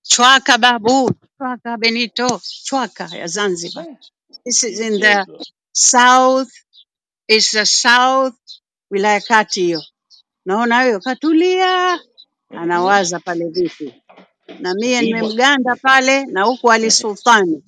[0.03, 3.89] Chwaka babu, Chwaka Benito, Chwaka ya Zanzibar.
[3.89, 3.97] Eh,
[4.47, 5.45] This is in the mchezo.
[5.73, 6.51] south,
[7.29, 8.37] is the south,
[8.91, 9.83] wilaya kati hiyo.
[10.47, 12.01] Naona hiyo katulia,
[12.51, 13.95] anawaza pale vipi,
[14.61, 15.19] na mie Hii mwa...
[15.23, 17.65] nimemganda pale, na huku Ali Sultani.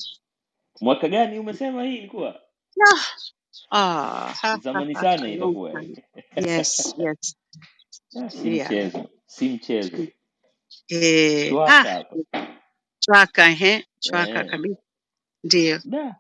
[0.80, 2.42] Mwaka gani umesema hii ilikuwa?
[2.80, 3.00] Ah,
[3.70, 5.98] ah, ha, ha, Zamani ha, sana time.
[6.36, 7.36] Yes, yes,
[8.16, 8.66] Ah, si yeah.
[8.66, 9.10] mchezo.
[9.32, 9.96] Si mchezo.
[10.88, 12.46] e, Chwaka ah.
[13.00, 14.50] Chwaka, ehe, Chwaka Eh.
[14.50, 14.80] kabisa,
[15.44, 15.80] ndio.
[15.84, 16.16] Da.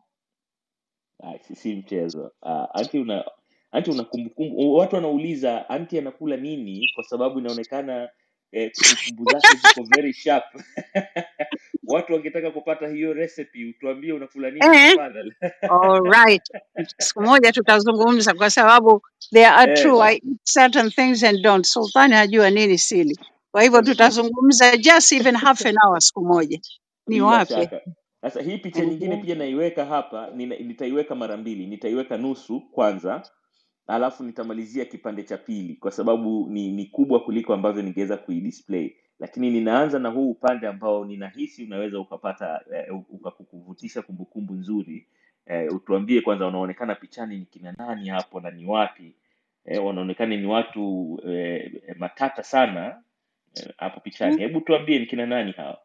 [1.22, 2.32] Ah, si, si mchezo.
[2.42, 3.24] Ah, anti una
[3.72, 4.74] anti una kumbukumbu.
[4.74, 8.08] Watu wanauliza anti anakula nini kwa sababu inaonekana
[8.52, 10.44] eh, kumbukumbu zake ziko very sharp.
[11.92, 15.32] Watu wangetaka kupata hiyo recipe, utuambie unakula nini Eh, tafadhali.
[15.70, 16.42] all right.
[16.98, 19.02] Siku moja tutazungumza kwa sababu
[19.32, 20.00] they are Eh, true.
[20.00, 21.66] I eat certain things and don't.
[21.66, 23.18] Sultani hajua nini sili.
[23.52, 26.60] Kwa hivyo tutazungumza just even half an hour siku moja.
[27.06, 27.54] Ni bila wape?
[27.54, 27.80] shaka.
[28.22, 31.66] Sasa hii picha nyingine pia naiweka hapa, nina, nitaiweka mara mbili.
[31.66, 33.22] Nitaiweka nusu kwanza,
[33.86, 39.50] alafu nitamalizia kipande cha pili kwa sababu ni, ni kubwa kuliko ambavyo ningeweza kuidisplay, lakini
[39.50, 45.08] ninaanza na huu upande ambao ninahisi unaweza ukapata eh, ukakuvutisha kumbukumbu nzuri.
[45.46, 49.14] Eh, utuambie kwanza, wanaonekana pichani ni kina nani hapo na ni wapi?
[49.65, 53.03] Eh, wanaonekana ni watu eh, matata sana
[53.55, 54.37] eh, hapo pichani.
[54.41, 55.77] Hebu tuambie ni kina nani hawa?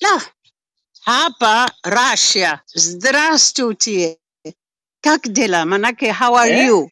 [0.00, 0.20] La,
[1.00, 2.60] hapa Russia.
[2.66, 4.16] Здравствуйте.
[5.02, 5.64] Как дела?
[5.64, 6.66] Manake how are Eh?
[6.66, 6.90] you?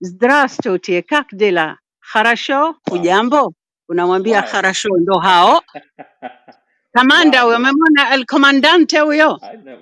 [0.00, 1.02] Здравствуйте.
[1.02, 1.78] Как дела?
[2.12, 2.74] Kharasho, Wow.
[2.90, 3.52] hujambo?
[3.88, 4.50] Unamwambia Wow.
[4.50, 5.62] Kharasho ndo hao.
[6.97, 9.41] Kamanda huyo, umemwona el comandante huyo?
[9.41, 9.77] Ah, na-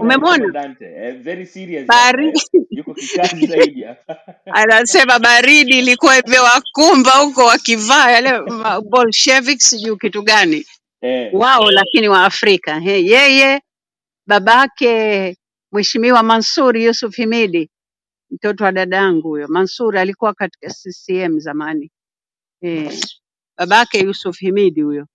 [0.00, 0.38] Umemwona?
[0.38, 2.42] Comandante eh, very serious hapa Baridi eh.
[2.70, 4.16] Yuko kikazi zaidi hapa
[4.50, 10.66] anasema baridi ilikuwa imewakumba huko wakivaa yale ma- Bolsheviks sijui kitu gani
[11.02, 11.32] eh.
[11.32, 12.80] wao, lakini wa Afrika.
[12.80, 13.62] He, yeye
[14.26, 15.36] babake
[15.72, 17.70] Mheshimiwa Mansur Yusuf Himidi,
[18.30, 19.48] mtoto wa dadangu huyo.
[19.48, 21.90] Mansur alikuwa katika CCM zamani.
[22.62, 23.00] Eh,
[23.58, 25.06] babake Yusuf Himidi huyo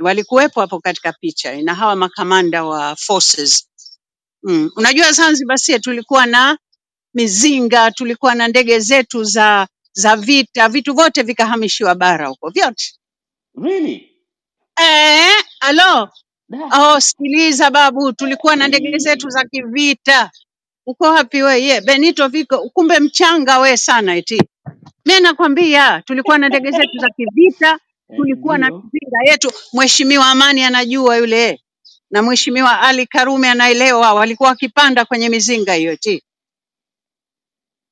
[0.00, 3.68] walikuwepo hapo katika picha na hawa makamanda wa forces
[4.42, 4.70] mm.
[4.76, 6.58] Unajua Zanzibar sie tulikuwa na
[7.14, 12.94] mizinga, tulikuwa na ndege zetu za za vita, vitu vyote vikahamishiwa bara huko vyote.
[13.62, 14.12] Really?
[14.80, 16.10] Eh, alo
[16.48, 16.72] Da.
[16.72, 20.30] oh, sikiliza babu, tulikuwa na ndege zetu za kivita.
[20.86, 21.62] Uko wapi we?
[21.62, 24.42] Ye, Benito viko kumbe mchanga we sana eti.
[25.06, 27.80] Mimi nakwambia tulikuwa na ndege zetu za kivita,
[28.16, 28.84] tulikuwa na ndio.
[28.92, 29.52] mizinga yetu.
[29.74, 31.62] Mheshimiwa Amani anajua yule,
[32.10, 36.24] na Mheshimiwa Ali Karume anaelewa, walikuwa wakipanda kwenye mizinga hiyo eti,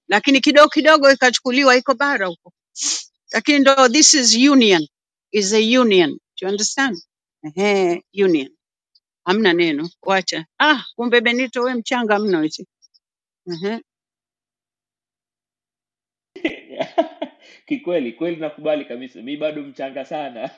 [0.09, 2.53] lakini kidogo kidogo ikachukuliwa iko bara huko,
[3.33, 4.89] lakini ndo this is union,
[5.33, 6.11] is a union.
[6.13, 6.99] Do you understand?
[7.45, 8.51] Ehe, union.
[9.25, 10.47] Hamna neno, wacha.
[10.61, 12.67] Ah, kumbe Benito we mchanga mno eti.
[13.53, 13.83] Ehe.
[17.69, 20.51] Kikweli kweli nakubali kabisa, mi bado mchanga sana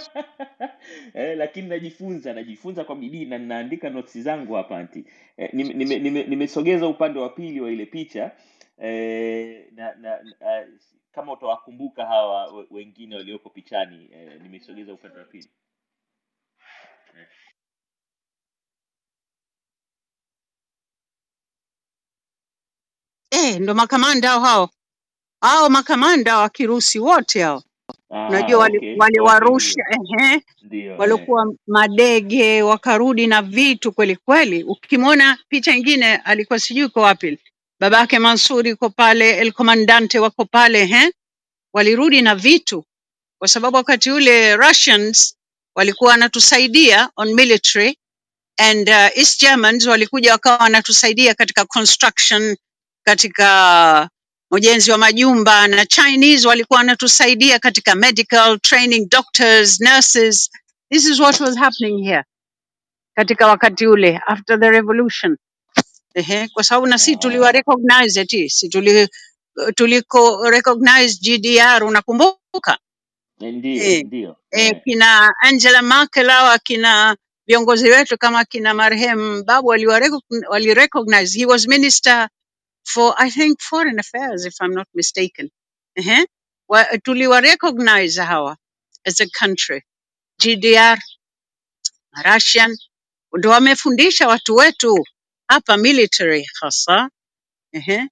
[1.14, 5.06] eh, lakini najifunza najifunza kwa bidii na ninaandika notsi zangu hapa anti.
[5.38, 8.32] Eh, nimesogeza nime, nime, upande wa pili wa ile picha
[8.78, 10.68] eh, na, na, na
[11.12, 15.50] kama utawakumbuka hawa wengine walioko pichani eh, nimesogeza upande wa pili
[17.20, 17.28] eh.
[23.30, 24.70] Eh, ndo makamanda hao.
[25.40, 27.62] Hao makamanda wa Kirusi wote hao.
[28.10, 30.34] Ah, Unajua wali- okay waliwarusha okay, ehe,
[30.72, 30.98] eh.
[30.98, 34.62] walikuwa madege wakarudi na vitu kweli kweli.
[34.64, 37.38] Ukimwona picha ingine alikuwa sijui uko wapi,
[37.80, 41.12] babake Mansuri yuko pale, el comandante wako pale ehe,
[41.72, 42.84] walirudi na vitu
[43.38, 45.36] kwa sababu wakati ule Russians
[45.76, 47.98] walikuwa wanatusaidia on military
[48.56, 52.56] and uh, East Germans walikuja wakawa wanatusaidia katika construction,
[53.06, 54.10] katika
[54.50, 60.50] ujenzi wa majumba na Chinese walikuwa wanatusaidia katika medical training, doctors, nurses.
[60.92, 62.24] This is what was happening here
[63.16, 65.36] katika wakati ule after the revolution.
[66.14, 69.08] Ehe, kwa sababu na si tuliwa recognize eti si tuli
[69.76, 72.78] tuliko recognize GDR unakumbuka?
[73.40, 74.82] ndio Eh, ndio eh, eh.
[74.84, 77.16] kina Angela Merkel au akina
[77.46, 82.28] viongozi wetu kama kina marehemu Babu waliwa recogn- wali recognize he was minister
[82.94, 85.50] for I think foreign affairs if I'm not mistaken.
[85.98, 86.26] Ehe.
[86.68, 88.56] Wa, tuliwa recognize hawa
[89.06, 89.82] as a country.
[90.42, 90.98] GDR,
[92.24, 92.76] Russian
[93.38, 95.04] ndo wamefundisha watu wetu
[95.48, 97.10] hapa military hasa.
[97.72, 98.08] Ehe.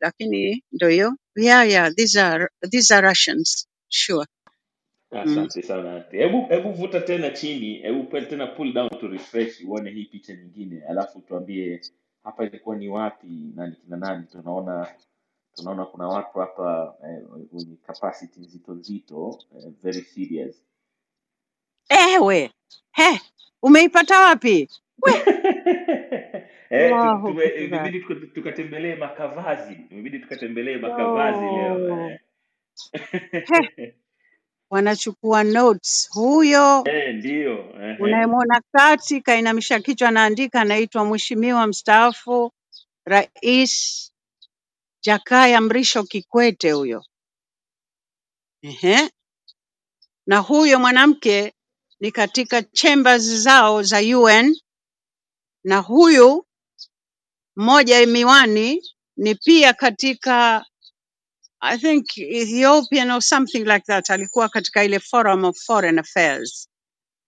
[0.00, 1.16] Lakini ndo hiyo.
[1.36, 3.68] Yeah, yeah, these are these are Russians.
[3.88, 4.26] Sure.
[5.24, 5.48] Mm.
[5.62, 6.18] Sana Ante.
[6.18, 10.34] Hebu hebu vuta tena chini, hebu pe- tena pull down to refresh uone hii picha
[10.36, 11.80] nyingine, alafu tuambie
[12.26, 14.26] hapa ilikuwa ni wapi na ni kina nani.
[14.32, 14.94] Tunaona
[15.54, 17.22] tunaona kuna watu hapa eh,
[17.52, 20.62] wenye capacity nzito nzito eh, very serious.
[21.88, 22.50] Ewe,
[22.92, 23.20] he,
[23.62, 24.70] umeipata wapi?
[26.70, 26.92] Eh,
[27.64, 28.00] imebidi
[28.34, 32.20] tukatembelee makavazi, imebidi tukatembelee makavazi leo Oh, eh.
[34.70, 36.08] wanachukua notes.
[36.12, 37.96] Huyo Eh, ndio ehe.
[38.02, 42.52] unayemwona kati kainamisha kichwa anaandika, anaitwa Mheshimiwa mstaafu
[43.06, 44.12] Rais
[45.04, 47.04] Jakaya Mrisho Kikwete huyo.
[48.62, 49.10] Ehe.
[50.26, 51.54] Na huyo mwanamke
[52.00, 54.56] ni katika chambers zao za UN,
[55.64, 56.46] na huyu
[57.56, 58.82] mmoja miwani
[59.16, 60.66] ni pia katika
[61.60, 66.68] I think Ethiopian or something like that, alikuwa katika ile Forum of Foreign Affairs.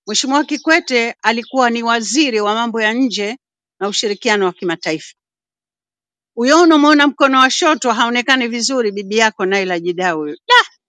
[0.06, 3.36] Mheshimiwa Kikwete alikuwa ni waziri wa mambo ya nje
[3.80, 5.14] na ushirikiano wa kimataifa.
[6.34, 10.36] Huyo unamwona mkono wa shoto haonekani vizuri, bibi yako Naila huyo.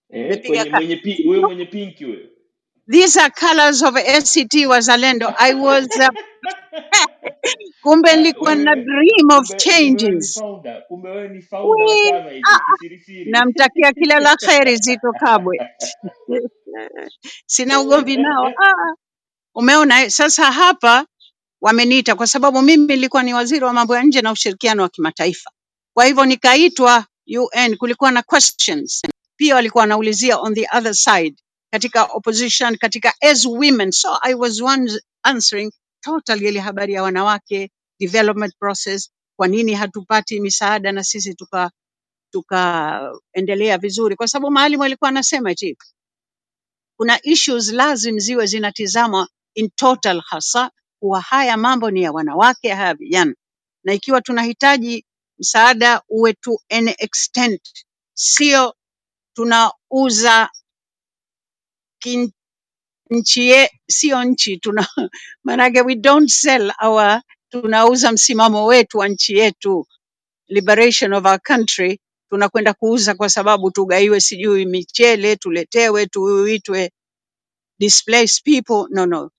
[0.09, 2.29] Eh, kwenye mwenye pi, huyo mwenye pinki huyo.
[2.91, 5.33] These are colors of ACT Wazalendo.
[5.37, 6.09] I was uh,
[7.83, 10.33] kumbe Ah, nilikuwa na wewe dream of kumbe kumbe wewe ni changes.
[10.33, 13.31] founder, kumbe wewe ni founder wa Wee, chama hicho ah, kisirisiri.
[13.31, 15.59] namtakia kila la kheri Zito Kabwe.
[17.47, 18.47] Sina ugomvi nao.
[18.47, 18.95] Ah,
[19.55, 20.09] umeona eh?
[20.11, 21.07] Sasa hapa
[21.61, 25.51] wameniita kwa sababu mimi nilikuwa ni waziri wa mambo ya nje na ushirikiano wa kimataifa.
[25.93, 27.05] Kwa hivyo nikaitwa
[27.39, 29.01] UN kulikuwa na questions
[29.37, 31.35] pia walikuwa wanaulizia on the other side
[31.73, 34.91] katika opposition katika as women so I was one
[35.23, 35.71] answering
[36.01, 41.71] totally ile habari ya wanawake development process kwa nini hatupati misaada na sisi tuka
[42.34, 44.15] tukaendelea vizuri.
[44.15, 45.77] Kwa sababu maalim alikuwa anasema eti
[46.97, 52.93] kuna issues lazim ziwe zinatizamwa in total hasa kuwa haya mambo ni ya wanawake haya
[52.93, 53.35] vijana.
[53.84, 55.05] Na ikiwa tunahitaji
[55.39, 57.61] msaada uwe to an extent
[58.13, 58.76] sio
[59.35, 60.49] tunauza
[63.10, 64.88] nchi ye, sio nchi tuna
[65.45, 69.88] maanake we don't sell our tunauza msimamo wetu wa nchi yetu
[70.48, 76.91] liberation of our country tunakwenda kuuza kwa sababu tugaiwe sijui michele tuletewe tuitwe
[77.80, 79.31] displaced people no no